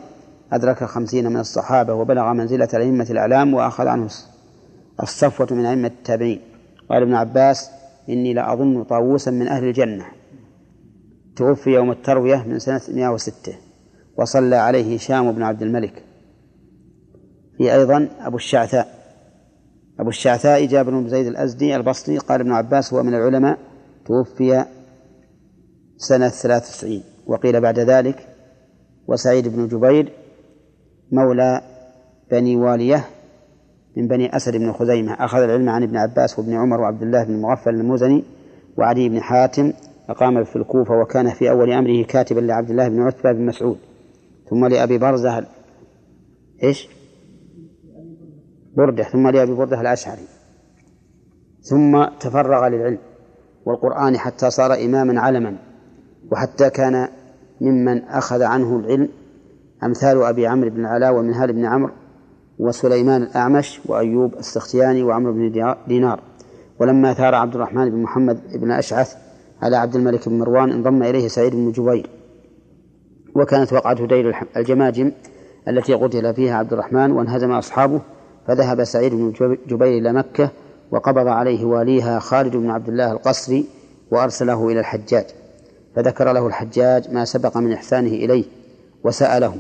أدرك 0.54 0.84
خمسين 0.84 1.30
من 1.30 1.40
الصحابة 1.40 1.94
وبلغ 1.94 2.34
منزلة 2.34 2.68
الأئمة 2.74 3.08
الأعلام 3.10 3.54
وأخذ 3.54 3.88
عنه 3.88 4.08
الصفوة 5.04 5.48
من 5.52 5.66
أئمة 5.66 5.88
التابعين. 5.88 6.42
قال 6.90 7.02
ابن 7.02 7.14
عباس 7.14 7.70
إني 8.10 8.34
لأظن 8.34 8.84
طاووسا 8.84 9.32
من 9.32 9.48
أهل 9.48 9.64
الجنة. 9.64 10.06
توفي 11.36 11.70
يوم 11.70 11.92
التروية 11.92 12.44
من 12.48 12.60
سنة 12.60 12.82
106 12.90 13.54
وصلى 14.18 14.56
عليه 14.56 14.96
هشام 14.96 15.32
بن 15.32 15.44
عبد 15.44 15.62
الملك. 15.62 16.04
في 17.58 17.74
أيضا 17.74 18.10
أبو 18.20 18.38
الشعثاء. 18.38 18.96
أبو 20.00 20.10
الشعثاء 20.10 20.66
جابر 20.66 20.92
بن 20.92 21.10
زيد 21.10 21.28
الأزدي 21.28 21.76
البصري 21.76 22.18
قال 22.18 22.42
ابن 22.42 22.52
عباس 22.52 22.94
هو 22.94 23.04
من 23.04 23.14
العلماء 23.14 23.58
توفي 24.06 24.66
سنة 25.98 26.30
93 26.30 27.15
وقيل 27.26 27.62
بعد 27.62 27.80
ذلك 27.80 28.28
وسعيد 29.08 29.48
بن 29.48 29.68
جبير 29.68 30.12
مولى 31.12 31.62
بني 32.32 32.56
والية 32.56 33.06
من 33.98 34.08
بني 34.08 34.36
أسد 34.36 34.58
بن 34.58 34.74
خزيمة. 34.74 35.14
أخذ 35.14 35.38
العلم 35.38 35.70
عن 35.70 35.84
ابن 35.84 35.98
عباس 35.98 36.40
وابن 36.40 36.54
عمر 36.54 36.82
وعبد 36.82 37.02
الله 37.02 37.24
بن 37.24 37.42
مغفل 37.42 37.70
المزني 37.70 38.24
وعلي 38.78 39.10
بن 39.10 39.22
حاتم 39.22 39.74
أقام 40.10 40.44
في 40.44 40.56
الكوفة 40.56 41.02
وكان 41.02 41.30
في 41.30 41.50
أول 41.50 41.72
أمره 41.72 42.04
كاتبا 42.04 42.40
لعبد 42.40 42.70
الله 42.70 42.88
بن 42.88 43.02
عتبة 43.02 43.32
بن 43.32 43.46
مسعود. 43.46 43.78
ثم 44.50 44.66
لأبي 44.66 44.98
برزة 44.98 45.46
إيش؟ 46.64 46.90
بردة. 48.78 49.04
ثم 49.04 49.28
لأبي 49.28 49.54
بردة 49.54 49.82
الأشعري. 49.82 50.28
ثم 51.62 52.06
تفرغ 52.20 52.68
للعلم 52.68 52.98
والقرآن 53.66 54.18
حتى 54.18 54.50
صار 54.50 54.74
إماما 54.74 55.22
علما. 55.22 55.58
وحتى 56.32 56.70
كان 56.70 57.08
ممن 57.62 58.04
أخذ 58.04 58.44
عنه 58.44 58.80
العلم 58.80 59.10
أمثال 59.84 60.24
أبي 60.24 60.48
عمرو 60.48 60.70
بن 60.70 60.80
العلاء 60.80 61.14
ومنهال 61.14 61.54
بن 61.54 61.66
عمرو 61.66 61.92
وسليمان 62.60 63.24
الأعمش 63.24 63.82
وأيوب 63.86 64.34
السختياني 64.34 65.04
وعمرو 65.04 65.34
بن 65.34 65.76
دينار. 65.88 66.20
ولما 66.80 67.14
ثار 67.14 67.36
عبد 67.36 67.56
الرحمن 67.56 67.90
بن 67.90 67.98
محمد 67.98 68.40
بن 68.56 68.72
أشعث 68.72 69.16
على 69.62 69.78
عبد 69.78 69.96
الملك 69.96 70.30
بن 70.30 70.40
مروان 70.40 70.72
انضم 70.72 71.04
إليه 71.04 71.28
سعيد 71.28 71.56
بن 71.56 71.72
جبير. 71.72 72.10
وكانت 73.36 73.74
وقعة 73.74 74.06
دير 74.06 74.36
الجماجم 74.58 75.12
التي 75.68 75.94
قتل 75.94 76.34
فيها 76.34 76.56
عبد 76.56 76.74
الرحمن 76.74 77.12
وانهزم 77.12 77.52
أصحابه 77.52 78.02
فذهب 78.48 78.84
سعيد 78.84 79.14
بن 79.14 79.34
جبير 79.68 79.98
إلى 79.98 80.14
مكة 80.14 80.50
وقبض 80.92 81.28
عليه 81.28 81.66
واليها 81.66 82.20
خالد 82.20 82.56
بن 82.56 82.70
عبد 82.70 82.90
الله 82.90 83.12
القصري 83.12 83.66
وأرسله 84.12 84.70
إلى 84.70 84.80
الحجاج. 84.80 85.26
فذكر 85.96 86.34
له 86.34 86.48
الحجاج 86.48 87.14
ما 87.14 87.26
سبق 87.26 87.58
من 87.58 87.74
إحسانه 87.74 88.12
إليه 88.12 88.44
وسأله 89.04 89.56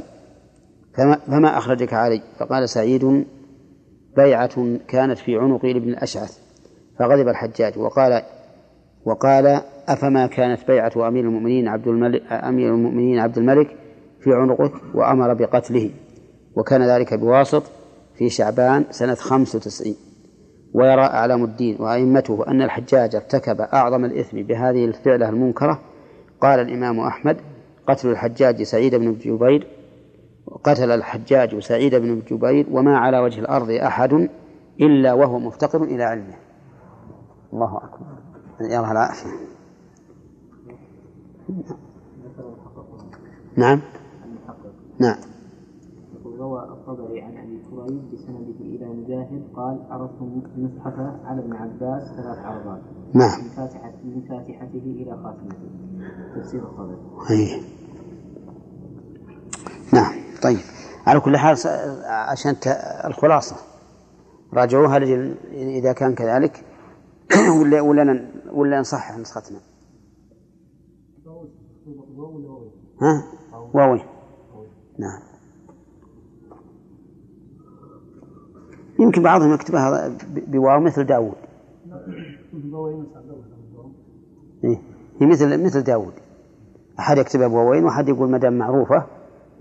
فما, 0.94 1.16
فما 1.16 1.58
أخرجك 1.58 1.94
علي؟ 1.94 2.22
فقال 2.40 2.70
سعيد 2.70 3.26
بيعة 4.16 4.78
كانت 4.88 5.18
في 5.18 5.38
عنق 5.38 5.66
ابن 5.66 5.90
الأشعث. 5.90 6.38
فغضب 7.00 7.28
الحجاج 7.28 7.78
وقال 7.78 8.22
وقال 9.06 9.62
أفما 9.88 10.28
كانت 10.28 10.68
بيعة 10.68 11.08
أمير 11.08 11.24
المؤمنين 11.24 11.68
عبد 11.68 11.88
الملك 11.88 12.22
أمير 12.32 12.74
المؤمنين 12.74 13.20
عبد 13.20 13.38
الملك 13.38 13.68
في 14.20 14.34
عنقك 14.34 14.72
وأمر 14.94 15.34
بقتله 15.34 15.90
وكان 16.56 16.84
ذلك 16.84 17.14
بواسط 17.14 17.64
في 18.18 18.30
شعبان 18.30 18.86
سنة 18.92 19.16
خمس 19.16 19.56
وتسعين. 19.56 19.96
ويرى 20.74 21.02
أعلام 21.02 21.44
الدين 21.44 21.78
وأئمته 21.80 22.48
أن 22.48 22.62
الحجاج 22.62 23.16
ارتكب 23.16 23.62
أعظم 23.62 24.06
الإثم 24.06 24.42
بهذه 24.42 24.86
الفعلة 24.86 25.30
المنكرة 25.30 25.80
قال 26.46 26.60
الإمام 26.60 27.00
أحمد 27.00 27.38
قتل 27.88 28.10
الحجاج 28.10 28.64
سعيد 28.64 28.96
بن 28.96 29.14
جبير 29.14 29.68
قتل 30.64 30.92
الحجاج 30.92 31.60
سعيد 31.60 31.96
بن 31.96 32.22
جبير 32.28 32.68
وما 32.72 32.98
على 32.98 33.20
وجه 33.20 33.40
الأرض 33.40 33.70
أحد 33.70 34.30
إلا 34.82 35.14
وهو 35.14 35.40
مفتقر 35.40 35.84
إلى 35.84 36.04
علمه. 36.04 36.36
الله 37.54 37.78
أكبر. 37.78 38.06
يرى 38.62 38.92
العافية. 38.92 39.30
نعم. 43.58 43.82
نعم. 45.00 45.18
روى 46.40 46.64
الطبري 46.64 47.22
عن 47.22 47.38
أبي 47.38 47.60
كريب 47.72 48.02
بسنده 48.14 48.60
إلى 48.60 48.86
مجاهد 48.86 49.44
قال 49.56 49.80
عرضت 49.90 50.22
المصحف 50.58 51.00
على 51.26 51.42
ابن 51.42 51.54
عباس 51.54 52.04
ثلاث 52.16 52.38
عرضات. 52.38 52.82
نعم. 53.14 53.40
من 54.04 54.22
فاتحته 54.30 54.84
إلى 54.86 55.12
خاتمته. 55.24 55.95
تفسير 56.36 56.64
أيه. 57.30 57.62
نعم 59.94 60.14
طيب. 60.42 60.60
على 61.08 61.20
كل 61.20 61.38
حال 61.38 61.58
عشان 62.06 62.56
الخلاصة. 63.06 63.56
راجعوها 64.54 65.00
لجل 65.00 65.36
إذا 65.54 65.94
كان 65.94 66.16
كذلك. 66.16 66.64
ولا 67.62 67.82
ولا 67.82 68.32
ولا 68.52 68.80
نصحح 68.80 69.18
نسختنا. 69.18 69.60
ها؟ 73.02 73.24
واوي. 73.74 74.02
نعم. 75.00 75.22
يمكن 79.00 79.24
بعضهم 79.24 79.54
يكتبها 79.54 80.18
بواو 80.48 80.80
مثل 80.80 81.04
داود. 81.04 81.36
إيه؟ 84.64 84.82
هي 85.22 85.28
مثل 85.28 85.64
مثل 85.64 85.82
داود. 85.82 86.14
أحد 87.00 87.18
يكتبها 87.18 87.48
بواوين 87.48 87.84
وأحد 87.84 88.10
يقول 88.10 88.30
ما 88.30 88.38
دام 88.38 88.58
معروفة 88.58 89.06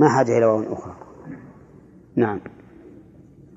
ما 0.00 0.08
حاجة 0.08 0.38
إلى 0.38 0.46
واو 0.46 0.72
أخرى. 0.72 0.94
نعم. 2.16 2.40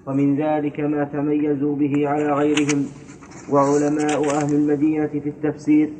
ومن 0.07 0.35
ذلك 0.35 0.79
ما 0.79 1.03
تميزوا 1.03 1.75
به 1.75 2.09
على 2.09 2.33
غيرهم 2.33 2.85
وعلماء 3.51 4.35
أهل 4.35 4.55
المدينة 4.55 5.07
في 5.07 5.29
التفسير 5.29 5.93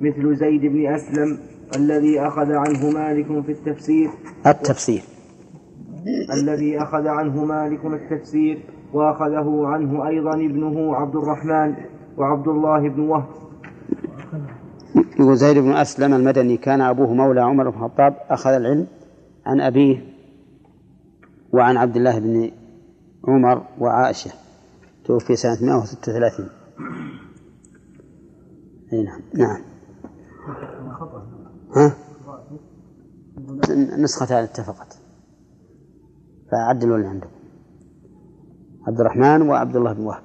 مثل 0.00 0.36
زيد 0.36 0.60
بن 0.60 0.86
أسلم 0.86 1.38
الذي 1.76 2.20
أخذ 2.20 2.52
عنه 2.52 2.90
مالك 2.90 3.44
في 3.44 3.52
التفسير. 3.52 4.10
التفسير. 4.46 5.02
الذي 6.32 6.82
أخذ 6.82 7.06
عنه 7.06 7.44
مالك 7.44 7.84
التفسير 7.84 8.58
وأخذه 8.92 9.66
عنه 9.66 10.08
أيضا 10.08 10.34
ابنه 10.34 10.96
عبد 10.96 11.16
الرحمن 11.16 11.74
وعبد 12.16 12.48
الله 12.48 12.88
بن 12.88 13.00
وهب. 13.00 13.49
يقول 14.94 15.36
زيد 15.36 15.58
بن 15.58 15.72
أسلم 15.72 16.14
المدني 16.14 16.56
كان 16.56 16.80
أبوه 16.80 17.14
مولى 17.14 17.40
عمر 17.40 17.70
بن 17.70 17.76
الخطاب 17.76 18.16
أخذ 18.30 18.50
العلم 18.50 18.86
عن 19.46 19.60
أبيه 19.60 20.14
وعن 21.52 21.76
عبد 21.76 21.96
الله 21.96 22.18
بن 22.18 22.50
عمر 23.28 23.62
وعائشة 23.78 24.30
توفي 25.04 25.36
سنة 25.36 25.58
136 25.62 26.48
أي 28.92 29.02
نعم 29.02 29.20
نعم. 29.34 29.62
ها؟ 31.76 31.92
نسختان 33.98 34.42
اتفقت. 34.42 34.98
فعدلوا 36.50 36.96
اللي 36.96 37.08
عندكم. 37.08 37.30
عبد 38.86 39.00
الرحمن 39.00 39.42
وعبد 39.42 39.76
الله 39.76 39.92
بن 39.92 40.02
وهب. 40.02 40.22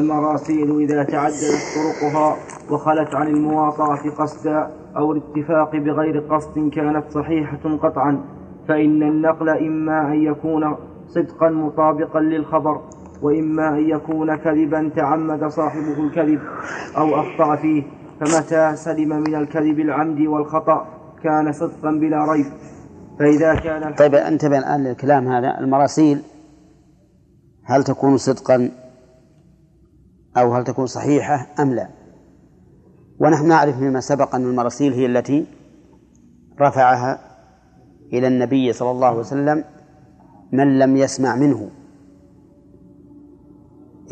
والمراسيل 0.00 0.80
إذا 0.80 1.02
تعددت 1.02 1.62
طرقها 1.74 2.36
وخلت 2.70 3.14
عن 3.14 3.26
المواطأة 3.26 4.10
قصدا 4.18 4.70
أو 4.96 5.12
الاتفاق 5.12 5.76
بغير 5.76 6.20
قصد 6.20 6.70
كانت 6.72 7.04
صحيحة 7.10 7.76
قطعا 7.82 8.24
فإن 8.68 9.02
النقل 9.02 9.48
إما 9.48 10.12
أن 10.12 10.22
يكون 10.22 10.76
صدقا 11.08 11.48
مطابقا 11.50 12.20
للخبر 12.20 12.80
وإما 13.22 13.68
أن 13.68 13.88
يكون 13.90 14.36
كذبا 14.36 14.90
تعمد 14.96 15.48
صاحبه 15.48 16.06
الكذب 16.06 16.40
أو 16.96 17.20
أخطأ 17.20 17.56
فيه 17.56 17.82
فمتى 18.20 18.76
سلم 18.76 19.08
من 19.08 19.34
الكذب 19.34 19.80
العمد 19.80 20.20
والخطأ 20.20 20.86
كان 21.22 21.52
صدقا 21.52 21.90
بلا 21.90 22.32
ريب. 22.32 22.46
فإذا 23.18 23.54
كان 23.54 23.94
طيب 23.94 24.14
انتبه 24.14 24.58
الآن 24.58 24.84
للكلام 24.84 25.28
هذا. 25.28 25.60
المراسيل 25.60 26.22
هل 27.64 27.84
تكون 27.84 28.16
صدقا 28.16 28.70
أو 30.36 30.54
هل 30.54 30.64
تكون 30.64 30.86
صحيحة 30.86 31.46
أم 31.60 31.74
لا. 31.74 31.88
ونحن 33.20 33.48
نعرف 33.48 33.78
مما 33.78 34.00
سبق 34.00 34.34
أن 34.34 34.42
المراسيل 34.42 34.92
هي 34.92 35.06
التي 35.06 35.46
رفعها 36.60 37.18
إلى 38.12 38.26
النبي 38.26 38.72
صلى 38.72 38.90
الله 38.90 39.06
عليه 39.06 39.18
وسلم 39.18 39.64
من 40.52 40.78
لم 40.78 40.96
يسمع 40.96 41.36
منه. 41.36 41.70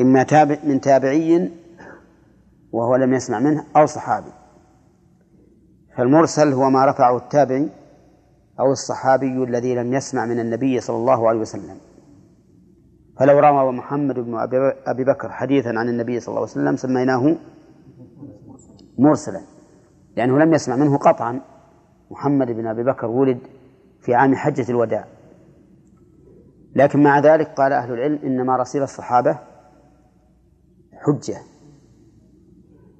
إما 0.01 0.23
تابع 0.23 0.57
من 0.63 0.81
تابعي 0.81 1.51
وهو 2.71 2.95
لم 2.95 3.13
يسمع 3.13 3.39
منه 3.39 3.65
أو 3.75 3.85
صحابي. 3.85 4.31
فالمرسل 5.97 6.53
هو 6.53 6.69
ما 6.69 6.85
رفعه 6.85 7.17
التابعي 7.17 7.69
أو 8.59 8.71
الصحابي 8.71 9.43
الذي 9.43 9.75
لم 9.75 9.93
يسمع 9.93 10.25
من 10.25 10.39
النبي 10.39 10.79
صلى 10.79 10.97
الله 10.97 11.29
عليه 11.29 11.39
وسلم. 11.39 11.77
فلو 13.19 13.39
روى 13.39 13.71
محمد 13.71 14.19
بن 14.19 14.35
أبي 14.87 15.03
بكر 15.03 15.29
حديثا 15.29 15.69
عن 15.69 15.89
النبي 15.89 16.19
صلى 16.19 16.27
الله 16.27 16.41
عليه 16.41 16.51
وسلم 16.51 16.75
سميناه 16.75 17.35
مرسلا. 18.97 19.41
لأنه 20.17 20.39
لم 20.39 20.53
يسمع 20.53 20.75
منه 20.75 20.97
قطعا. 20.97 21.41
محمد 22.11 22.47
بن 22.51 22.67
أبي 22.67 22.83
بكر 22.83 23.07
ولد 23.07 23.39
في 24.01 24.13
عام 24.13 24.35
حجة 24.35 24.71
الوداع. 24.71 25.05
لكن 26.75 27.03
مع 27.03 27.19
ذلك 27.19 27.47
قال 27.47 27.73
أهل 27.73 27.93
العلم 27.93 28.19
إن 28.23 28.45
مراسيل 28.45 28.83
الصحابة 28.83 29.39
حجة. 30.93 31.37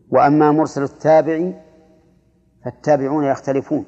وأما 0.09 0.51
مرسل 0.51 0.83
التابع 0.83 1.51
فالتابعون 2.65 3.23
يختلفون. 3.23 3.85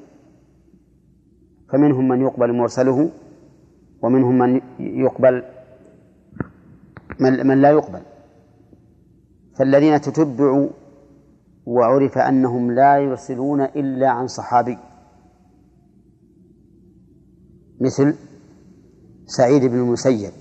فمنهم 1.72 2.08
من 2.08 2.20
يقبل 2.20 2.52
مرسله 2.52 3.10
ومنهم 4.02 4.38
من 4.38 4.60
يقبل 4.78 5.42
من, 7.20 7.46
من 7.46 7.62
لا 7.62 7.70
يقبل. 7.70 8.02
فالذين 9.58 10.00
تتبعوا 10.00 10.68
وعرف 11.66 12.18
أنهم 12.18 12.72
لا 12.72 12.98
يرسلون 12.98 13.60
إلا 13.60 14.08
عن 14.08 14.26
صحابي. 14.26 14.78
مثل 17.80 18.14
سعيد 19.26 19.64
بن 19.64 19.78
المسيب. 19.78 20.32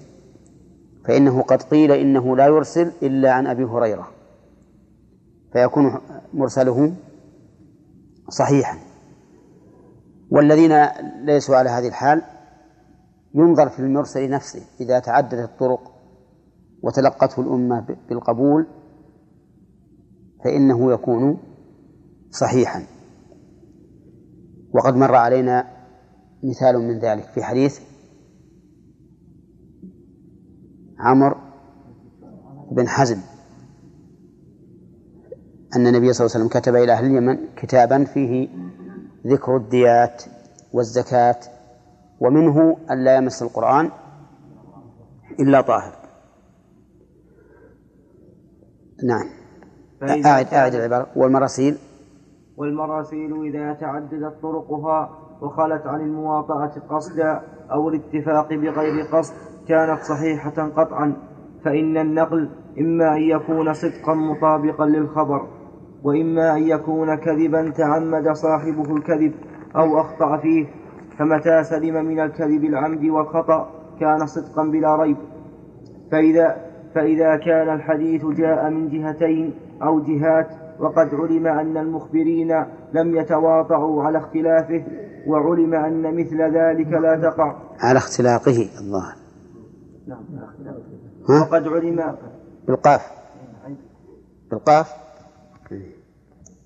فإنه 1.05 1.41
قد 1.41 1.61
قيل 1.61 1.91
إنه 1.91 2.37
لا 2.37 2.47
يرسل 2.47 2.91
إلا 3.03 3.31
عن 3.31 3.47
أبي 3.47 3.63
هريرة. 3.63 4.07
فيكون 5.53 6.01
مرسله 6.33 6.93
صحيحا. 8.29 8.77
والذين 10.31 10.85
ليسوا 11.25 11.55
على 11.55 11.69
هذه 11.69 11.87
الحال 11.87 12.21
ينظر 13.33 13.69
في 13.69 13.79
المرسل 13.79 14.29
نفسه 14.29 14.61
إذا 14.81 14.99
تعددت 14.99 15.49
الطرق. 15.49 15.90
وتلقته 16.83 17.41
الأمة 17.41 17.97
بالقبول 18.09 18.67
فإنه 20.43 20.91
يكون 20.93 21.37
صحيحا. 22.29 22.83
وقد 24.73 24.95
مر 24.95 25.15
علينا 25.15 25.67
مثال 26.43 26.79
من 26.79 26.99
ذلك 26.99 27.23
في 27.23 27.43
حديث 27.43 27.79
عمرو 30.99 31.35
بن 32.71 32.87
حزم 32.87 33.17
أن 35.75 35.87
النبي 35.87 36.13
صلى 36.13 36.25
الله 36.25 36.35
عليه 36.35 36.45
وسلم 36.45 36.61
كتب 36.61 36.75
إلى 36.75 36.93
أهل 36.93 37.05
اليمن 37.05 37.37
كتابا 37.55 38.03
فيه 38.03 38.49
ذكر 39.27 39.57
الديات 39.57 40.23
والزكاة 40.73 41.39
ومنه 42.19 42.77
أن 42.91 43.03
لا 43.03 43.15
يمس 43.15 43.41
القرآن 43.41 43.91
إلا 45.39 45.61
طاهر. 45.61 46.00
نعم. 49.03 49.25
أعد 50.25 50.53
أعد 50.53 50.75
العبارة. 50.75 51.07
والمراسيل؟ 51.15 51.77
والمراسيل 52.57 53.45
إذا 53.45 53.73
تعددت 53.73 54.33
طرقها 54.41 55.09
وخلت 55.41 55.87
عن 55.87 56.01
المواطأة 56.01 56.71
قصدا 56.89 57.41
أو 57.71 57.89
الاتفاق 57.89 58.53
بغير 58.53 59.05
قصد 59.13 59.33
كانت 59.67 60.01
صحيحة 60.01 60.69
قطعا 60.77 61.13
فإن 61.65 61.97
النقل 61.97 62.49
إما 62.79 63.17
أن 63.17 63.21
يكون 63.21 63.73
صدقا 63.73 64.13
مطابقا 64.13 64.85
للخبر 64.85 65.47
وإما 66.03 66.57
أن 66.57 66.63
يكون 66.63 67.15
كذبا 67.15 67.69
تعمد 67.69 68.31
صاحبه 68.31 68.95
الكذب 68.97 69.33
أو 69.75 70.01
أخطأ 70.01 70.37
فيه 70.37 70.65
فمتى 71.19 71.63
سلم 71.63 72.05
من 72.05 72.19
الكذب 72.19 72.63
العمد 72.63 73.03
والخطأ 73.05 73.69
كان 73.99 74.25
صدقا 74.25 74.63
بلا 74.63 74.95
ريب. 74.95 75.17
فإذا 76.11 76.70
فإذا 76.95 77.35
كان 77.35 77.75
الحديث 77.75 78.25
جاء 78.25 78.69
من 78.69 78.89
جهتين 78.89 79.53
أو 79.83 79.99
جهات 79.99 80.47
وقد 80.79 81.15
علم 81.15 81.47
أن 81.47 81.77
المخبرين 81.77 82.65
لم 82.93 83.15
يتواطعوا 83.15 84.03
على 84.03 84.17
اختلافه 84.17 84.83
وعلم 85.27 85.73
أن 85.73 86.15
مثل 86.15 86.41
ذلك 86.41 86.87
لا 86.87 87.29
تقع. 87.29 87.55
على 87.79 87.97
اختلاقه 87.97 88.69
الظاهر. 88.79 89.15
نعم؟ 90.07 90.23
وقد 91.41 91.67
علم. 91.67 92.15
بالقاف. 92.67 93.01
بالقاف؟ 94.51 95.01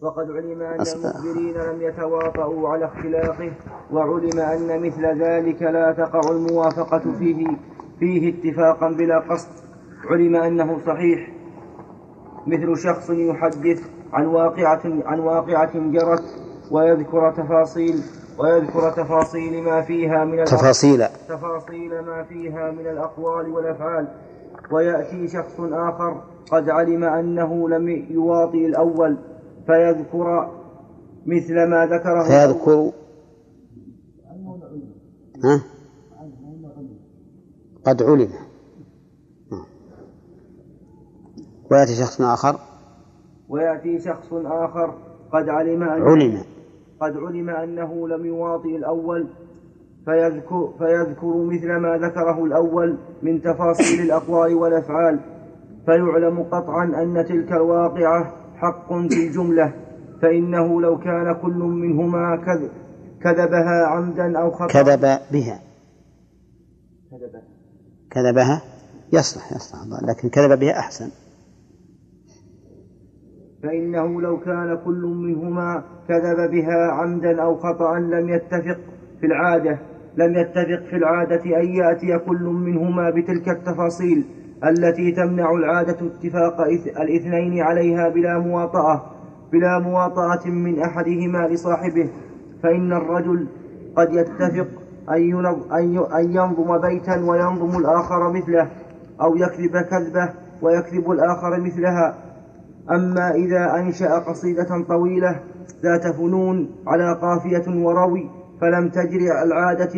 وقد 0.01 0.31
علم 0.31 0.61
أن 0.61 0.81
المخبرين 0.81 1.53
لم 1.53 1.81
يتواطؤوا 1.81 2.69
على 2.69 2.85
اختلاقه 2.85 3.51
وعلم 3.91 4.39
أن 4.39 4.81
مثل 4.81 5.05
ذلك 5.21 5.61
لا 5.61 5.91
تقع 5.91 6.31
الموافقة 6.31 7.17
فيه 7.19 7.47
فيه 7.99 8.33
اتفاقا 8.33 8.89
بلا 8.89 9.19
قصد. 9.19 9.64
علم 10.11 10.35
أنه 10.35 10.79
صحيح. 10.85 11.31
مثل 12.47 12.77
شخص 12.77 13.09
يحدث 13.09 13.89
عن 14.13 14.25
واقعة 14.25 14.81
عن 15.05 15.19
واقعة 15.19 15.91
جرت 15.91 16.23
ويذكر 16.71 17.31
تفاصيل 17.31 17.95
ويذكر 18.39 18.91
تفاصيل 18.91 19.63
ما 19.63 19.81
فيها 19.81 20.25
من 20.25 20.43
تفاصيل. 20.43 21.03
تفاصيل 21.29 21.99
ما 21.99 22.23
فيها 22.23 22.71
من 22.71 22.87
الأقوال 22.87 23.49
والأفعال. 23.49 24.07
ويأتي 24.71 25.27
شخص 25.27 25.59
آخر 25.59 26.23
قد 26.51 26.69
علم 26.69 27.03
أنه 27.03 27.69
لم 27.69 27.89
يواطئ 28.09 28.65
الأول 28.65 29.17
فيذكر 29.67 30.51
مثل 31.25 31.67
ما 31.67 31.85
ذكره. 31.85 32.23
فيذكر. 32.23 32.91
ها؟ 35.43 35.63
قد 37.85 38.03
علم 38.03 38.29
ها. 39.51 39.65
ويأتي 41.71 41.95
شخص 41.95 42.21
آخر؟ 42.21 42.59
ويأتي 43.49 43.99
شخص 43.99 44.33
آخر 44.33 44.93
قد 45.31 45.49
علم 45.49 45.83
أن 45.83 46.01
علم. 46.01 46.43
قد 47.01 47.17
علم 47.17 47.49
أنه 47.49 48.07
لم 48.07 48.25
يواطئ 48.25 48.75
الأول 48.75 49.27
فيذكر, 50.05 50.73
فيذكر 50.77 51.35
مثل 51.35 51.75
ما 51.75 51.97
ذكره 51.97 52.45
الأول 52.45 52.97
من 53.23 53.41
تفاصيل 53.41 54.01
الأقوال 54.05 54.53
والأفعال. 54.53 55.19
فيعلم 55.85 56.43
قطعا 56.43 56.83
أن 56.83 57.25
تلك 57.25 57.51
الواقعة 57.51 58.33
حق 58.55 58.93
في 58.93 59.27
الجملة 59.27 59.73
فإنه 60.21 60.81
لو 60.81 60.97
كان 60.97 61.35
كل 61.41 61.59
منهما 61.59 62.35
كذ 62.35 62.67
كذبها 63.21 63.85
عمدا 63.87 64.39
أو 64.39 64.51
خطأ 64.51 64.67
كذب 64.67 65.01
بها. 65.31 65.59
كذب 67.11 67.41
كذبها؟ 68.11 68.61
يصلح 69.13 69.53
يصلح. 69.53 69.79
لكن 70.09 70.29
كذب 70.29 70.59
بها 70.59 70.79
أحسن. 70.79 71.09
فإنه 73.65 74.21
لو 74.21 74.39
كان 74.39 74.77
كل 74.85 75.01
منهما 75.01 75.83
كذب 76.07 76.51
بها 76.51 76.91
عمدا 76.91 77.41
أو 77.41 77.55
خطأ 77.55 77.99
لم 77.99 78.29
يتفق 78.29 78.77
في 79.19 79.25
العادة 79.25 79.77
لم 80.17 80.35
يتفق 80.35 80.83
في 80.89 80.95
العادة 80.95 81.45
أن 81.61 81.65
يأتي 81.65 82.17
كل 82.17 82.43
منهما 82.43 83.09
بتلك 83.09 83.49
التفاصيل 83.49 84.25
التي 84.63 85.11
تمنع 85.11 85.51
العادة 85.51 85.97
اتفاق 86.07 86.61
الإثنين 87.01 87.61
عليها 87.61 88.09
بلا 88.09 88.39
مواطأة 88.39 89.01
بلا 89.51 89.79
مواطأة 89.79 90.49
من 90.49 90.79
أحدهما 90.79 91.47
لصاحبه. 91.47 92.09
فإن 92.63 92.93
الرجل 92.93 93.47
قد 93.95 94.13
يتفق 94.13 94.67
أن 96.15 96.33
ينظم 96.35 96.77
بيتا 96.77 97.15
وينظم 97.15 97.79
الآخر 97.79 98.31
مثله 98.31 98.67
أو 99.21 99.35
يكذب 99.35 99.77
كذبة 99.77 100.29
ويكذب 100.61 101.11
الآخر 101.11 101.59
مثلها. 101.59 102.24
أما 102.91 103.31
إذا 103.31 103.75
أنشأ 103.75 104.19
قصيدة 104.19 104.85
طويلة 104.89 105.39
ذات 105.83 106.15
فنون 106.15 106.69
على 106.87 107.13
قافية 107.21 107.83
وروي 107.85 108.29
فلم 108.61 108.89
تجري 108.89 109.31
العادة 109.43 109.91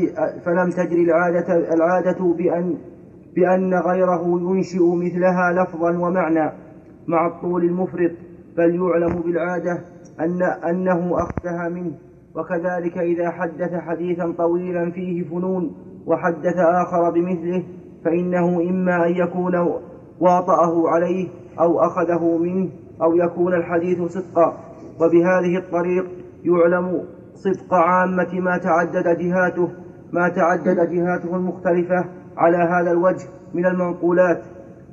فلم 0.46 0.70
تجري 0.70 1.04
العادة 1.04 1.74
العادة 1.74 2.34
بأن 2.34 2.78
بأن 3.36 3.74
غيره 3.74 4.40
ينشئ 4.42 4.96
مثلها 4.96 5.52
لفظا 5.64 5.90
ومعنى 5.90 6.52
مع 7.08 7.28
الطول 7.28 7.64
المفرط 7.64 8.12
بل 8.58 8.76
يعلم 8.76 9.22
بالعادة 9.22 9.82
أن 10.20 10.44
أنه 10.44 11.16
أخذها 11.22 11.70
منه. 11.70 11.92
وكذلك 12.36 12.98
إذا 12.98 13.30
حدث 13.30 13.74
حديثا 13.74 14.34
طويلا 14.38 14.92
فيه 14.92 15.24
فنون 15.24 15.76
وحدث 16.06 16.58
آخر 16.58 17.10
بمثله 17.10 17.64
فإنه 18.06 18.62
إما 18.70 19.08
أن 19.08 19.12
يكون 19.12 19.56
واطأه 20.20 20.90
عليه 20.90 21.28
أو 21.60 21.80
أخذه 21.80 22.38
منه 22.38 22.70
أو 23.02 23.16
يكون 23.16 23.54
الحديث 23.54 24.02
صدقا. 24.02 24.58
وبهذه 25.00 25.58
الطريق 25.58 26.06
يعلم 26.44 27.04
صدق 27.36 27.74
عامة 27.74 28.40
ما 28.40 28.58
تعدد 28.58 29.18
جهاته 29.20 29.70
ما 30.12 30.30
تعدد 30.30 30.90
جهاته 30.90 31.36
المختلفة 31.36 32.06
على 32.38 32.58
هذا 32.58 32.92
الوجه 32.92 33.26
من 33.54 33.66
المنقولات. 33.66 34.42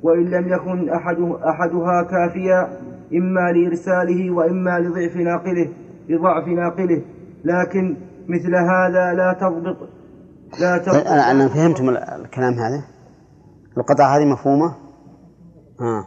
وإن 0.03 0.23
لم 0.29 0.47
يكن 0.53 0.89
أحد 0.89 1.17
أحدها 1.49 2.03
كافيا 2.03 2.67
إما 3.13 3.51
لإرساله 3.51 4.31
وإما 4.31 4.79
لضعف 4.79 5.15
ناقله 5.15 5.69
لضعف 6.09 6.47
ناقله. 6.47 7.01
لكن 7.43 7.95
مثل 8.27 8.55
هذا 8.55 9.13
لا 9.13 9.33
تضبط 9.41 9.77
لا 10.61 10.77
تضبط. 10.77 11.07
أنا 11.07 11.47
فهمتم 11.47 11.89
ال- 11.89 11.97
الكلام 11.97 12.53
هذا؟ 12.53 12.83
القطعة 13.77 14.17
هذه 14.17 14.25
مفهومة؟ 14.25 14.75
آه. 15.81 16.05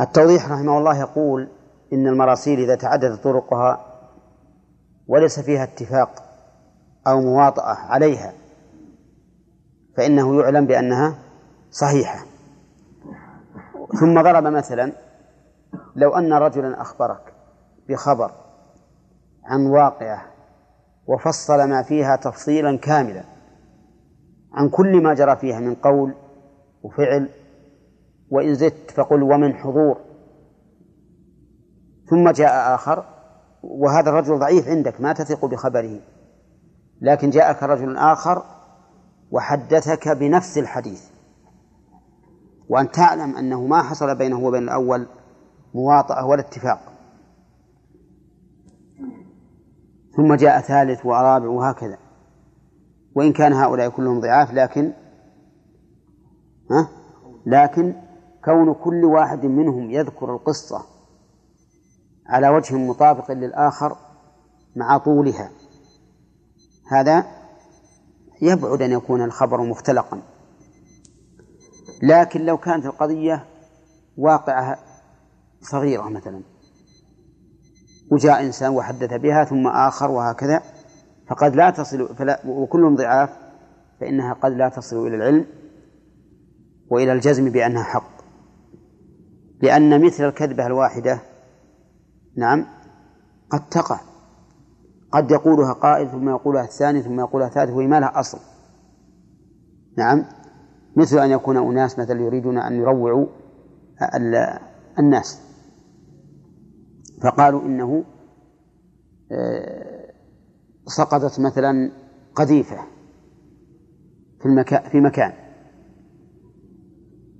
التوضيح 0.00 0.52
رحمه 0.52 0.78
الله 0.78 1.00
يقول 1.00 1.48
إن 1.92 2.06
المراسيل 2.06 2.60
إذا 2.60 2.74
تعددت 2.74 3.24
طرقها 3.24 3.80
وليس 5.08 5.40
فيها 5.40 5.62
اتفاق 5.62 6.10
أو 7.06 7.20
مواطأة 7.20 7.74
عليها 7.74 8.32
فإنه 9.96 10.40
يعلم 10.40 10.66
بأنها 10.66 11.14
صحيحة. 11.70 12.24
ثم 14.00 14.22
ضرب 14.22 14.44
مثلا 14.44 14.92
لو 15.96 16.10
أن 16.16 16.32
رجلا 16.32 16.80
أخبرك 16.80 17.34
بخبر 17.88 18.30
عن 19.44 19.66
واقعة 19.66 20.22
وفصل 21.06 21.68
ما 21.68 21.82
فيها 21.82 22.16
تفصيلا 22.16 22.78
كاملا 22.78 23.24
عن 24.52 24.68
كل 24.68 25.02
ما 25.02 25.14
جرى 25.14 25.36
فيها 25.36 25.60
من 25.60 25.74
قول 25.74 26.14
وفعل 26.82 27.28
وإن 28.32 28.54
زدت 28.54 28.90
فقل 28.90 29.22
ومن 29.22 29.54
حضور. 29.54 30.00
ثم 32.10 32.30
جاء 32.30 32.74
آخر 32.74 33.04
وهذا 33.62 34.10
الرجل 34.10 34.38
ضعيف 34.38 34.68
عندك 34.68 35.00
ما 35.00 35.12
تثق 35.12 35.44
بخبره. 35.44 36.00
لكن 37.00 37.30
جاءك 37.30 37.62
رجل 37.62 37.96
آخر 37.96 38.42
وحدثك 39.30 40.08
بنفس 40.08 40.58
الحديث. 40.58 41.04
وأن 42.68 42.90
تعلم 42.90 43.36
أنه 43.36 43.66
ما 43.66 43.82
حصل 43.82 44.14
بينه 44.18 44.40
وبين 44.40 44.62
الأول 44.62 45.06
مواطأة 45.74 46.26
ولا 46.26 46.40
اتفاق. 46.40 46.92
ثم 50.16 50.34
جاء 50.34 50.60
ثالث 50.60 51.06
ورابع 51.06 51.48
وهكذا. 51.48 51.98
وإن 53.14 53.32
كان 53.32 53.52
هؤلاء 53.52 53.88
كلهم 53.88 54.20
ضعاف 54.20 54.52
لكن 54.54 54.92
ها؟ 56.70 56.88
لكن 57.46 57.94
كون 58.44 58.74
كل 58.74 59.04
واحد 59.04 59.46
منهم 59.46 59.90
يذكر 59.90 60.34
القصة 60.34 60.84
على 62.26 62.48
وجه 62.48 62.74
مطابق 62.74 63.30
للآخر 63.30 63.96
مع 64.76 64.98
طولها. 64.98 65.50
هذا 66.90 67.26
يبعد 68.42 68.82
أن 68.82 68.92
يكون 68.92 69.22
الخبر 69.22 69.60
مختلقا. 69.62 70.22
لكن 72.02 72.40
لو 72.44 72.56
كانت 72.58 72.86
القضية 72.86 73.44
واقعة 74.18 74.78
صغيرة 75.60 76.08
مثلا 76.08 76.42
وجاء 78.12 78.42
إنسان 78.42 78.70
وحدث 78.70 79.14
بها 79.14 79.44
ثم 79.44 79.66
آخر 79.66 80.10
وهكذا 80.10 80.62
فقد 81.28 81.56
لا 81.56 81.70
تصل 81.70 82.16
فلا 82.16 82.40
وكلهم 82.46 82.96
ضعاف 82.96 83.30
فإنها 84.00 84.32
قد 84.32 84.52
لا 84.52 84.68
تصل 84.68 85.06
إلى 85.06 85.16
العلم 85.16 85.46
وإلى 86.90 87.12
الجزم 87.12 87.50
بأنها 87.50 87.82
حق. 87.82 88.21
لأن 89.62 90.04
مثل 90.06 90.24
الكذبة 90.24 90.66
الواحدة 90.66 91.22
نعم 92.36 92.66
قد 93.50 93.68
تقع. 93.68 94.00
قد 95.12 95.30
يقولها 95.30 95.72
قائل 95.72 96.10
ثم 96.10 96.28
يقولها 96.28 96.64
الثاني 96.64 97.02
ثم 97.02 97.20
يقولها 97.20 97.46
الثالث 97.46 97.70
وهي 97.70 97.86
ما 97.86 98.00
لها 98.00 98.20
أصل. 98.20 98.38
نعم 99.98 100.24
مثل 100.96 101.18
أن 101.18 101.30
يكون 101.30 101.56
أناس 101.56 101.98
مثلا 101.98 102.20
يريدون 102.20 102.58
أن 102.58 102.72
يروعوا 102.72 103.26
الناس. 104.98 105.42
فقالوا 107.22 107.62
إنه 107.62 108.04
آه، 109.32 110.12
سقطت 110.86 111.40
مثلا 111.40 111.92
قذيفة 112.34 112.78
في 114.40 114.46
المكان 114.46 114.90
في 114.90 115.00
مكان. 115.00 115.32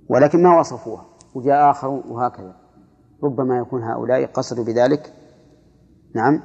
ولكن 0.09 0.43
ما 0.43 0.59
وصفوها. 0.59 1.12
وجاء 1.35 1.71
آخر 1.71 1.87
وهكذا. 1.87 2.55
ربما 3.23 3.57
يكون 3.57 3.83
هؤلاء 3.83 4.25
قصدوا 4.25 4.63
بذلك. 4.63 5.13
نعم. 6.15 6.41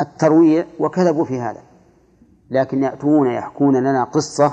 الترويع 0.00 0.64
وكذبوا 0.80 1.24
في 1.24 1.40
هذا. 1.40 1.60
لكن 2.50 2.82
يأتون 2.82 3.30
يحكون 3.30 3.76
لنا 3.76 4.04
قصة 4.04 4.52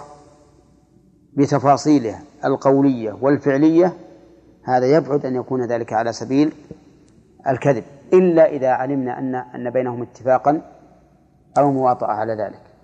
بتفاصيلها 1.33 2.21
القولية 2.45 3.17
والفعلية. 3.21 3.93
هذا 4.63 4.85
يبعد 4.85 5.25
أن 5.25 5.35
يكون 5.35 5.67
ذلك 5.67 5.93
على 5.93 6.13
سبيل 6.13 6.53
الكذب. 7.47 7.83
إلا 8.13 8.45
إذا 8.45 8.69
علمنا 8.69 9.19
أن 9.19 9.35
أن 9.35 9.69
بينهم 9.69 10.01
اتفاقا 10.01 10.61
أو 11.57 11.71
مواطأة 11.71 12.11
على 12.11 12.33
ذلك. 12.33 12.74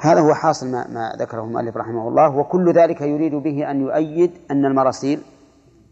هذا 0.00 0.20
هو 0.20 0.34
حاصل 0.34 0.70
ما, 0.70 0.88
ما 0.88 1.16
ذكره 1.18 1.44
المؤلف 1.44 1.76
رحمه 1.76 2.08
الله 2.08 2.36
وكل 2.36 2.72
ذلك 2.72 3.00
يريد 3.00 3.34
به 3.34 3.70
أن 3.70 3.80
يؤيد 3.80 4.30
أن 4.50 4.64
المراسيل 4.64 5.22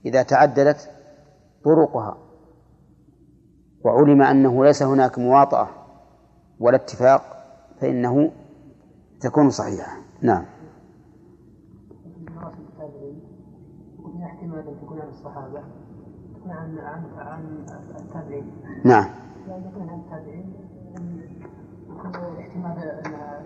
إذا 0.06 0.22
تعددت 0.22 0.90
طرقها 1.64 2.16
وعلم 3.84 4.22
أنه 4.22 4.64
ليس 4.64 4.82
هناك 4.82 5.18
مواطأة 5.18 5.68
ولا 6.60 6.76
اتفاق 6.76 7.22
فإنه 7.80 8.30
تكون 9.20 9.50
صحيحة. 9.50 9.96
نعم. 10.22 10.44
احتمال 14.24 14.68
أن 14.68 14.76
تكون 14.80 15.00
عن 15.00 15.08
الصحابة 15.08 15.62
تكون 16.34 16.50
عن 16.50 16.78
عن 16.78 17.04
عن 17.18 17.66
التابعين 18.00 18.52
نعم. 18.84 19.04
يعني 19.48 19.66
يكون 19.66 19.88
عن 19.88 20.00
التابعين 20.00 20.52
احتمال 22.40 22.78
أنها 22.78 23.42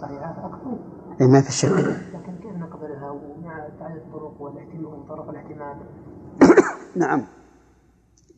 صحيحة 0.00 0.46
أكثر 0.46 0.78
إيه 1.20 1.26
ما 1.26 1.40
في 1.40 1.52
شك. 1.52 1.68
لكن 1.70 2.36
كيف 2.42 2.56
نقبلها 2.56 3.10
ومع 3.10 3.68
تعدد 3.80 3.96
الطرق 3.96 4.42
والاحتمال 4.42 5.06
طرق 5.08 5.28
الاحتمال. 5.28 5.76
نعم. 7.02 7.26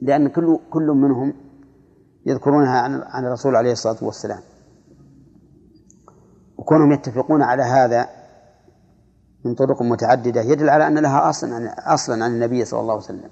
لأن 0.03 0.29
كل 0.29 0.59
كل 0.71 0.87
منهم 0.87 1.35
يذكرونها 2.27 2.79
عن 2.81 3.03
عن 3.03 3.27
الرسول 3.27 3.57
عليه 3.57 3.73
الصلاة 3.73 3.97
والسلام. 4.03 4.41
وكونهم 6.59 6.93
يتفقون 6.93 7.43
على 7.43 7.63
هذا 7.63 8.09
من 9.45 9.55
طرق 9.55 9.83
متعددة 9.83 10.41
يدل 10.41 10.71
على 10.71 10.87
أن 10.87 10.99
لها 10.99 11.31
أصلا 11.31 11.55
عن 11.55 11.67
أصلا 11.67 12.25
عن 12.25 12.31
النبي 12.31 12.65
صلى 12.65 12.81
الله 12.81 12.93
عليه 12.93 13.03
وسلم. 13.05 13.31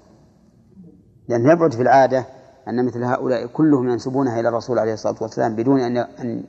لأنه 1.27 1.51
يبعد 1.51 1.73
في 1.73 1.81
العادة 1.81 2.25
أن 2.67 2.85
مثل 2.85 3.03
هؤلاء 3.03 3.47
كلهم 3.47 3.89
ينسبونها 3.89 4.39
إلى 4.39 4.49
الرسول 4.49 4.79
عليه 4.79 4.93
الصلاة 4.93 5.15
والسلام 5.21 5.55
بدون 5.55 5.79
أن 5.79 5.97
أن 5.97 6.43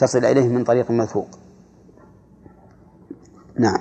تصل 0.00 0.24
إليه 0.24 0.48
من 0.48 0.64
طريق 0.64 0.90
موثوق 0.90 1.28
نعم. 3.58 3.78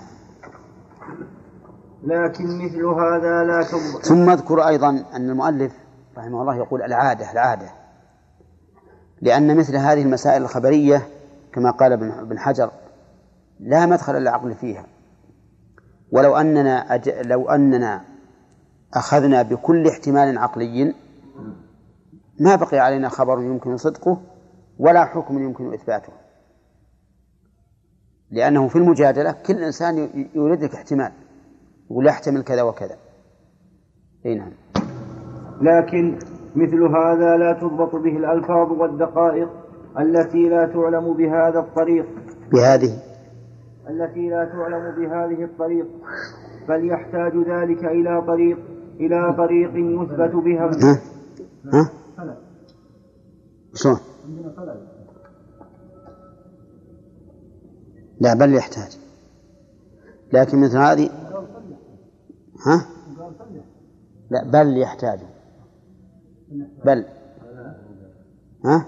لكن 2.04 2.66
مثل 2.66 2.86
هذا 2.86 3.44
لا 3.44 3.64
تضبط. 3.64 4.06
ثم 4.06 4.30
اذكر 4.30 4.68
أيضا 4.68 4.90
أن 4.90 5.30
المؤلف 5.30 5.74
رحمه 6.18 6.42
الله 6.42 6.56
يقول 6.56 6.82
العادة 6.82 7.32
العادة. 7.32 7.70
لأن 9.22 9.58
مثل 9.58 9.76
هذه 9.76 10.02
المسائل 10.02 10.42
الخبرية 10.42 11.08
كما 11.54 11.72
قال 11.72 11.94
ابن 11.94 12.40
حجر 12.40 12.72
لا 13.60 13.86
مدخل 13.86 14.14
للعقل 14.14 14.54
فيها. 14.54 14.86
ولو 16.12 16.36
أننا 16.36 16.96
أج... 16.96 17.10
لو 17.10 17.50
أننا 17.50 18.02
أخذنا 18.94 19.42
بكل 19.42 19.88
احتمال 19.88 20.38
عقلي 20.38 20.96
ما 22.40 22.56
بقي 22.56 22.80
علينا 22.80 23.10
خبر 23.10 23.42
يمكن 23.42 23.78
صدقه 23.78 24.22
ولا 24.80 25.06
حكم 25.06 25.40
يمكن 25.40 25.74
إثباته. 25.74 26.14
لأنه 28.32 28.68
في 28.68 28.76
المجادلة 28.76 29.36
كل 29.48 29.54
إنسان 29.54 29.98
يريد 30.36 30.64
لك 30.64 30.76
احتمال 30.76 31.12
يقول 31.92 32.08
يحتمل 32.08 32.44
كذا 32.44 32.62
وكذا. 32.62 32.98
أي 34.26 34.36
نعم. 34.36 34.52
لكن 35.62 36.20
مثل 36.56 36.84
هذا 36.84 37.38
لا 37.38 37.54
تضبط 37.62 37.96
به 37.96 38.18
الألفاظ 38.18 38.72
والدقائق 38.72 39.50
التي 40.00 40.50
لا 40.50 40.66
تعلم 40.66 41.14
بهذا 41.14 41.60
الطريق. 41.60 42.06
بهذه. 42.52 43.00
التي 43.90 44.30
لا 44.30 44.46
تعلم 44.46 44.96
بهذه 44.96 45.44
الطريق. 45.44 45.88
بل 46.70 46.92
يحتاج 46.92 47.38
ذلك 47.38 47.86
إلى 47.86 48.22
طريق 48.28 48.58
إلى 49.00 49.34
طريق 49.38 49.72
يثبت 49.76 50.36
بها. 50.36 50.66
ها؟ 50.66 51.02
ها؟ 51.74 51.92
شلون؟ 53.74 54.00
لا 58.20 58.34
بل 58.34 58.54
يحتاج 58.54 58.98
لكن 60.34 60.62
مثل 60.62 60.78
هذه 60.78 61.10
ها؟ 62.66 62.86
لا 64.30 64.44
بل 64.44 64.78
يحتاج 64.78 65.20
بل 66.86 67.06
ها؟ 68.66 68.86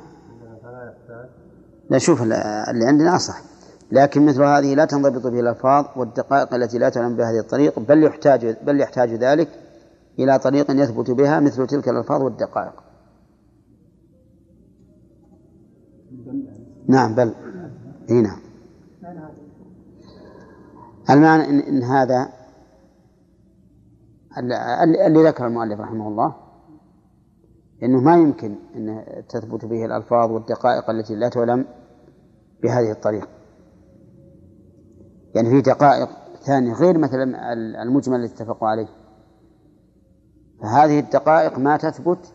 لا 1.89 1.97
شوف 1.97 2.21
اللي 2.21 2.85
عندنا 2.85 3.15
أصح 3.15 3.41
لكن 3.91 4.25
مثل 4.25 4.43
هذه 4.43 4.75
لا 4.75 4.85
تنضبط 4.85 5.27
به 5.27 5.39
الألفاظ 5.39 5.85
والدقائق 5.95 6.53
التي 6.53 6.77
لا 6.77 6.89
تعلم 6.89 7.15
بهذه 7.15 7.39
الطريق 7.39 7.79
بل 7.79 8.03
يحتاج 8.03 8.57
بل 8.63 8.81
يحتاج 8.81 9.09
ذلك 9.09 9.47
إلى 10.19 10.39
طريق 10.39 10.71
يثبت 10.71 11.11
بها 11.11 11.39
مثل 11.39 11.67
تلك 11.67 11.89
الألفاظ 11.89 12.21
والدقائق. 12.21 12.73
نعم 16.91 17.15
بل. 17.15 17.33
إي 18.09 18.21
نعم. 18.21 18.39
المعنى 21.09 21.49
إن, 21.49 21.59
إن 21.59 21.83
هذا 21.83 22.29
اللي 25.07 25.23
ذكر 25.23 25.47
المؤلف 25.47 25.79
رحمه 25.79 26.07
الله 26.07 26.35
إنه 27.83 28.01
ما 28.01 28.15
يمكن 28.15 28.55
إن 28.75 29.03
تثبت 29.29 29.65
به 29.65 29.85
الألفاظ 29.85 30.31
والدقائق 30.31 30.89
التي 30.89 31.15
لا 31.15 31.29
تعلم 31.29 31.65
بهذه 32.63 32.91
الطريقة. 32.91 33.27
يعني 35.35 35.49
في 35.49 35.61
دقائق 35.61 36.09
ثانية 36.45 36.73
غير 36.73 36.97
مثلا 36.97 37.53
المجمل 37.83 38.15
الذي 38.15 38.33
اتفقوا 38.33 38.67
عليه. 38.67 38.87
فهذه 40.61 40.99
الدقائق 40.99 41.59
ما 41.59 41.77
تثبت 41.77 42.33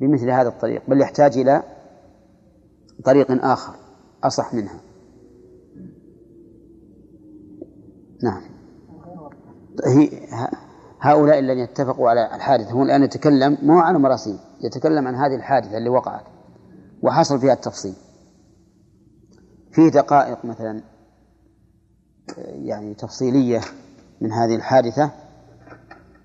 بمثل 0.00 0.30
هذا 0.30 0.48
الطريق 0.48 0.82
بل 0.88 1.00
يحتاج 1.00 1.38
إلى 1.38 1.62
طريق 3.04 3.44
آخر 3.44 3.74
أصح 4.24 4.54
منها. 4.54 4.80
نعم. 8.22 8.42
هي 9.86 10.10
هؤلاء 11.00 11.38
الذين 11.38 11.62
اتفقوا 11.62 12.10
على 12.10 12.34
الحادثة 12.34 12.70
هو 12.70 12.82
الآن 12.82 13.02
يتكلم 13.02 13.58
مو 13.62 13.78
عن 13.78 13.96
مراسيم 13.96 14.38
يتكلم 14.60 15.08
عن 15.08 15.14
هذه 15.14 15.34
الحادثة 15.34 15.76
اللي 15.78 15.88
وقعت 15.88 16.24
وحصل 17.02 17.40
فيها 17.40 17.52
التفصيل. 17.52 17.94
في 19.72 19.90
دقائق 19.90 20.44
مثلا 20.44 20.82
يعني 22.38 22.94
تفصيلية 22.94 23.60
من 24.20 24.32
هذه 24.32 24.54
الحادثة 24.54 25.10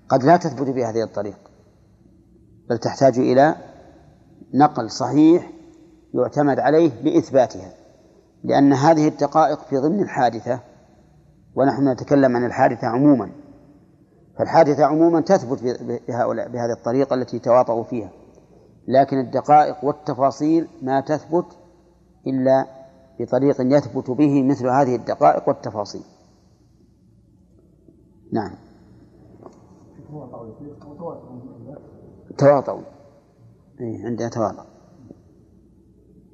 قد 0.08 0.24
لا 0.24 0.36
تثبت 0.36 0.68
بهذه 0.68 1.02
الطريق 1.02 1.38
بل 2.70 2.78
تحتاج 2.78 3.18
إلى 3.18 3.56
نقل 4.54 4.90
صحيح 4.90 5.52
يعتمد 6.14 6.58
عليه 6.58 6.90
لإثباتها 7.02 7.72
لأن 8.44 8.72
هذه 8.72 9.08
الدقائق 9.08 9.60
في 9.60 9.76
ضمن 9.76 10.02
الحادثة 10.02 10.60
ونحن 11.54 11.88
نتكلم 11.88 12.36
عن 12.36 12.46
الحادثة 12.46 12.86
عموما 12.86 13.30
فالحادثة 14.38 14.84
عموما 14.84 15.20
تثبت 15.20 15.62
بهؤلاء 16.08 16.48
بهذه 16.48 16.72
الطريقة 16.72 17.14
التي 17.14 17.38
تواطؤوا 17.38 17.84
فيها 17.84 18.10
لكن 18.88 19.18
الدقائق 19.18 19.84
والتفاصيل 19.84 20.68
ما 20.82 21.00
تثبت 21.00 21.46
إلا 22.26 22.66
بطريق 23.20 23.56
يثبت 23.60 24.10
به 24.10 24.42
مثل 24.42 24.68
هذه 24.68 24.96
الدقائق 24.96 25.48
والتفاصيل. 25.48 26.02
نعم. 28.32 28.54
تواطؤ 32.38 32.80
أي 33.80 34.02
عندنا 34.04 34.28
تواطؤ. 34.28 34.69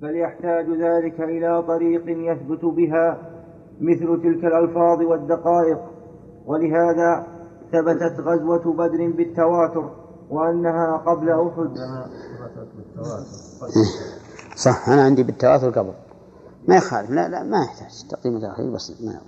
بل 0.07 0.17
يحتاج 0.17 0.67
ذلك 0.71 1.21
إلى 1.21 1.63
طريق 1.63 2.03
يثبت 2.07 2.65
بها 2.65 3.19
مثل 3.81 4.23
تلك 4.23 4.45
الألفاظ 4.45 5.03
والدقائق. 5.03 5.79
ولهذا 6.47 7.27
ثبتت 7.73 8.21
غزوة 8.21 8.73
بدر 8.73 9.11
بالتواتر 9.17 9.91
وأنها 10.31 10.97
قبل 10.97 11.31
أحد. 11.31 11.71
صح 14.57 14.89
أنا 14.89 15.03
عندي 15.03 15.23
بالتواتر 15.23 15.71
قبل. 15.71 15.93
ما 16.69 16.77
يخالف 16.77 17.11
لا 17.11 17.29
لا 17.29 17.43
ما 17.43 17.59
يحتاج. 17.65 18.07
تقديم 18.11 18.37
التأخير 18.37 18.75
بس 18.75 19.03
ما 19.03 19.21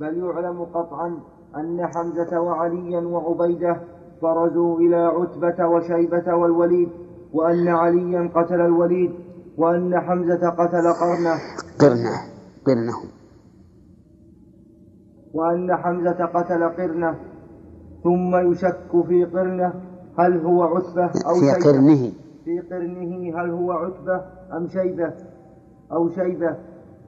بل 0.00 0.18
يعلم 0.18 0.64
قطعا 0.64 1.18
أن 1.56 1.86
حمزة 1.86 2.40
وعليا 2.40 3.00
وعبيدة 3.00 3.80
برزوا 4.22 4.78
إلى 4.78 4.96
عتبة 4.96 5.66
وشيبة 5.66 6.34
والوليد 6.34 6.88
وأن 7.32 7.68
عليا 7.68 8.30
قتل 8.34 8.60
الوليد. 8.60 9.23
وأن 9.58 10.00
حمزة 10.00 10.50
قتل 10.50 10.92
قرنه. 10.92 11.38
قرنه 11.80 12.16
قرنه. 12.66 12.94
وأن 15.34 15.76
حمزة 15.76 16.24
قتل 16.24 16.64
قرنه. 16.68 17.14
ثم 18.04 18.36
يشك 18.52 19.04
في 19.08 19.24
قرنه 19.24 19.72
هل 20.18 20.40
هو 20.46 20.62
عتبة 20.62 21.04
أو 21.26 21.34
في 21.34 21.40
شيبة؟ 21.40 21.72
قرنه. 21.72 22.12
في 22.44 22.60
قرنه 22.60 23.40
هل 23.40 23.50
هو 23.50 23.72
عتبة 23.72 24.20
أم 24.56 24.68
شيبة؟ 24.68 25.12
أو 25.92 26.08
شيبة. 26.10 26.56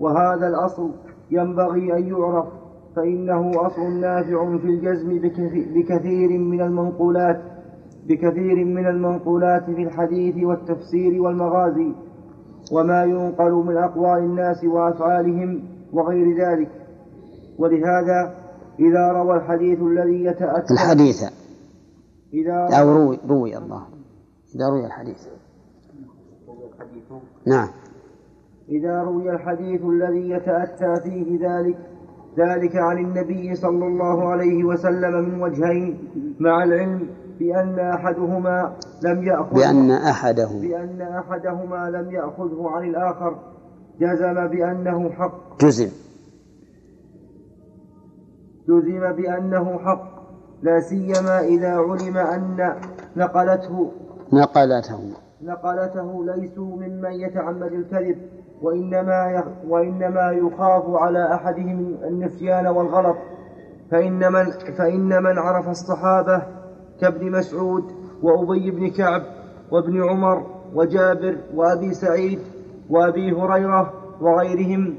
وهذا 0.01 0.47
الأصل 0.49 0.90
ينبغي 1.30 1.97
أن 1.99 2.07
يعرف 2.07 2.47
فإنه 2.97 3.66
أصل 3.66 4.01
نافع 4.01 4.57
في 4.59 4.64
الجزم 4.66 5.18
بكث- 5.18 5.68
بكثير 5.74 6.38
من 6.38 6.61
المنقولات 6.61 7.40
بكثير 8.09 8.64
من 8.64 8.86
المنقولات 8.86 9.64
في 9.64 9.82
الحديث 9.82 10.44
والتفسير 10.44 11.22
والمغازي. 11.22 11.92
وما 12.72 13.04
ينقل 13.04 13.52
من 13.52 13.76
أقوال 13.76 14.18
الناس 14.18 14.64
وأفعالهم 14.64 15.62
وغير 15.92 16.26
ذلك. 16.38 16.70
ولهذا 17.58 18.34
إذا 18.78 19.12
روى 19.12 19.36
الحديث 19.36 19.80
الذي 19.80 20.24
يتأتى 20.24 20.74
الحديث. 20.74 21.24
إذا 22.34 22.68
أو 22.80 22.92
روي 22.92 23.18
روي 23.28 23.56
الله. 23.56 23.82
إذا 24.54 24.68
روي 24.68 24.86
الحديث. 24.86 25.26
نعم. 27.46 27.68
إذا 28.68 29.02
روي 29.02 29.30
الحديث 29.30 29.84
الذي 29.84 30.30
يتأتى 30.30 31.00
فيه 31.04 31.48
ذلك 31.48 31.78
ذلك 32.38 32.76
عن 32.76 32.98
النبي 32.98 33.54
صلى 33.54 33.86
الله 33.86 34.28
عليه 34.28 34.64
وسلم 34.64 35.28
من 35.28 35.42
وجهين 35.42 35.98
مع 36.40 36.64
العلم 36.64 37.08
بأن 37.39 37.78
أحدهما 37.78 38.72
لم 39.03 39.22
يأخذ 39.22 39.55
بأن 39.55 39.91
أحده. 39.91 40.49
بأن 40.61 41.03
أحدهما 41.03 41.91
لم 41.91 42.11
يأخذه 42.11 42.70
عن 42.70 42.89
الآخر. 42.89 43.37
جزم 44.01 44.47
بأنه 44.47 45.11
حق. 45.11 45.59
جزم. 45.61 45.89
جزم 48.68 49.12
بأنه 49.12 49.78
حق. 49.78 50.16
لا 50.62 50.80
سيما 50.80 51.41
إذا 51.41 51.76
علم 51.76 52.16
أن 52.16 52.72
نقلته 53.16 53.93
نقلته. 54.32 55.01
نقلته 55.43 56.24
ليسوا 56.24 56.76
ممن 56.76 57.12
يتعمد 57.12 57.72
الكذب 57.72 58.18
وإنما 58.62 59.45
وإنما 59.68 60.30
يخاف 60.30 60.84
على 60.89 61.34
أحدهم 61.34 61.97
النسيان 62.05 62.66
والغلط. 62.66 63.16
فإن 63.91 64.32
من 64.32 64.51
فإن 64.78 65.22
من 65.22 65.39
عرف 65.39 65.68
الصحابة 65.68 66.43
كابن 67.01 67.30
مسعود 67.32 67.84
وأبي 68.22 68.70
بن 68.70 68.90
كعب 68.90 69.22
وابن 69.72 70.03
عمر 70.09 70.47
وجابر 70.74 71.36
وأبي 71.55 71.94
سعيد 71.94 72.38
وأبي 72.90 73.32
هريرة 73.32 73.92
وغيرهم 74.20 74.94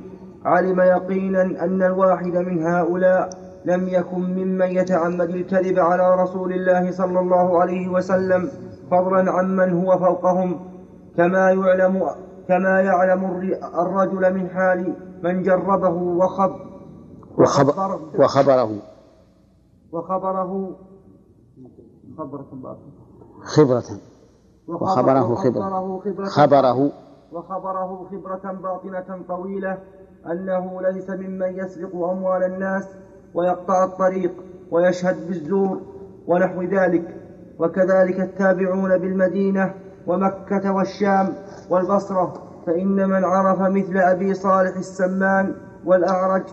علم 0.46 0.80
يقينا 0.82 1.42
أن 1.42 1.84
الواحد 1.84 2.38
من 2.38 2.64
هؤلاء 2.64 3.30
لم 3.66 3.88
يكن 3.88 4.20
ممن 4.22 4.68
يتعمد 4.68 5.30
الكذب 5.30 5.80
على 5.80 6.24
رسول 6.24 6.54
الله 6.54 6.92
صلى 6.92 7.20
الله 7.20 7.62
عليه 7.62 7.88
وسلم 7.90 8.50
فضلا 8.92 9.32
عمن 9.32 9.84
هو 9.86 9.98
فوقهم. 9.98 10.60
كما 11.18 11.52
يعلم 11.52 12.10
كما 12.48 12.82
يعلم 12.82 13.26
الر- 13.26 13.82
الرجل 13.82 14.34
من 14.34 14.50
حال 14.50 14.94
من 15.24 15.44
جربه 15.44 15.90
وخب 15.90 16.52
وخبر 17.38 18.00
وخبره. 18.20 18.72
وخبره 19.94 20.70
خبرة 22.18 22.46
باطنة 22.52 22.92
خبرة. 23.44 23.84
وخبره 24.68 25.36
خبرة. 25.36 26.26
خبرة. 26.26 26.92
وخبره 27.32 28.08
خبرة 28.12 28.52
باطنة 28.52 29.24
طويلة. 29.28 29.78
أنه 30.32 30.82
ليس 30.82 31.10
ممن 31.10 31.58
يسرق 31.58 31.96
أموال 31.96 32.44
الناس 32.44 32.88
ويقطع 33.34 33.84
الطريق 33.84 34.32
ويشهد 34.72 35.28
بالزور 35.28 35.82
ونحو 36.28 36.62
ذلك. 36.62 37.16
وكذلك 37.60 38.20
التابعون 38.20 38.98
بالمدينة 38.98 39.74
ومكة 40.08 40.72
والشام 40.72 41.34
والبصرة. 41.70 42.34
فإن 42.66 43.10
من 43.10 43.24
عرف 43.24 43.62
مثل 43.62 43.98
أبي 43.98 44.34
صالح 44.34 44.76
السمان 44.76 45.56
والأعرج 45.86 46.44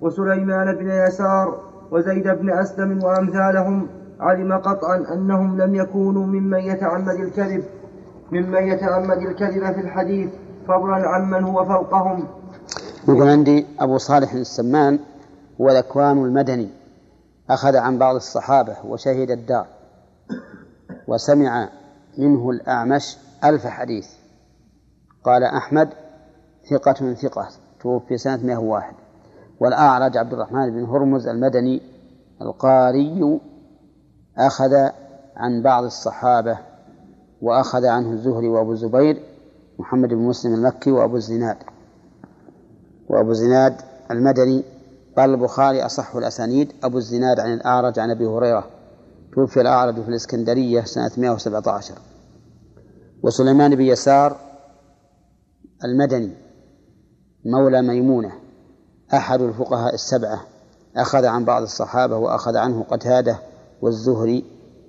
وسليمان 0.00 0.76
بن 0.76 0.90
يسار 0.90 1.58
وزيد 1.90 2.28
بن 2.28 2.50
أسلم 2.50 3.04
وأمثالهم 3.04 4.01
علم 4.22 4.52
قطعا 4.52 4.96
أنهم 5.14 5.60
لم 5.60 5.74
يكونوا 5.74 6.26
ممن 6.26 6.58
يتعمد 6.58 7.14
الكذب 7.14 7.64
ممن 8.32 8.68
يتعمد 8.68 9.18
الكذب 9.18 9.72
في 9.72 9.80
الحديث 9.80 10.30
فضلا 10.68 11.08
عمن 11.08 11.44
هو 11.44 11.64
فوقهم. 11.64 12.24
يقول 13.08 13.28
عندي 13.28 13.66
أبو 13.80 13.98
صالح 13.98 14.32
السمان 14.32 14.98
هو 15.60 15.70
ذكوان 15.70 16.24
المدني 16.24 16.68
أخذ 17.50 17.76
عن 17.76 17.98
بعض 17.98 18.14
الصحابة 18.14 18.76
وشهد 18.84 19.30
الدار 19.30 19.66
وسمع 21.08 21.68
منه 22.18 22.50
الأعمش 22.50 23.16
ألف 23.44 23.66
حديث. 23.66 24.08
قال 25.24 25.44
أحمد 25.44 25.88
ثقة 26.70 27.14
ثقة 27.14 27.48
توفي 27.80 28.18
سنة 28.18 28.46
101 28.46 28.94
والأعرج 29.60 30.16
عبد 30.16 30.32
الرحمن 30.32 30.70
بن 30.70 30.84
هرمز 30.84 31.26
المدني 31.26 31.82
القاري 32.42 33.40
أخذ 34.38 34.74
عن 35.36 35.62
بعض 35.62 35.84
الصحابة 35.84 36.58
وأخذ 37.42 37.86
عنه 37.86 38.12
الزهري 38.12 38.48
وأبو 38.48 38.72
الزبير 38.72 39.22
محمد 39.78 40.08
بن 40.08 40.18
مسلم 40.18 40.54
المكي 40.54 40.90
وأبو 40.90 41.16
الزناد. 41.16 41.56
وأبو 43.08 43.30
الزناد 43.30 43.74
المدني 44.10 44.62
قال 45.16 45.30
البخاري 45.30 45.86
أصح 45.86 46.16
الأسانيد 46.16 46.72
أبو 46.82 46.98
الزناد 46.98 47.40
عن 47.40 47.52
الأعرج 47.54 47.98
عن 47.98 48.10
أبي 48.10 48.26
هريرة 48.26 48.64
توفي 49.34 49.60
الأعرج 49.60 50.02
في 50.02 50.08
الإسكندرية 50.08 50.80
سنة 50.80 51.10
117 51.16 51.94
وسليمان 53.22 53.74
بن 53.74 53.82
يسار 53.82 54.36
المدني 55.84 56.30
مولى 57.44 57.82
ميمونة 57.82 58.32
أحد 59.14 59.40
الفقهاء 59.40 59.94
السبعة 59.94 60.40
أخذ 60.96 61.24
عن 61.24 61.44
بعض 61.44 61.62
الصحابة 61.62 62.16
وأخذ 62.16 62.56
عنه 62.56 62.82
قتادة 62.90 63.38
والزهري 63.82 64.44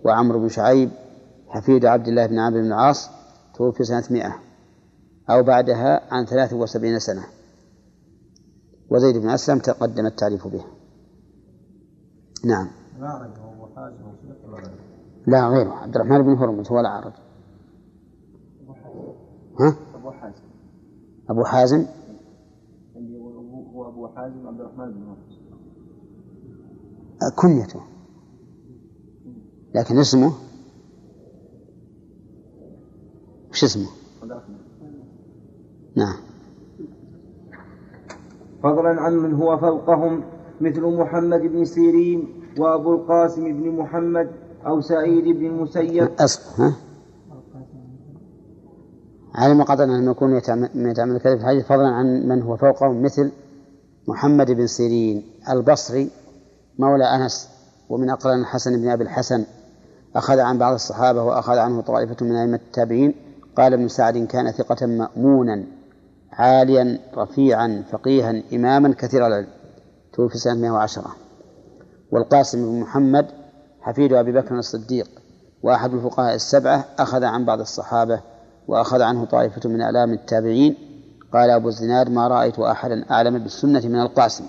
وعمرو 0.05 0.39
بن 0.39 0.49
شعيب 0.49 0.89
حفيد 1.47 1.85
عبد 1.85 2.07
الله 2.07 2.25
بن 2.25 2.39
عامر 2.39 2.57
بن 2.57 2.65
العاص 2.65 3.09
توفي 3.55 3.83
سنة 3.83 4.03
مئة 4.11 4.35
أو 5.29 5.43
بعدها 5.43 6.13
عن 6.13 6.25
ثلاث 6.25 6.53
وسبعين 6.53 6.99
سنة. 6.99 7.23
وزيد 8.89 9.17
بن 9.17 9.29
أسلم 9.29 9.59
تقدم 9.59 10.05
التعريف 10.05 10.47
به. 10.47 10.63
نعم؟ 12.45 12.67
لا 15.27 15.47
غيره؟ 15.47 15.71
عبد 15.73 15.95
الرحمن 15.95 16.21
بن 16.21 16.33
هرمز 16.33 16.71
هو 16.71 16.79
الأعرج 16.79 17.13
ها؟ 19.59 19.75
أبو 19.95 20.11
حازم. 20.11 20.43
أبو 21.29 21.43
حازم؟ 21.43 21.85
اللي 22.95 23.17
هو 23.17 23.29
أبو- 23.31 23.75
هو 23.75 23.89
أبو 23.89 24.07
حازم 24.07 24.47
عبد 24.47 24.59
الرحمن 24.59 24.91
بن 24.91 25.03
هرمز. 25.03 25.39
كنيته. 27.35 27.81
لكن 29.75 29.99
اسمه 29.99 30.33
وش 33.51 33.63
اسمه؟ 33.63 33.87
نعم 35.95 36.15
فضلا 38.63 39.01
عن 39.01 39.13
من 39.13 39.33
هو 39.33 39.57
فوقهم 39.57 40.23
مثل 40.61 40.81
محمد 40.81 41.41
بن 41.41 41.65
سيرين 41.65 42.43
وأبو 42.57 42.93
القاسم 42.93 43.43
بن 43.43 43.69
محمد 43.69 44.31
أو 44.65 44.81
سعيد 44.81 45.37
بن 45.37 45.45
المسيب 45.45 46.09
أصل 46.19 46.63
ها؟ 46.63 46.73
علم 49.35 49.63
قطعا 49.63 49.85
أن 49.85 50.11
يكون 50.11 50.29
من 50.75 50.89
يتعمل 50.89 51.17
كذب 51.17 51.37
في 51.37 51.43
الحديث 51.43 51.65
فضلا 51.65 51.87
عن 51.87 52.27
من 52.27 52.41
هو 52.41 52.57
فوقهم 52.57 53.01
مثل 53.03 53.31
محمد 54.07 54.51
بن 54.51 54.67
سيرين 54.67 55.23
البصري 55.49 56.09
مولى 56.79 57.03
أنس 57.03 57.49
ومن 57.89 58.09
أقران 58.09 58.39
الحسن 58.39 58.81
بن 58.81 58.89
أبي 58.89 59.03
الحسن 59.03 59.45
أخذ 60.15 60.39
عن 60.39 60.57
بعض 60.57 60.73
الصحابة 60.73 61.23
وأخذ 61.23 61.57
عنه 61.57 61.81
طائفة 61.81 62.15
من 62.21 62.35
أئمة 62.35 62.59
التابعين. 62.67 63.15
قال 63.57 63.73
ابن 63.73 63.87
سعد 63.87 64.17
كان 64.17 64.51
ثقة 64.51 64.85
مأمونا 64.85 65.63
عاليا 66.31 66.99
رفيعا 67.17 67.83
فقيها 67.91 68.43
إماما 68.53 68.93
كثير 68.93 69.27
العلم. 69.27 69.47
توفي 70.13 70.37
سنة 70.37 70.53
110 70.53 71.15
والقاسم 72.11 72.65
بن 72.65 72.79
محمد 72.79 73.25
حفيد 73.81 74.13
أبي 74.13 74.31
بكر 74.31 74.59
الصديق 74.59 75.09
وأحد 75.63 75.93
الفقهاء 75.93 76.35
السبعة 76.35 76.85
أخذ 76.99 77.23
عن 77.23 77.45
بعض 77.45 77.59
الصحابة 77.59 78.21
وأخذ 78.67 79.01
عنه 79.01 79.25
طائفة 79.25 79.69
من 79.69 79.81
أعلام 79.81 80.13
التابعين. 80.13 80.75
قال 81.33 81.49
أبو 81.49 81.67
الزناد 81.67 82.09
ما 82.09 82.27
رأيت 82.27 82.59
أحدا 82.59 83.05
أعلم 83.11 83.39
بالسنة 83.39 83.87
من 83.87 84.01
القاسم. 84.01 84.45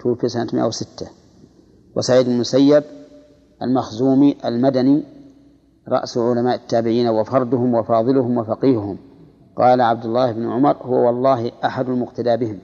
توفي 0.00 0.28
سنة 0.28 0.48
106 0.52 1.06
وسعيد 1.96 2.26
بن 2.26 2.32
المسيب 2.32 2.82
المخزومي 3.62 4.36
المدني 4.44 5.02
رأس 5.88 6.18
علماء 6.18 6.54
التابعين 6.54 7.08
وفردهم 7.08 7.74
وفاضلهم 7.74 8.38
وفقيههم. 8.38 8.98
قال 9.56 9.80
عبد 9.80 10.04
الله 10.04 10.32
بن 10.32 10.50
عمر 10.50 10.76
هو 10.76 11.06
والله 11.06 11.52
أحد 11.64 11.88
المقتدى 11.88 12.36
بهم. 12.36 12.58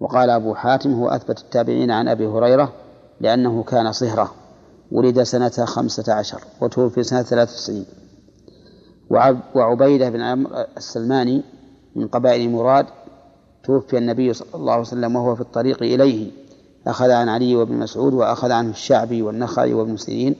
وقال 0.00 0.30
أبو 0.30 0.54
حاتم 0.54 0.92
هو 0.92 1.08
أثبت 1.08 1.38
التابعين 1.40 1.90
عن 1.90 2.08
أبي 2.08 2.26
هريرة 2.26 2.72
لأنه 3.20 3.62
كان 3.62 3.92
صهرة. 3.92 4.32
ولد 4.92 5.22
سنة 5.22 5.48
خمسة 5.48 6.14
عشر 6.14 6.40
وتوفي 6.60 7.02
سنة 7.02 7.22
ثلاثة 7.22 7.52
وتسعين. 7.52 7.84
وعب 9.10 9.38
وعبيدة 9.54 10.10
بن 10.10 10.20
عمرو 10.20 10.64
السلماني 10.76 11.42
من 11.96 12.08
قبائل 12.08 12.50
مراد 12.50 12.86
توفي 13.64 13.98
النبي 13.98 14.32
صلى 14.32 14.54
الله 14.54 14.72
عليه 14.72 14.82
وسلم 14.82 15.16
وهو 15.16 15.34
في 15.34 15.40
الطريق 15.40 15.82
إليه. 15.82 16.30
أخذ 16.86 17.10
عن 17.10 17.28
علي 17.28 17.56
وابن 17.56 17.74
مسعود 17.74 18.14
وأخذ 18.14 18.50
عنه 18.50 18.70
الشعبي 18.70 19.22
والنخعي 19.22 19.74
وابن 19.74 19.96
سيرين 19.96 20.36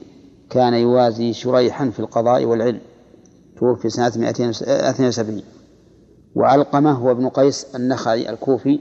كان 0.49 0.73
يوازي 0.73 1.33
شريحا 1.33 1.89
في 1.89 1.99
القضاء 1.99 2.45
والعلم 2.45 2.79
توفي 3.57 3.89
سنة 3.89 4.11
272 4.15 5.41
وعلقمة 6.35 6.91
هو 6.91 7.11
ابن 7.11 7.29
قيس 7.29 7.75
النخعي 7.75 8.29
الكوفي 8.29 8.79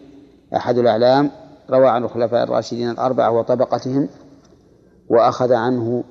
أحد 0.57 0.79
الأعلام 0.79 1.31
روى 1.71 1.89
عن 1.89 2.05
الخلفاء 2.05 2.45
الراشدين 2.45 2.91
الأربعة 2.91 3.31
وطبقتهم 3.31 4.09
وأخذ 5.09 5.53
عنه 5.53 6.05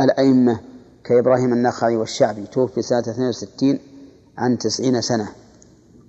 الأئمة 0.00 0.60
كإبراهيم 1.04 1.52
النخعي 1.52 1.96
والشعبي 1.96 2.46
توفي 2.46 2.82
سنة 2.82 2.98
62 2.98 3.78
عن 4.38 4.58
تسعين 4.58 5.00
سنة. 5.00 5.28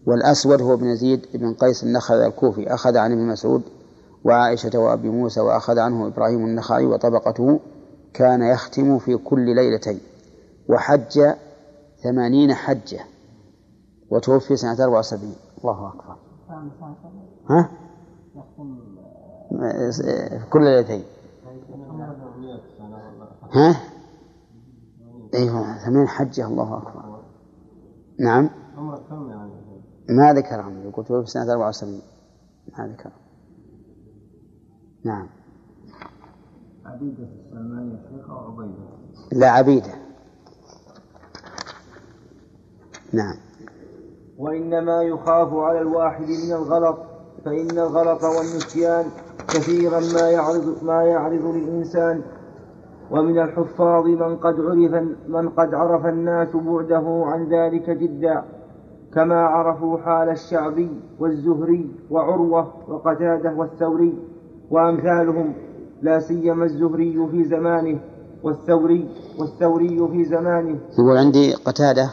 والأسود 0.05 0.61
هو 0.61 0.73
ابن 0.73 0.85
يزيد 0.85 1.25
بن 1.33 1.53
قيس 1.53 1.83
النخعي 1.83 2.27
الكوفي. 2.27 2.73
أخذ 2.73 2.97
عن 2.97 3.11
ابن 3.11 3.27
مسعود 3.27 3.61
وعائشة 4.23 4.79
وأبي 4.79 5.09
موسى 5.09 5.39
وأخذ 5.41 5.79
عنه 5.79 6.07
إبراهيم 6.07 6.45
النخعي 6.45 6.85
وطبقته 6.85 7.59
كان 8.13 8.41
يختم 8.41 8.99
في 8.99 9.17
كل 9.17 9.55
ليلتين. 9.55 9.99
وحج 10.69 11.21
ثمانين 12.03 12.53
حجة 12.53 12.99
وتوفي 14.09 14.55
سنة 14.55 14.83
74 14.83 15.35
الله 15.61 15.87
أكبر. 15.87 16.15
ها؟ 17.49 17.69
كل 20.49 20.63
ليلتين. 20.63 21.03
ها؟ 23.51 23.75
أيوة 25.33 25.77
ثمانين 25.77 26.07
حجة. 26.07 26.47
الله 26.47 26.77
أكبر. 26.77 27.19
نعم؟ 28.19 28.49
ما 30.09 30.33
ذكر 30.33 30.59
عمرو 30.59 30.89
يقول 30.89 31.05
توفي 31.05 31.25
في 31.25 31.31
سنة 31.31 31.51
74 31.51 32.01
ما 32.77 32.87
ذكر 32.87 33.11
نعم. 35.03 35.27
عبيدة 36.85 37.23
السلماني 37.23 37.93
يا 37.93 37.99
شيخ 38.09 38.29
أو 38.29 38.37
عبيدة؟ 38.37 38.77
لا 39.31 39.49
عبيدة. 39.49 39.93
نعم. 43.13 43.35
وإنما 44.37 45.03
يخاف 45.03 45.53
على 45.53 45.81
الواحد 45.81 46.23
من 46.23 46.53
الغلط 46.53 46.97
فإن 47.45 47.79
الغلط 47.79 48.23
والنسيان 48.23 49.05
كثيرا 49.47 49.99
ما 49.99 50.29
يعرض 50.29 50.83
ما 50.83 51.03
يعرض 51.03 51.45
للإنسان. 51.45 52.21
ومن 53.11 53.39
الحفاظ 53.39 54.05
من 54.05 54.37
قد 54.37 54.59
عرف 54.59 55.03
من 55.27 55.49
قد 55.49 55.73
عرف 55.73 56.05
الناس 56.05 56.55
بعده 56.55 57.23
عن 57.25 57.49
ذلك 57.49 57.89
جدا. 57.89 58.58
كما 59.13 59.35
عرفوا 59.35 59.97
حال 59.97 60.29
الشعبي 60.29 61.01
والزهري 61.19 61.95
وعروة 62.09 62.89
وقتادة 62.89 63.53
والثوري 63.53 64.17
وأمثالهم 64.69 65.53
لا 66.01 66.19
سيما 66.19 66.65
الزهري 66.65 67.27
في 67.31 67.45
زمانه 67.45 67.99
والثوري 68.43 69.09
والثوري 69.39 70.07
في 70.07 70.25
زمانه. 70.25 70.79
يقول 70.99 71.17
عندي 71.17 71.53
قتادة 71.53 72.09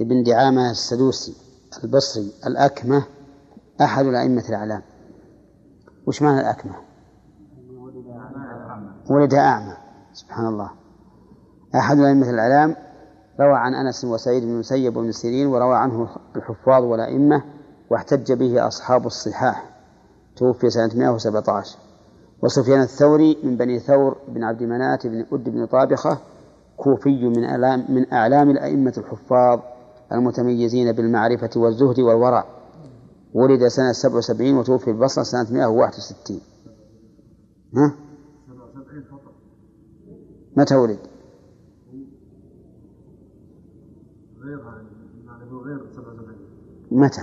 ابن 0.00 0.22
دعامة 0.22 0.70
السدوسي 0.70 1.36
البصري 1.84 2.32
الأكمة 2.46 3.04
أحد 3.80 4.06
الأئمة 4.06 4.44
الأعلام. 4.48 4.82
وش 6.06 6.22
معنى 6.22 6.40
الأكمة؟ 6.40 6.74
ولد 9.10 9.34
أعمى 9.34 9.76
سبحان 10.12 10.46
الله. 10.46 10.70
أحد 11.74 11.98
الأئمة 11.98 12.30
الأعلام 12.30 12.76
روى 13.40 13.54
عن 13.54 13.74
أنس 13.74 14.04
وسعيد 14.04 14.42
بن 14.42 14.50
المسيب 14.50 14.96
وابن 14.96 15.12
سيرين 15.12 15.46
وروى 15.46 15.76
عنه 15.76 16.08
الحفاظ 16.36 16.84
والأئمة 16.84 17.42
واحتج 17.90 18.32
به 18.32 18.66
أصحاب 18.66 19.06
الصحاح. 19.06 19.70
توفي 20.36 20.70
سنة 20.70 20.90
117 20.94 21.78
وسفيان 22.42 22.80
الثوري 22.80 23.38
من 23.44 23.56
بني 23.56 23.78
ثور 23.78 24.16
بن 24.28 24.44
عبد 24.44 24.62
منات 24.62 25.06
بن 25.06 25.24
أد 25.32 25.48
بن 25.48 25.66
طابخة 25.66 26.18
كوفي 26.76 27.28
من 27.28 27.44
أعلام 27.44 27.84
من 27.88 28.12
أعلام 28.12 28.50
الأئمة 28.50 28.92
الحفاظ 28.98 29.60
المتميزين 30.12 30.92
بالمعرفة 30.92 31.50
والزهد 31.56 32.00
والورع. 32.00 32.44
ولد 33.34 33.68
سنة 33.68 33.92
77 33.92 34.56
وتوفي 34.56 34.90
البصرة 34.90 35.22
سنة 35.22 35.46
161 35.52 36.40
ها؟ 37.76 37.94
متى 40.56 40.76
ولد؟ 40.76 40.98
غير 44.42 44.58
يعني 45.26 45.50
هو 45.52 45.58
غير 45.58 45.86
77 45.92 46.36
متى؟ 46.90 47.22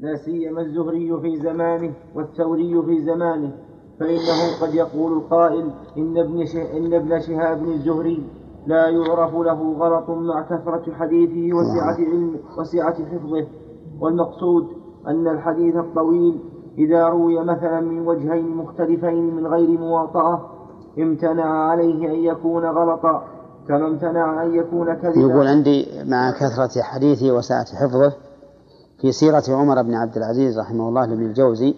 لا 0.00 0.16
سيما 0.16 0.60
الزهري 0.60 1.20
في 1.20 1.36
زمانه 1.36 1.92
والثوري 2.14 2.82
في 2.82 3.04
زمانه 3.04 3.52
فإنه 4.00 4.60
قد 4.62 4.74
يقول 4.74 5.12
القائل 5.12 5.70
إن 5.98 6.18
ابن 6.18 6.46
شه... 6.46 6.76
إن 6.76 6.94
ابن 6.94 7.20
شهاب 7.20 7.62
الزهري 7.62 8.22
لا 8.66 8.88
يعرف 8.88 9.34
له 9.34 9.72
غلط 9.72 10.10
مع 10.10 10.42
كثرة 10.42 10.92
حديثه 10.94 11.56
وسعة 11.56 11.94
علم 11.94 12.36
وسعة 12.58 12.94
حفظه. 13.04 13.46
والمقصود 14.00 14.66
أن 15.06 15.28
الحديث 15.28 15.76
الطويل 15.76 16.40
إذا 16.78 17.08
روي 17.08 17.44
مثلا 17.44 17.80
من 17.80 18.06
وجهين 18.06 18.56
مختلفين 18.56 19.36
من 19.36 19.46
غير 19.46 19.78
مواطأة 19.80 20.40
امتنع 20.98 21.44
عليه 21.44 22.10
أن 22.10 22.18
يكون 22.36 22.64
غلطا. 22.64 23.24
كما 23.68 23.86
امتنع 23.86 24.42
أن 24.42 24.54
يكون 24.54 24.94
كذبا. 24.94 25.20
يقول 25.20 25.46
عندي 25.46 25.86
مع 26.04 26.30
كثرة 26.30 26.82
حديثه 26.82 27.32
وسعة 27.32 27.76
حفظه 27.76 28.12
في 29.00 29.12
سيرة 29.12 29.44
عمر 29.48 29.82
بن 29.82 29.94
عبد 29.94 30.16
العزيز 30.16 30.58
رحمه 30.58 30.88
الله 30.88 31.04
لابن 31.06 31.22
الجوزي 31.22 31.74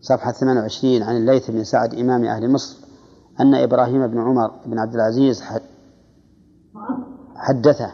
صفحة 0.00 0.32
28 0.32 1.02
عن 1.02 1.16
الليث 1.16 1.50
بن 1.50 1.64
سعد 1.64 1.94
إمام 1.94 2.24
أهل 2.24 2.50
مصر 2.50 2.76
أن 3.40 3.54
إبراهيم 3.54 4.06
بن 4.06 4.20
عمر 4.20 4.50
بن 4.66 4.78
عبد 4.78 4.94
العزيز 4.94 5.42
حدثه 7.36 7.90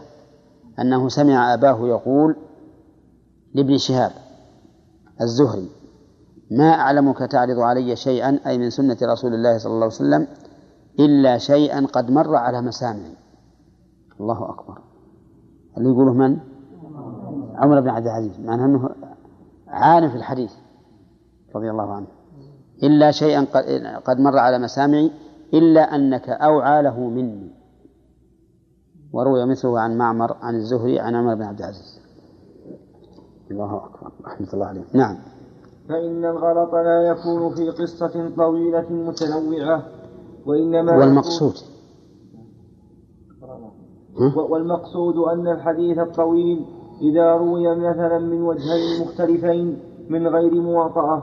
أنه 0.80 1.08
سمع 1.08 1.54
أباه 1.54 1.88
يقول 1.88 2.36
لابن 3.54 3.78
شهاب 3.78 4.10
الزهري 5.20 5.68
ما 6.50 6.70
أعلمك 6.70 7.18
تعرض 7.18 7.58
علي 7.58 7.96
شيئا 7.96 8.38
أي 8.46 8.58
من 8.58 8.70
سنة 8.70 8.96
رسول 9.02 9.34
الله 9.34 9.58
صلى 9.58 9.72
الله 9.72 9.84
عليه 9.84 9.94
وسلم 9.94 10.26
إلا 11.00 11.38
شيئا 11.38 11.86
قد 11.86 12.10
مر 12.10 12.36
على 12.36 12.62
مسامعي. 12.62 13.14
الله 14.20 14.50
أكبر. 14.50 14.78
اللي 15.76 15.88
يقوله 15.88 16.12
من؟ 16.12 16.38
عمر 17.54 17.80
بن 17.80 17.88
عبد 17.88 18.06
العزيز. 18.06 18.40
مع 18.40 18.54
أنه 18.54 18.90
عالم 19.68 20.10
في 20.10 20.16
الحديث 20.16 20.52
رضي 21.56 21.70
الله 21.70 21.94
عنه. 21.94 22.06
إلا 22.82 23.10
شيئا 23.10 23.44
قد 23.98 24.20
مر 24.20 24.38
على 24.38 24.58
مسامعي 24.58 25.10
إلا 25.54 25.94
أنك 25.94 26.28
أوعى 26.28 26.82
له 26.82 27.00
مني. 27.00 27.50
وروي 29.12 29.46
مثله 29.46 29.80
عن 29.80 29.98
معمر 29.98 30.36
عن 30.40 30.54
الزهري 30.54 31.00
عن 31.00 31.14
عمر 31.14 31.34
بن 31.34 31.42
عبد 31.42 31.58
العزيز. 31.58 32.00
الله 33.50 33.76
أكبر. 33.76 34.10
رحمة 34.24 34.48
الله 34.54 34.66
عليه. 34.66 34.84
نعم. 34.92 35.16
فإن 35.88 36.24
الغلط 36.24 36.74
لا 36.74 37.02
يكون 37.02 37.54
في 37.54 37.70
قصة 37.70 38.30
طويلة 38.36 38.92
متنوعة. 38.92 39.82
وإنما 40.46 40.96
والمقصود. 40.96 41.54
والمقصود 44.50 45.16
أن 45.16 45.48
الحديث 45.48 45.98
الطويل 45.98 46.64
إذا 47.02 47.32
روي 47.32 47.76
مثلا 47.76 48.18
من 48.18 48.42
وجهين 48.42 49.02
مختلفين 49.02 49.78
من 50.10 50.26
غير 50.26 50.60
مواطأة 50.60 51.22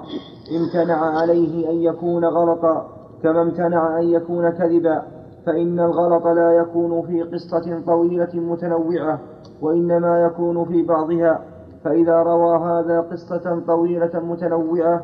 امتنع 0.57 1.19
عليه 1.19 1.69
أن 1.69 1.75
يكون 1.75 2.25
غلطا. 2.25 2.89
كما 3.23 3.41
امتنع 3.41 3.99
أن 3.99 4.03
يكون 4.03 4.49
كذبا. 4.49 5.03
فإن 5.45 5.79
الغلط 5.79 6.27
لا 6.27 6.51
يكون 6.51 7.01
في 7.01 7.23
قصة 7.23 7.81
طويلة 7.87 8.29
متنوعة 8.33 9.19
وإنما 9.61 10.25
يكون 10.25 10.65
في 10.65 10.81
بعضها. 10.83 11.45
فإذا 11.83 12.23
روى 12.23 12.57
هذا 12.57 13.01
قصة 13.01 13.59
طويلة 13.67 14.19
متنوعة 14.19 15.03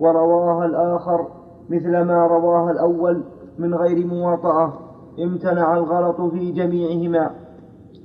ورواها 0.00 0.66
الآخر 0.66 1.26
مثل 1.70 2.00
ما 2.00 2.26
رواها 2.26 2.70
الأول 2.70 3.22
من 3.60 3.74
غير 3.74 4.06
مواطأة 4.06 4.72
امتنع 5.18 5.76
الغلط 5.76 6.20
في 6.20 6.52
جميعهما 6.52 7.30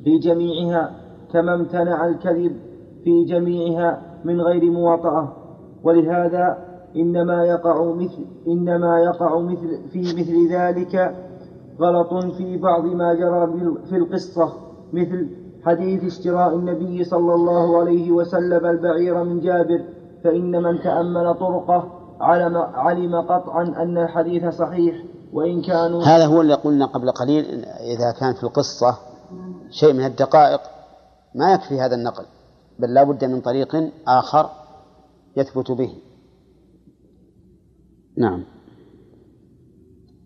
في 0.03 0.17
جميعها 0.19 0.91
كما 1.33 1.55
امتنع 1.55 2.05
الكذب 2.05 2.55
في 3.03 3.23
جميعها 3.23 4.01
من 4.25 4.41
غير 4.41 4.71
مواطأة. 4.71 5.33
ولهذا 5.83 6.57
إنما 6.95 7.45
يقع 7.45 7.93
مثل 7.93 8.25
إنما 8.47 8.99
يقع 8.99 9.39
مثل 9.39 9.89
في 9.91 9.99
مثل 9.99 10.53
ذلك 10.53 11.15
غلط 11.79 12.13
في 12.37 12.57
بعض 12.57 12.85
ما 12.85 13.13
جرى 13.13 13.47
في 13.89 13.95
القصة 13.95 14.53
مثل 14.93 15.29
حديث 15.65 16.03
اشتراء 16.03 16.55
النبي 16.55 17.03
صلى 17.03 17.33
الله 17.33 17.79
عليه 17.79 18.11
وسلم 18.11 18.65
البعير 18.65 19.23
من 19.23 19.39
جابر 19.39 19.81
فإن 20.23 20.63
من 20.63 20.79
تأمل 20.79 21.33
طرقه 21.33 21.83
علم, 22.21 22.57
علم 22.57 23.15
قطعا 23.15 23.63
أن 23.63 23.97
الحديث 23.97 24.45
صحيح. 24.45 24.95
وإن 25.35 25.61
كانوا 25.61 26.03
هذا 26.03 26.25
هو 26.25 26.41
اللي 26.41 26.53
قلنا 26.53 26.85
قبل 26.85 27.11
قليل 27.11 27.65
إذا 27.65 28.11
كان 28.19 28.33
في 28.33 28.43
القصة 28.43 28.97
شيء 29.69 29.93
من 29.93 30.05
الدقائق 30.05 30.61
ما 31.35 31.53
يكفي 31.53 31.79
هذا 31.79 31.95
النقل 31.95 32.25
بل 32.79 32.93
لا 32.93 33.03
بد 33.03 33.25
من 33.25 33.41
طريق 33.41 33.91
آخر 34.07 34.49
يثبت 35.37 35.71
به. 35.71 35.95
نعم. 38.17 38.43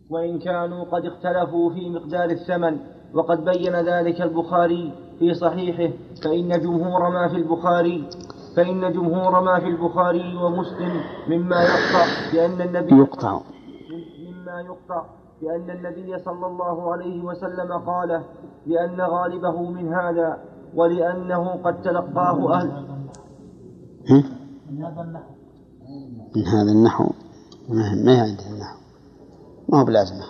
وإن 0.09 0.39
كانوا 0.39 0.83
قد 0.83 1.05
اختلفوا 1.05 1.73
في 1.73 1.89
مقدار 1.89 2.29
الثمن 2.29 2.77
وقد 3.13 3.45
بين 3.45 3.75
ذلك 3.75 4.21
البخاري 4.21 4.93
في 5.19 5.33
صحيحه 5.33 5.93
فإن 6.23 6.61
جمهور 6.61 7.09
ما 7.09 7.27
في 7.27 7.35
البخاري 7.35 8.09
فإن 8.55 8.93
جمهور 8.93 9.41
ما 9.41 9.59
في 9.59 9.67
البخاري 9.67 10.35
ومسلم 10.35 11.01
مما 11.27 11.63
يقطع 11.63 12.05
بأن 12.33 12.61
النبي 12.61 12.95
يقطع. 12.95 13.41
يقطع 14.61 15.05
بأن 15.41 15.69
النبي 15.69 16.19
صلى 16.19 16.47
الله 16.47 16.91
عليه 16.91 17.23
وسلم 17.23 17.71
قال 17.71 18.23
لأن 18.65 19.01
غالبه 19.01 19.61
من 19.61 19.93
هذا 19.93 20.37
ولأنه 20.75 21.49
قد 21.63 21.81
تلقاه 21.81 22.53
أهل. 22.53 22.85
من 26.35 26.45
هذا 26.45 26.71
النحو. 26.71 27.09
ما 27.69 28.11
هي 28.11 28.19
عندنا 28.19 28.49
النحو؟ 28.49 28.77
ما 29.69 29.79
هو 29.79 29.85
بلازمة. 29.85 30.25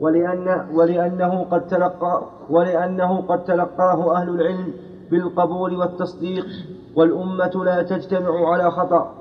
ولأن 0.00 0.68
ولأنه 0.74 1.44
قد 1.44 1.66
تلقى 1.66 2.22
ولأنه 2.50 3.20
قد 3.20 3.44
تلقاه 3.44 4.16
أهل 4.16 4.28
العلم 4.28 4.72
بالقبول 5.10 5.76
والتصديق 5.76 6.46
والأمة 6.96 7.64
لا 7.64 7.82
تجتمع 7.82 8.48
على 8.52 8.70
خطأ. 8.70 9.14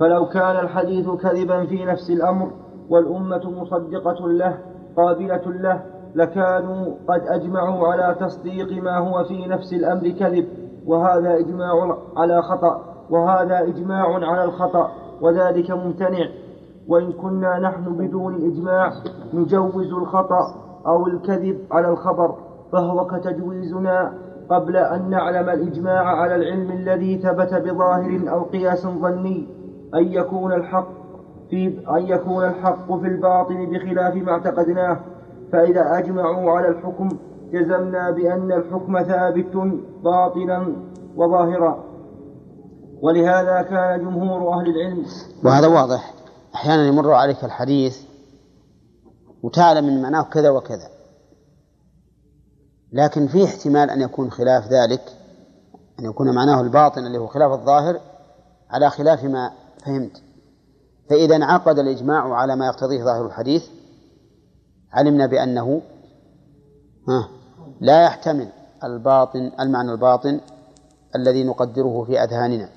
فلو 0.00 0.28
كان 0.28 0.56
الحديث 0.56 1.08
كذبا 1.10 1.66
في 1.66 1.84
نفس 1.84 2.10
الأمر 2.10 2.50
والأمة 2.88 3.50
مصدقة 3.50 4.28
له 4.28 4.58
قابلة 4.96 5.42
له 5.46 5.82
لكانوا 6.14 6.94
قد 7.08 7.22
أجمعوا 7.26 7.88
على 7.88 8.16
تصديق 8.20 8.82
ما 8.82 8.98
هو 8.98 9.24
في 9.24 9.46
نفس 9.46 9.72
الأمر 9.72 10.08
كذب. 10.08 10.46
وهذا 10.86 11.38
إجماع 11.38 11.98
على 12.16 12.42
خطأ 12.42 12.84
وهذا 13.10 13.60
إجماع 13.60 14.14
على 14.30 14.44
الخطأ 14.44 14.90
وذلك 15.20 15.70
ممتنع. 15.70 16.26
وإن 16.88 17.12
كنا 17.12 17.58
نحن 17.58 17.96
بدون 17.96 18.34
الإجماع 18.34 18.92
نجوز 19.34 19.92
الخطأ 19.92 20.54
أو 20.86 21.06
الكذب 21.06 21.58
على 21.70 21.88
الخبر 21.88 22.34
فهو 22.72 23.06
كتجويزنا 23.06 24.12
قبل 24.50 24.76
أن 24.76 25.10
نعلم 25.10 25.48
الإجماع 25.48 26.06
على 26.06 26.34
العلم 26.34 26.70
الذي 26.70 27.18
ثبت 27.18 27.54
بظاهر 27.54 28.20
أو 28.28 28.42
قياس 28.42 28.86
ظني. 28.86 29.53
أن 29.94 30.12
يكون 30.12 30.52
الحق 30.52 30.88
في 31.50 31.66
أن 31.96 32.06
يكون 32.06 32.44
الحق 32.44 33.00
في 33.00 33.06
الباطن 33.06 33.70
بخلاف 33.70 34.14
ما 34.14 34.32
اعتقدناه 34.32 35.00
فإذا 35.52 35.98
أجمعوا 35.98 36.50
على 36.50 36.68
الحكم 36.68 37.08
جزمنا 37.52 38.10
بأن 38.10 38.52
الحكم 38.52 39.02
ثابت 39.02 39.56
باطنا 40.04 40.76
وظاهرا. 41.16 41.84
ولهذا 43.02 43.62
كان 43.62 44.00
جمهور 44.00 44.54
أهل 44.54 44.66
العلم 44.68 45.04
وهذا 45.44 45.66
واضح. 45.66 46.14
أحيانا 46.54 46.86
يمر 46.86 47.12
عليك 47.12 47.44
الحديث 47.44 48.02
وتعلم 49.42 49.84
من 49.84 50.02
معناه 50.02 50.22
كذا 50.22 50.50
وكذا. 50.50 50.88
لكن 52.92 53.26
في 53.26 53.44
احتمال 53.44 53.90
أن 53.90 54.00
يكون 54.00 54.30
خلاف 54.30 54.68
ذلك 54.68 55.02
أن 56.00 56.04
يكون 56.04 56.34
معناه 56.34 56.60
الباطن 56.60 57.06
اللي 57.06 57.18
هو 57.18 57.26
خلاف 57.26 57.52
الظاهر 57.52 58.00
على 58.70 58.90
خلاف 58.90 59.24
ما 59.24 59.50
فهمت. 59.84 60.22
فإذا 61.10 61.36
انعقد 61.36 61.78
الإجماع 61.78 62.34
على 62.34 62.56
ما 62.56 62.66
يقتضيه 62.66 63.04
ظاهر 63.04 63.26
الحديث 63.26 63.68
علمنا 64.92 65.26
بأنه 65.26 65.82
ها 67.08 67.28
لا 67.80 68.04
يحتمل 68.04 68.48
الباطن 68.84 69.52
المعنى 69.60 69.92
الباطن 69.92 70.40
الذي 71.16 71.44
نقدره 71.44 72.04
في 72.04 72.22
أذهاننا. 72.22 72.68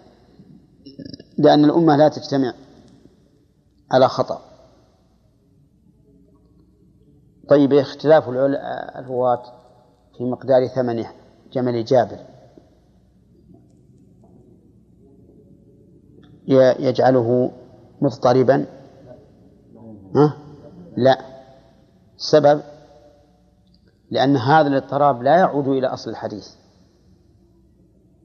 لأن 1.38 1.66
الأمة 1.66 1.96
لا 1.96 2.08
تجتمع 2.08 2.54
على 3.92 4.08
خطأ. 4.08 4.42
طيب 7.50 7.74
اختلاف 7.74 8.30
الرواة 8.96 9.44
في 10.18 10.24
مقدار 10.24 10.68
ثمن 10.68 11.06
جمل 11.52 11.86
جابر. 11.86 12.20
يجعله 16.48 17.52
مضطربا؟ 18.02 18.66
ها؟ 20.16 20.38
لا. 20.98 21.18
السبب 22.16 22.62
لأن 24.12 24.38
هذا 24.38 24.68
الاضطراب 24.68 25.24
لا 25.24 25.38
يعود 25.38 25.68
إلى 25.68 25.88
أصل 25.88 26.10
الحديث. 26.10 26.48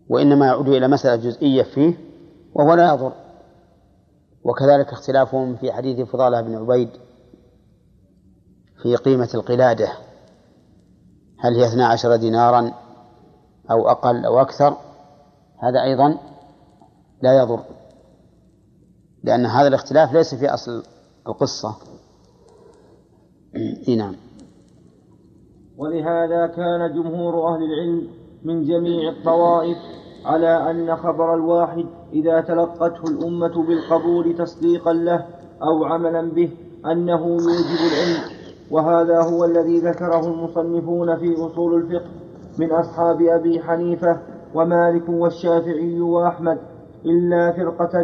وإنما 0.08 0.46
يعود 0.46 0.68
إلى 0.68 0.88
مسألة 0.88 1.16
جزئية 1.16 1.62
فيه 1.62 1.94
وهو 2.54 2.74
لا 2.74 2.94
يضر. 2.94 3.12
وكذلك 4.44 4.88
اختلافهم 4.88 5.56
في 5.56 5.72
حديث 5.72 6.08
فضالة 6.08 6.40
بن 6.40 6.56
عبيد 6.56 6.90
في 8.82 8.96
قيمة 8.96 9.28
القلادة. 9.34 9.92
هل 11.38 11.54
هي 11.56 11.66
اثنا 11.66 11.86
عشر 11.86 12.16
دينارا 12.16 12.72
أو 13.70 13.88
أقل 13.88 14.24
أو 14.24 14.40
أكثر؟ 14.40 14.76
هذا 15.58 15.82
أيضا 15.82 16.18
لا 17.22 17.38
يضر. 17.38 17.64
لأن 19.24 19.46
هذا 19.46 19.68
الاختلاف 19.68 20.12
ليس 20.12 20.34
في 20.34 20.54
أصل 20.54 20.82
القصة. 21.26 21.76
نعم. 23.98 24.14
ولهذا 25.78 26.46
كان 26.46 26.92
جمهور 26.94 27.54
أهل 27.54 27.62
العلم 27.62 28.08
من 28.44 28.64
جميع 28.64 29.10
الطوائف 29.10 29.76
على 30.24 30.70
أن 30.70 30.96
خبر 30.96 31.34
الواحد 31.34 31.86
إذا 32.12 32.40
تلقته 32.40 33.10
الأمة 33.10 33.66
بالقبول 33.66 34.36
تصديقا 34.38 34.92
له 34.92 35.26
أو 35.62 35.84
عملا 35.84 36.30
به 36.30 36.50
أنه 36.86 37.26
يوجب 37.26 37.80
العلم. 37.92 38.20
وهذا 38.70 39.22
هو 39.22 39.44
الذي 39.44 39.78
ذكره 39.78 40.26
المصنفون 40.26 41.16
في 41.16 41.34
أصول 41.34 41.74
الفقه 41.74 42.10
من 42.58 42.72
أصحاب 42.72 43.22
أبي 43.22 43.60
حنيفة 43.62 44.18
ومالك 44.54 45.08
والشافعي 45.08 46.00
وأحمد. 46.00 46.58
إلا 47.06 47.52
فرقة 47.52 48.00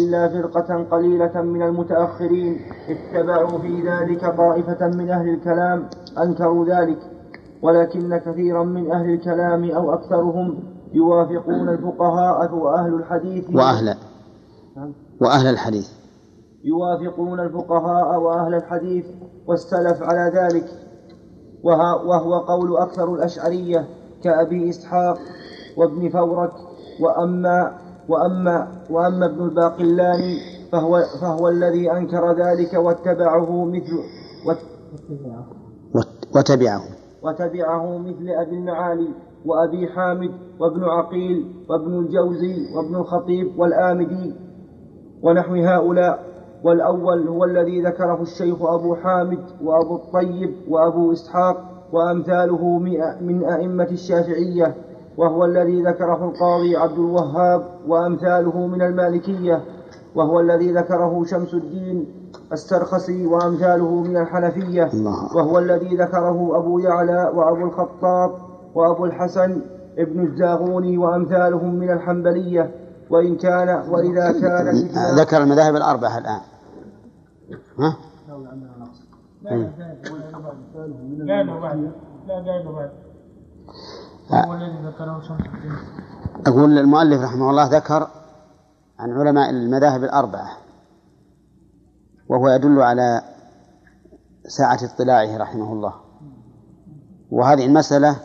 إلا 0.00 0.28
فرقة 0.28 0.84
قليلة 0.90 1.42
من 1.42 1.62
المتأخرين 1.62 2.60
اتبعوا 2.88 3.58
في 3.58 3.82
ذلك 3.88 4.36
طائفة 4.36 4.88
من 4.88 5.10
أهل 5.10 5.28
الكلام 5.28 5.88
أنكروا 6.18 6.66
ذلك. 6.66 6.98
ولكن 7.62 8.16
كثيرا 8.16 8.64
من 8.64 8.90
أهل 8.90 9.10
الكلام 9.10 9.70
أو 9.70 9.94
أكثرهم 9.94 10.58
يوافقون 10.92 11.68
الفقهاء 11.68 12.54
وأهل 12.54 12.94
الحديث. 12.94 13.44
وأهل 13.54 13.94
وأهل 15.20 15.46
الحديث. 15.46 15.88
يوافقون 16.64 17.40
الفقهاء 17.40 18.20
وأهل 18.20 18.54
الحديث 18.54 19.06
والسلف 19.46 20.02
على 20.02 20.32
ذلك. 20.34 20.68
وهو 21.64 22.38
قول 22.38 22.76
أكثر 22.76 23.14
الأشعرية 23.14 23.86
كأبي 24.24 24.68
إسحاق 24.68 25.18
وابن 25.76 26.08
فورك. 26.08 26.52
وأما 27.00 27.72
وأما 28.10 28.68
وأما 28.90 29.26
ابن 29.26 29.44
الباقلاني 29.44 30.38
فهو 30.72 31.02
فهو 31.20 31.48
الذي 31.48 31.92
أنكر 31.92 32.32
ذلك 32.32 32.74
واتبعه 32.74 33.64
مثل 33.64 33.98
وتبعه. 34.46 35.46
وتبعه 37.22 37.98
مثل 37.98 38.28
أبي 38.28 38.56
المعالي 38.56 39.08
وأبي 39.46 39.88
حامد 39.88 40.30
وابن 40.60 40.84
عقيل 40.84 41.64
وابن 41.68 41.98
الجوزي 41.98 42.74
وابن 42.76 42.94
الخطيب 42.96 43.58
والآمدي 43.58 44.34
ونحو 45.22 45.54
هؤلاء 45.54 46.24
والأول 46.64 47.28
هو 47.28 47.44
الذي 47.44 47.82
ذكره 47.82 48.22
الشيخ 48.22 48.62
أبو 48.62 48.94
حامد 48.94 49.44
وأبو 49.62 49.96
الطيب 49.96 50.54
وأبو 50.68 51.12
إسحاق 51.12 51.56
وأمثاله 51.92 52.78
من 53.20 53.44
أئمة 53.44 53.88
الشافعية. 53.90 54.74
وهو 55.20 55.44
الذي 55.44 55.82
ذكره 55.82 56.24
القاضي 56.24 56.76
عبد 56.76 56.98
الوهاب 56.98 57.64
وأمثاله 57.88 58.66
من 58.66 58.82
المالكية 58.82 59.64
وهو 60.14 60.40
الذي 60.40 60.72
ذكره 60.72 61.24
شمس 61.24 61.54
الدين 61.54 62.06
السرخسي 62.52 63.26
وأمثاله 63.26 64.02
من 64.02 64.16
الحنفية 64.16 64.86
الله. 64.86 65.36
وهو 65.36 65.58
الذي 65.58 65.96
ذكره 65.96 66.56
أبو 66.58 66.78
يعلى 66.78 67.32
وأبو 67.34 67.64
الخطاب 67.64 68.30
وأبو 68.74 69.04
الحسن 69.04 69.60
ابن 69.98 70.20
الزاغوني 70.26 70.98
وأمثالهم 70.98 71.74
من 71.74 71.90
الحنبلية 71.90 72.70
وإن 73.10 73.36
كان 73.36 73.68
وإذا 73.68 74.32
كان 74.40 74.88
ذكر 75.18 75.42
المذاهب 75.42 75.76
الأربعة 75.76 76.18
الآن 76.18 76.40
ها؟ 77.78 77.96
لا 79.42 79.56
لا 81.24 81.42
لا 81.42 81.60
بعد 81.60 82.90
الذي 84.32 84.86
ذكره 84.86 85.22
أقول 86.46 86.78
المؤلف 86.78 87.22
رحمه 87.22 87.50
الله 87.50 87.66
ذكر 87.66 88.08
عن 88.98 89.12
علماء 89.12 89.50
المذاهب 89.50 90.04
الأربعة 90.04 90.56
وهو 92.28 92.48
يدل 92.48 92.82
على 92.82 93.22
سعة 94.48 94.78
اطلاعه 94.82 95.36
رحمه 95.36 95.72
الله. 95.72 95.94
وهذه 97.30 97.66
المسألة 97.66 98.16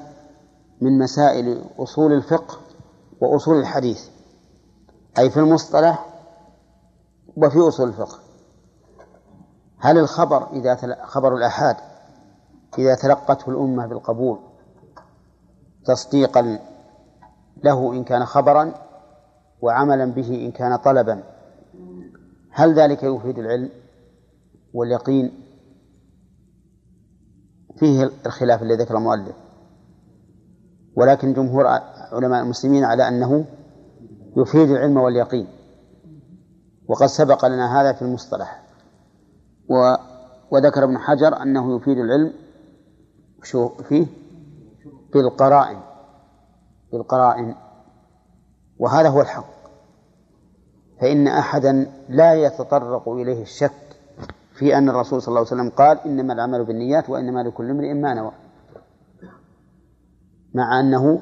من 0.82 0.99
مسائل 0.99 1.61
أصول 1.80 2.14
الفقه 2.14 2.57
وأصول 3.22 3.60
الحديث 3.60 4.10
أي 5.19 5.30
في 5.30 5.38
المصطلح 5.38 6.06
وفي 7.38 7.60
أصول 7.60 7.88
الفقه. 7.88 8.18
هل 9.80 9.98
الخبر 9.98 10.48
إذا 10.53 10.98
خبر 11.03 11.36
الآحاد 11.36 11.76
إذا 12.77 12.95
تلقته 12.95 13.49
الأمة 13.49 13.86
بالقبول 13.86 14.40
تصديقا 15.86 16.60
له 17.64 17.94
إن 17.94 18.03
كان 18.03 18.26
خبرا 18.26 18.74
وعملا 19.62 20.06
به 20.06 20.45
إن 20.45 20.52
كان 20.52 20.76
طلبا. 20.76 21.24
هل 22.52 22.74
ذلك 22.74 23.03
يفيد 23.03 23.40
العلم 23.40 23.70
واليقين 24.74 25.32
فيه 27.78 28.12
الخلاف 28.26 28.62
الذي 28.64 28.84
ذكر 28.84 28.98
المؤلف؟ 28.98 29.36
ولكن 30.95 31.34
جمهور 31.34 31.68
علماء 32.12 32.44
المسلمين 32.44 32.84
على 32.84 33.07
أنه 33.07 33.45
يفيد 34.38 34.70
العلم 34.70 34.98
واليقين 34.98 35.48
وقد 36.88 37.06
سبق 37.06 37.45
لنا 37.45 37.82
هذا 37.82 37.94
في 37.94 38.02
المصطلح. 38.02 38.64
و 39.70 39.95
وذكر 40.52 40.84
ابن 40.84 40.98
حجر 40.98 41.41
أنه 41.41 41.76
يفيد 41.76 41.98
العلم 41.98 42.34
شو 43.44 43.70
فيه 43.70 44.06
بالقرائن 45.15 45.79
بالقرائن. 46.91 47.55
وهذا 48.79 49.09
هو 49.09 49.21
الحق. 49.21 49.55
فإن 51.01 51.27
أحدا 51.27 51.91
لا 52.09 52.33
يتطرق 52.33 53.09
إليه 53.09 53.41
الشك 53.41 53.71
في 54.53 54.77
أن 54.77 54.89
الرسول 54.89 55.21
صلى 55.21 55.27
الله 55.27 55.39
عليه 55.39 55.61
وسلم 55.61 55.69
قال 55.69 55.99
إنما 56.05 56.33
العمل 56.33 56.65
بالنيات 56.65 57.09
وإنما 57.09 57.43
لكل 57.43 57.69
امرئ 57.69 57.93
ما 57.93 58.13
نوى 58.13 58.31
مع 60.53 60.79
أنه 60.79 61.21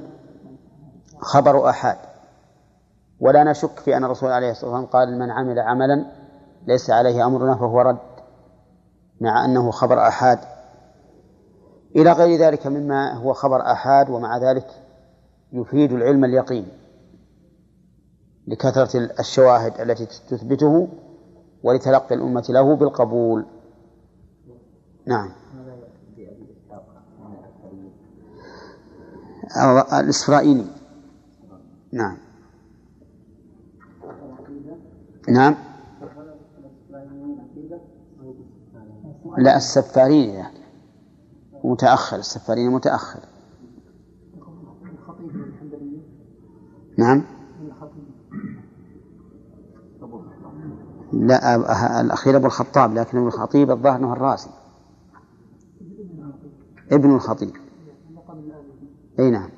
خبر 1.19 1.69
أحاد. 1.69 1.97
ولا 3.19 3.43
نشك 3.43 3.79
في 3.79 3.97
أن 3.97 4.03
الرسول 4.03 4.31
عليه 4.31 4.51
الصلاة 4.51 4.71
والسلام 4.71 4.91
قال 4.91 5.19
من 5.19 5.31
عمل 5.31 5.59
عملا 5.59 6.05
ليس 6.67 6.89
عليه 6.89 7.25
أمرنا 7.25 7.55
فهو 7.55 7.81
رد 7.81 7.97
مع 9.21 9.45
أنه 9.45 9.71
خبر 9.71 10.07
أحاد. 10.07 10.39
إلى 11.95 12.11
غير 12.11 12.39
ذلك 12.39 12.67
مما 12.67 13.13
هو 13.13 13.33
خبر 13.33 13.61
أحاد 13.61 14.09
ومع 14.09 14.37
ذلك 14.37 14.67
يفيد 15.53 15.91
العلم 15.91 16.25
اليقين 16.25 16.67
لكثرة 18.47 19.09
الشواهد 19.19 19.81
التي 19.81 20.05
تثبته 20.05 20.87
ولتلقي 21.63 22.15
الأمة 22.15 22.45
له 22.49 22.75
بالقبول. 22.75 23.45
نعم. 25.05 25.31
الإسرائيلي. 29.93 30.65
نعم. 31.91 32.17
نعم. 35.29 35.55
لا 39.37 39.57
السفارين 39.57 40.29
يعني 40.29 40.62
متأخر 41.63 42.17
السفارين 42.17 42.71
متأخر. 42.71 43.19
نعم. 46.97 47.23
لا 51.13 51.55
الأخير 52.01 52.35
أبو 52.35 52.45
الخطاب 52.45 52.93
لكن 52.93 53.17
ابن 53.17 53.27
الخطيب 53.27 53.71
الظاهر 53.71 53.95
أنه 53.95 54.13
الرازي. 54.13 54.49
ابن 56.91 57.15
الخطيب. 57.15 57.55
أي 59.19 59.31
نعم. 59.31 59.49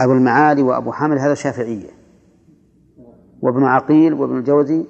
أبو 0.00 0.12
المعالي 0.12 0.62
وأبو 0.62 0.92
حامد 0.92 1.18
هذا 1.18 1.34
شافعية. 1.34 1.90
وابن 3.42 3.64
عقيل 3.64 4.14
وابن 4.14 4.38
الجوزي 4.38 4.84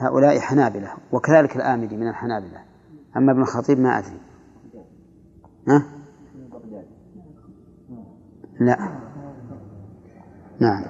هؤلاء 0.00 0.40
حنابلة 0.40 0.92
وكذلك 1.12 1.56
الآمدي 1.56 1.96
من 1.96 2.08
الحنابلة. 2.08 2.58
أما 3.16 3.32
ابن 3.32 3.40
الخطيب 3.40 3.80
ما 3.80 3.98
أدري. 3.98 4.20
ها؟ 5.68 5.82
لا. 8.60 8.76
نعم. 10.60 10.84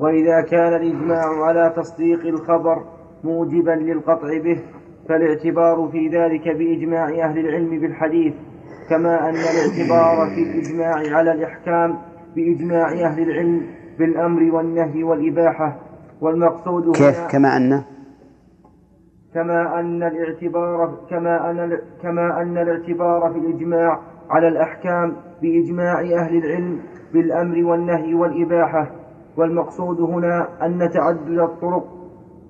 وإذا 0.00 0.40
كان 0.40 0.74
الإجماع 0.74 1.44
على 1.44 1.74
تصديق 1.76 2.26
الخبر 2.26 2.84
موجبا 3.24 3.70
للقطع 3.70 4.38
به 4.44 4.62
فالاعتبار 5.08 5.88
في 5.92 6.08
ذلك 6.08 6.48
بإجماع 6.48 7.08
أهل 7.08 7.38
العلم 7.38 7.80
بالحديث 7.80 8.34
كما 8.90 9.28
أن 9.28 9.34
الاعتبار 9.34 10.34
في 10.34 10.42
الإجماع 10.42 11.16
على 11.16 11.32
الإحكام 11.32 11.98
بإجماع 12.36 12.92
أهل 12.92 13.22
العلم 13.22 13.66
بالأمر 13.98 14.54
والنهي 14.54 15.02
والإباحة 15.02 15.80
والمقصود 16.20 16.96
كيف؟ 16.96 17.26
كما 17.26 17.56
أن؟ 17.56 17.82
كما 19.34 19.80
أن 19.80 20.02
الاعتبار 20.02 20.98
كما 21.10 21.50
أن 21.50 21.78
كما 22.02 22.42
أن 22.42 22.58
الاعتبار 22.58 23.32
في 23.32 23.38
الإجماع 23.38 24.00
على 24.30 24.48
الأحكام 24.48 25.16
بإجماع 25.42 26.00
أهل 26.00 26.36
العلم 26.36 26.80
بالأمر 27.12 27.64
والنهي 27.64 28.14
والإباحة. 28.14 28.90
والمقصود 29.36 30.00
هنا 30.00 30.48
أن 30.66 30.90
تعدد 30.90 31.38
الطرق 31.38 31.84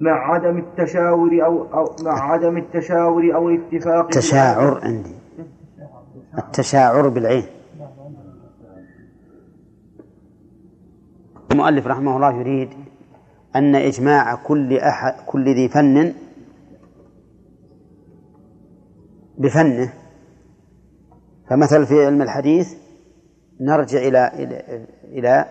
مع 0.01 0.33
عدم 0.35 0.59
التشاور 0.59 1.45
أو, 1.45 1.65
أو 1.75 1.85
مع 2.05 2.33
عدم 2.33 2.57
التشاور 2.57 3.35
أو 3.35 3.49
الاتفاق 3.49 4.09
تشاعر 4.09 4.81
عندي. 4.83 5.15
التشاعر 6.39 7.09
بالعين. 7.09 7.45
المؤلف 11.53 11.87
رحمه 11.87 12.17
الله 12.17 12.33
يريد 12.33 12.69
أن 13.57 13.75
إجماع 13.75 14.35
كل 14.35 14.79
أحد 14.79 15.15
كل 15.27 15.55
ذي 15.55 15.69
فن 15.69 16.15
بفنه. 19.39 19.93
فمثل 21.51 21.87
في 21.87 22.07
علم 22.07 22.23
الحديث 22.23 22.75
نرجع 23.61 23.99
إلى 23.99 24.31
إلى, 25.05 25.45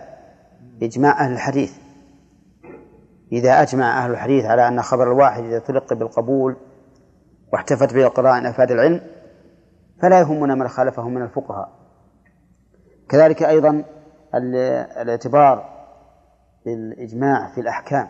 إجماع 0.82 1.24
أهل 1.24 1.32
الحديث. 1.32 1.78
إذا 3.32 3.62
أجمع 3.62 4.04
أهل 4.04 4.10
الحديث 4.10 4.44
على 4.44 4.68
أن 4.68 4.82
خبر 4.82 5.12
الواحد 5.12 5.44
إذا 5.44 5.58
تلقي 5.58 5.96
بالقبول 5.96 6.56
واحتفت 7.52 7.94
به 7.94 8.06
القراء 8.06 8.50
أفاد 8.50 8.70
العلم 8.70 9.00
فلا 10.02 10.20
يهمنا 10.20 10.54
من 10.54 10.68
خالفهم 10.68 11.14
من 11.14 11.22
الفقهاء. 11.22 11.72
كذلك 13.08 13.42
أيضا 13.42 13.84
الاعتبار 14.34 15.73
بالإجماع 16.64 17.46
في 17.54 17.60
الأحكام. 17.60 18.08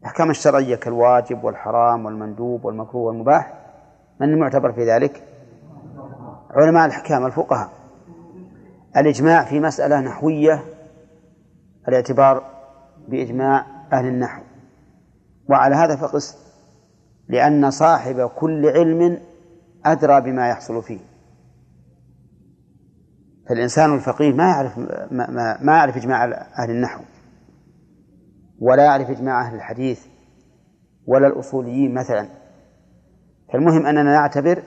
الأحكام 0.00 0.30
الشرعية 0.30 0.76
كالواجب 0.76 1.44
والحرام 1.44 2.06
والمندوب 2.06 2.64
والمكروه 2.64 3.02
والمباح 3.02 3.52
من 4.20 4.28
المعتبر 4.28 4.72
في 4.72 4.90
ذلك؟ 4.90 5.22
علماء 6.50 6.86
الأحكام 6.86 7.26
الفقهاء. 7.26 7.70
الإجماع 8.96 9.44
في 9.44 9.60
مسألة 9.60 10.00
نحوية 10.00 10.64
الاعتبار 11.88 12.42
بإجماع 13.08 13.66
أهل 13.92 14.06
النحو. 14.06 14.42
وعلى 15.48 15.74
هذا 15.74 15.96
فقس 15.96 16.46
لأن 17.28 17.70
صاحب 17.70 18.30
كل 18.36 18.66
علم 18.66 19.18
أدرى 19.84 20.20
بما 20.20 20.48
يحصل 20.48 20.82
فيه. 20.82 21.00
فالإنسان 23.48 23.94
الفقيه 23.94 24.32
ما 24.32 24.48
يعرف 24.48 24.78
ما, 24.78 25.30
ما, 25.30 25.58
ما 25.62 25.76
يعرف 25.76 25.96
إجماع 25.96 26.24
أهل 26.58 26.70
النحو 26.70 27.02
ولا 28.58 28.84
يعرف 28.84 29.10
إجماع 29.10 29.46
أهل 29.46 29.54
الحديث 29.54 30.06
ولا 31.06 31.26
الأصوليين 31.26 31.94
مثلا. 31.94 32.28
فالمهم 33.52 33.86
أننا 33.86 34.02
نعتبر 34.02 34.62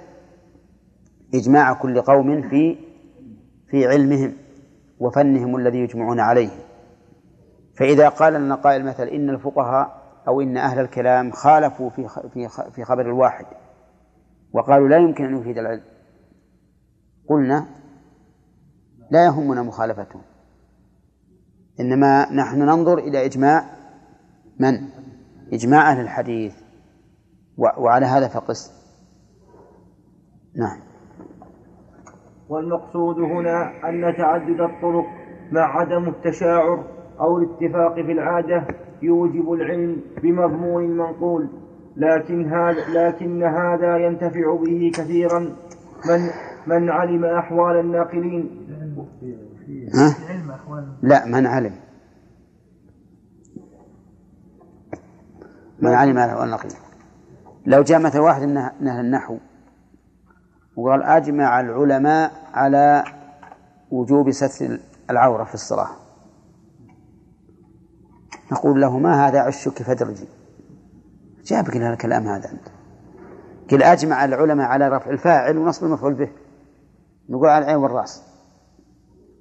إجماع 1.34 1.74
كل 1.74 2.02
قوم 2.02 2.50
في 2.50 2.78
في 3.68 3.88
علمهم 3.88 4.34
وفنهم 5.00 5.56
الذي 5.56 5.78
يجمعون 5.78 6.20
عليه. 6.20 6.50
فإذا 7.78 8.10
قال 8.10 8.34
لنا 8.34 8.56
قائل 8.56 8.86
مثلا 8.86 9.12
إن 9.12 9.30
الفقهاء 9.30 10.00
أو 10.28 10.42
إن 10.42 10.58
أهل 10.58 10.80
الكلام 10.80 11.32
خالفوا 11.32 11.90
في 11.90 12.08
في 12.34 12.48
في 12.72 12.84
خبر 12.84 13.02
الواحد 13.02 13.46
وقالوا 14.54 14.88
لا 14.88 14.98
يمكن 14.98 15.26
أن 15.26 15.38
يفيد 15.38 15.58
العلم 15.58 15.84
قلنا 17.30 17.66
لا 19.12 19.26
يهمنا 19.26 19.64
مخالفتهم 19.64 20.22
إنما 21.80 22.34
نحن 22.34 22.60
ننظر 22.60 22.98
إلى 22.98 23.26
إجماع 23.26 23.64
من؟ 24.60 24.74
إجماع 25.54 25.92
أهل 25.92 26.02
الحديث. 26.02 26.56
وعلى 27.58 28.06
هذا 28.06 28.28
فقس. 28.28 28.80
نعم. 30.56 30.80
والمقصود 32.50 33.20
هنا 33.20 33.90
أن 33.90 34.16
تعدد 34.18 34.62
الطرق 34.62 35.06
مع 35.52 35.80
عدم 35.80 36.08
التشاعر 36.08 36.84
أو 37.20 37.38
الاتفاق 37.38 37.96
في 37.96 38.12
العادة 38.12 38.68
يوجب 39.02 39.54
العلم 39.54 40.02
بمضمون 40.24 40.84
المنقول 40.84 41.50
لكن 41.98 42.54
هذا 42.54 42.80
لكن 42.94 43.44
هذا 43.44 43.98
ينتفع 43.98 44.56
به 44.56 44.92
كثيرا. 44.94 45.40
من 46.10 46.30
من 46.68 46.90
علم 46.90 47.26
أحوال 47.26 47.80
الناقلين 47.80 48.69
ها؟ 49.94 50.16
لا 51.02 51.26
من 51.26 51.48
علم. 51.48 51.76
من 55.80 55.94
علم 55.94 56.18
أحوال 56.18 56.44
الناقلين 56.44 56.78
لو 57.66 57.82
جاء 57.82 58.00
مثلا 58.00 58.22
واحد 58.22 58.42
من 58.42 58.88
أهل 58.88 59.06
النحو 59.06 59.38
وقال 60.76 61.04
أجمع 61.04 61.60
العلماء 61.60 62.32
على 62.54 63.04
وجوب 63.92 64.32
ستر 64.32 64.80
العورة 65.10 65.44
في 65.44 65.54
الصلاة. 65.54 65.90
نقول 68.52 68.82
له 68.82 69.00
ما 69.00 69.28
هذا 69.28 69.40
عشك 69.40 69.84
فدرجي 69.84 70.28
جابك 71.44 71.76
لنا 71.76 71.94
الكلام 71.94 72.28
هذا 72.28 72.52
أنت. 72.52 72.68
قل 73.72 73.84
أجمع 73.84 74.26
العلماء 74.26 74.68
على 74.68 74.90
رفع 74.90 75.12
الفاعل 75.12 75.58
ونصب 75.58 75.86
المفعول 75.86 76.14
به. 76.14 76.30
نقول 77.30 77.50
على 77.50 77.66
العين 77.66 77.78
والرأس. 77.78 78.29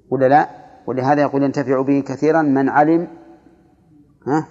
ولا 0.09 0.27
لا؟ 0.27 0.49
ولهذا 0.87 1.21
يقول 1.21 1.43
ينتفع 1.43 1.81
به 1.81 1.99
كثيرا 1.99 2.41
من 2.41 2.69
علم 2.69 3.07
ها؟ 4.27 4.47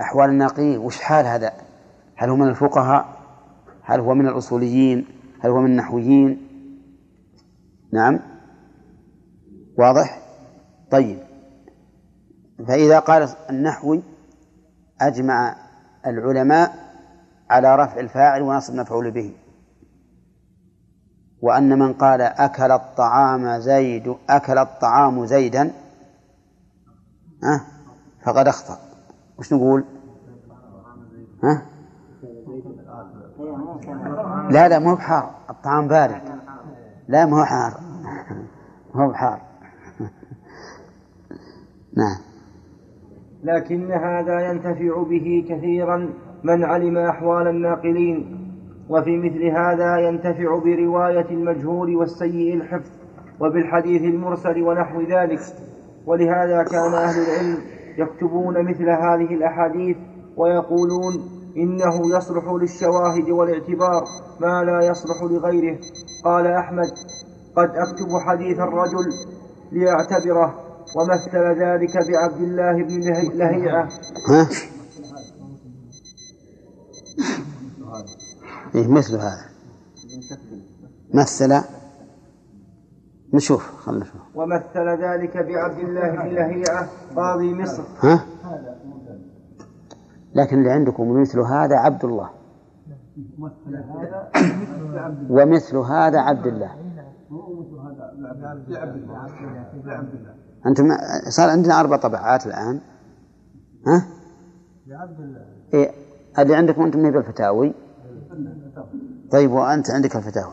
أحوال 0.00 0.30
الناقين. 0.30 0.78
وش 0.78 1.00
حال 1.00 1.26
هذا؟ 1.26 1.52
هل 2.16 2.30
هو 2.30 2.36
من 2.36 2.48
الفقهاء؟ 2.48 3.22
هل 3.82 4.00
هو 4.00 4.14
من 4.14 4.28
الأصوليين؟ 4.28 5.06
هل 5.40 5.50
هو 5.50 5.60
من 5.60 5.70
النحويين؟ 5.70 6.48
نعم. 7.92 8.20
واضح؟ 9.78 10.22
طيب. 10.90 11.18
فإذا 12.68 12.98
قال 12.98 13.28
النحوي 13.50 14.02
أجمع 15.00 15.56
العلماء 16.06 16.74
على 17.50 17.76
رفع 17.76 18.00
الفاعل 18.00 18.42
ونصب 18.42 18.74
المفعول 18.74 19.10
به. 19.10 19.32
وأن 21.42 21.78
من 21.78 21.92
قال 21.92 22.20
أكل 22.20 22.70
الطعام 22.70 23.58
زيد 23.58 24.16
أكل 24.30 24.58
الطعام 24.58 25.26
زيدا 25.26 25.72
ها؟ 27.42 27.64
فقد 28.24 28.48
أخطأ. 28.48 28.78
وش 29.38 29.52
نقول؟ 29.52 29.84
ها؟ 31.44 31.62
لا 34.50 34.68
لا 34.68 34.78
مو 34.78 34.94
بحار. 34.94 35.30
الطعام 35.50 35.88
بارد. 35.88 36.22
لا 37.08 37.26
مو 37.26 37.44
حار. 37.44 37.80
مو 38.94 39.08
بحار. 39.08 39.40
نعم. 41.98 42.18
لكن 43.42 43.92
هذا 43.92 44.40
ينتفع 44.40 45.02
به 45.02 45.46
كثيرا 45.48 46.08
من 46.44 46.64
علم 46.64 46.98
أحوال 46.98 47.48
الناقلين. 47.48 48.41
وفي 48.88 49.16
مثل 49.16 49.44
هذا 49.44 49.98
ينتفع 49.98 50.58
برواية 50.58 51.30
المجهول 51.30 51.96
والسيء 51.96 52.54
الحفظ 52.54 52.90
وبالحديث 53.40 54.02
المرسل 54.02 54.62
ونحو 54.62 55.00
ذلك. 55.00 55.40
ولهذا 56.06 56.62
كان 56.62 56.94
أهل 56.94 57.22
العلم 57.22 57.58
يكتبون 57.98 58.64
مثل 58.64 58.88
هذه 58.90 59.34
الأحاديث 59.34 59.96
ويقولون 60.36 61.14
إنه 61.56 62.16
يصلح 62.16 62.44
للشواهد 62.60 63.30
والاعتبار 63.30 64.02
ما 64.40 64.64
لا 64.64 64.86
يصلح 64.86 65.22
لغيره. 65.30 65.78
قال 66.24 66.46
أحمد 66.46 66.90
قد 67.56 67.68
أكتب 67.68 68.08
حديث 68.26 68.58
الرجل 68.58 69.08
ليعتبره 69.72 70.54
ومثل 70.96 71.62
ذلك 71.62 71.92
بعبد 72.08 72.40
الله 72.42 72.72
بن 72.72 73.00
لهيعة. 73.38 73.88
إيه 78.74 78.88
مثل 78.88 79.16
هذا. 79.16 79.44
مثل 81.14 81.62
نشوف 83.34 83.76
خلنا 83.76 84.00
نشوف. 84.00 84.20
ومثل 84.34 84.88
ذلك 84.88 85.36
بعبد 85.36 85.78
الله 85.78 86.10
بن 86.10 86.28
لهيعة 86.28 86.88
قاضي 87.16 87.54
مصر. 87.54 87.82
ها؟ 88.00 88.26
لكن 90.34 90.58
اللي 90.58 90.70
عندكم 90.70 91.20
مثل 91.20 91.40
هذا 91.40 91.76
عبد 91.76 92.04
الله. 92.04 92.30
ومثل 95.30 95.76
هذا 95.76 96.18
عبد 96.18 96.46
الله. 96.46 96.74
أنتم 100.66 100.96
صار 101.28 101.50
عندنا 101.50 101.80
أربع 101.80 101.96
طبعات 101.96 102.46
الآن. 102.46 102.80
ها؟ 103.86 104.06
إيه 105.74 105.90
اللي 106.38 106.54
عندكم 106.54 106.82
أنتم 106.82 106.98
من 106.98 107.16
الفتاوي 107.16 107.74
طيب 109.32 109.50
وأنت 109.50 109.90
عندك 109.90 110.16
الفتاوى. 110.16 110.52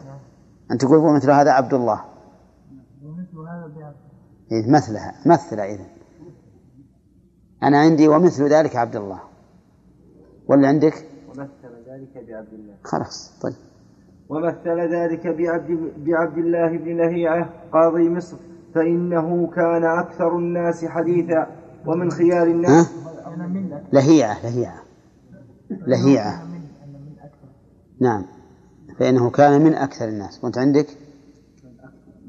أنت 0.72 0.82
تقول 0.82 0.98
ومثل 0.98 1.32
هذا 1.32 1.52
عبد 1.52 1.74
الله 1.74 2.02
إيه 4.52 4.72
مثلها 4.72 5.16
مثل 5.26 5.60
إذا 5.60 5.86
أنا 7.64 7.80
عندي 7.80 8.08
ومثل 8.08 8.44
ذلك 8.44 8.76
عبد 8.76 8.96
الله 8.96 9.20
ولا 10.48 10.68
عندك؟ 10.68 11.06
ومثل 11.30 11.50
ذلك 11.88 12.26
بعبد 12.28 12.54
الله 12.54 12.74
خلاص 12.84 13.40
طيب. 13.42 13.54
ومثل 14.30 14.94
ذلك 14.96 15.28
بعبد, 15.28 15.94
بعبد 15.98 16.38
الله 16.38 16.78
بن 16.78 16.98
لهيعة 16.98 17.50
قاضي 17.74 18.10
مصر 18.10 18.38
فإنه 18.76 19.48
كان 19.48 19.84
أكثر 19.84 20.38
الناس 20.38 20.86
حديثا 20.86 21.48
ومن 21.86 22.12
خيار 22.12 22.48
الناس. 22.48 22.94
لهيعة 23.94 24.44
لهيعة. 24.44 24.84
لهيعة. 25.70 26.44
نعم. 28.02 28.26
فإنه 29.00 29.30
كان 29.30 29.62
من 29.62 29.74
أكثر 29.74 30.08
الناس. 30.08 30.44
وأنت 30.44 30.58
عندك؟ 30.58 30.88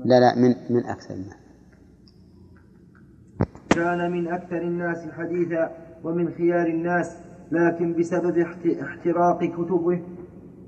لا 0.04 0.20
لا 0.20 0.34
من 0.34 0.54
من 0.70 0.86
أكثر 0.86 1.14
الناس. 1.14 1.36
كان 3.70 4.10
من 4.10 4.28
أكثر 4.28 4.58
الناس 4.58 4.98
حديثا 5.18 5.70
ومن 6.04 6.30
خيار 6.38 6.66
الناس 6.66 7.16
لكن 7.52 7.92
بسبب 7.92 8.38
احتراق 8.82 9.44
كتبه 9.44 10.02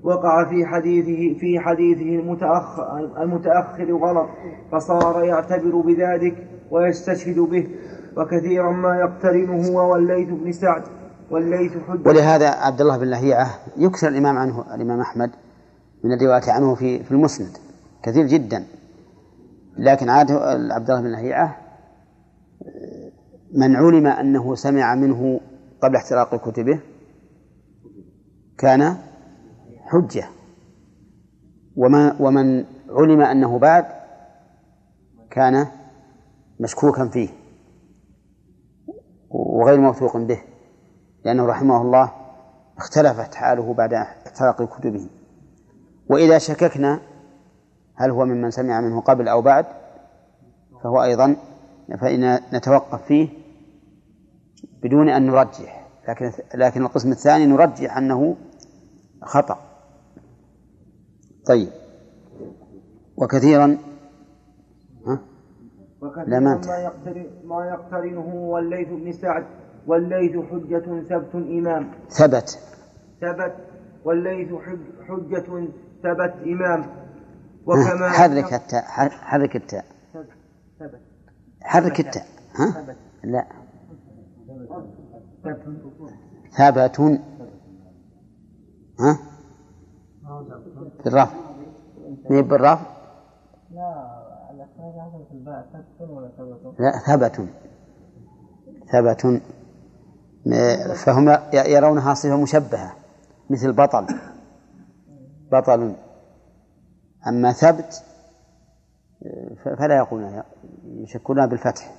وقع 0.03 0.51
في 0.51 0.67
حديثه 0.67 1.39
في 1.39 1.61
حديثه 1.61 2.21
المتأخر, 2.21 2.99
المتأخر 3.23 3.93
غلط 3.93 4.29
فصار 4.73 5.25
يعتبر 5.25 5.77
بذلك 5.81 6.47
ويستشهد 6.71 7.39
به. 7.39 7.69
وكثيرا 8.17 8.73
ما 8.73 8.97
يقترنه 8.97 9.71
والليث 9.71 10.29
بن 10.29 10.53
سعد 10.53 10.83
والليث 11.31 11.73
حجة 11.89 12.09
ولهذا 12.09 12.49
عبد 12.49 12.81
الله 12.81 12.99
بن 12.99 13.07
لهيعة 13.07 13.51
يكثر 13.77 14.09
الإمام 14.09 14.37
عنه 14.39 14.75
الإمام 14.75 15.01
أحمد 15.01 15.31
من 16.05 16.13
الرواية 16.13 16.53
عنه 16.53 16.75
في 16.75 17.05
في 17.05 17.11
المسند 17.11 17.57
كثير 18.03 18.27
جدا. 18.27 18.65
لكن 19.77 20.09
عادة 20.09 20.35
عبد 20.75 20.91
الله 20.91 21.03
بن 21.03 21.13
لهيعة 21.13 21.57
من 23.55 23.77
علم 23.77 24.07
أنه 24.07 24.55
سمع 24.55 24.95
منه 24.95 25.41
قبل 25.83 25.97
احتراق 25.97 26.49
كتبه 26.51 26.81
كان 28.59 28.97
حجة. 29.81 30.29
وما 31.77 32.17
ومن 32.21 32.65
علم 32.91 33.21
أنه 33.21 33.59
بعد 33.59 33.85
كان 35.31 35.67
مشكوكا 36.61 37.09
فيه 37.09 37.29
وغير 39.31 39.81
موثوق 39.81 40.17
به 40.17 40.43
لأنه 41.25 41.47
رحمه 41.47 41.83
الله 41.83 42.13
اختلفت 42.79 43.35
حاله 43.35 43.75
بعد 43.75 43.95
احتراق 43.95 44.79
كتبه. 44.79 45.07
وإذا 46.11 46.39
شككنا 46.39 47.01
هل 47.95 48.11
هو 48.11 48.25
ممن 48.25 48.51
سمع 48.51 48.81
منه 48.81 49.01
قبل 49.01 49.29
أو 49.29 49.43
بعد؟ 49.43 49.67
فهو 50.85 51.03
أيضا 51.03 51.37
فإن 52.01 52.39
نتوقف 52.53 53.03
فيه 53.03 53.29
بدون 54.83 55.09
أن 55.09 55.27
نرجح. 55.27 55.89
لكن 56.09 56.33
لكن 56.55 56.83
القسم 56.83 57.13
الثاني 57.13 57.47
نرجح 57.47 57.97
أنه 57.97 58.37
خطأ. 59.23 59.59
طيب. 61.47 61.69
وكثيرا 63.17 63.79
ها؟ 65.07 65.19
لا 66.27 66.41
ما 66.41 66.55
وكثيرا 66.57 66.77
ما, 66.77 66.83
يقترن 66.83 67.27
ما 67.45 67.67
يقترنه 67.67 68.35
والليث 68.35 68.89
بن 68.89 69.13
سعد. 69.13 69.45
والليث 69.87 70.33
حجة 70.51 71.03
ثبت 71.09 71.35
إمام. 71.35 71.91
ثبت. 72.11 72.59
ثبت. 73.21 73.53
والليث 74.05 74.49
حج- 74.53 75.05
حجة 75.09 75.69
ثبت 76.03 76.35
إمام. 76.47 76.85
وكما 77.67 78.09
حرك 78.09 78.55
التاء 78.55 78.85
حرك 79.11 79.57
التاء. 79.57 79.85
ثبت 80.81 81.01
حرك 81.63 82.01
التاء 82.01 82.27
ها؟ 82.55 82.97
لا. 83.25 83.47
ثبت. 85.45 86.97
ثبت. 86.97 87.01
ها؟ 89.01 89.19
بالرفع 91.05 91.35
مين 92.31 92.43
بالرفع؟ 92.43 92.87
لا؟ 93.71 94.13
لا 96.79 96.99
ثبت. 97.07 97.49
ثبت. 98.93 99.43
فهم 101.07 101.39
يرونها 101.55 102.15
صفة 102.15 102.43
مشبهة 102.43 102.93
مثل 103.51 103.73
بطل. 103.73 104.07
بطل 105.53 105.97
أما 107.27 107.53
ثبت 107.53 108.05
فلا 109.79 109.97
يقولون 109.97 110.43
يشكلونها 110.85 111.47
بالفتح 111.47 111.95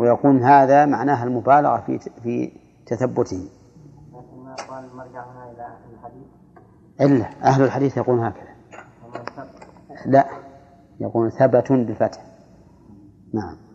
ويقول 0.00 0.42
هذا 0.42 0.86
معناها 0.86 1.24
المبالغة 1.24 1.80
في 1.86 1.98
في 1.98 2.52
تثبته. 2.86 3.48
إلا 7.00 7.24
أهل 7.42 7.62
الحديث 7.62 7.96
يقولون 7.96 8.24
هكذا. 8.24 8.56
لا 10.06 10.26
يقول 11.00 11.32
ثبت 11.32 11.72
بالفتح. 11.72 12.24
نعم. 13.34 13.65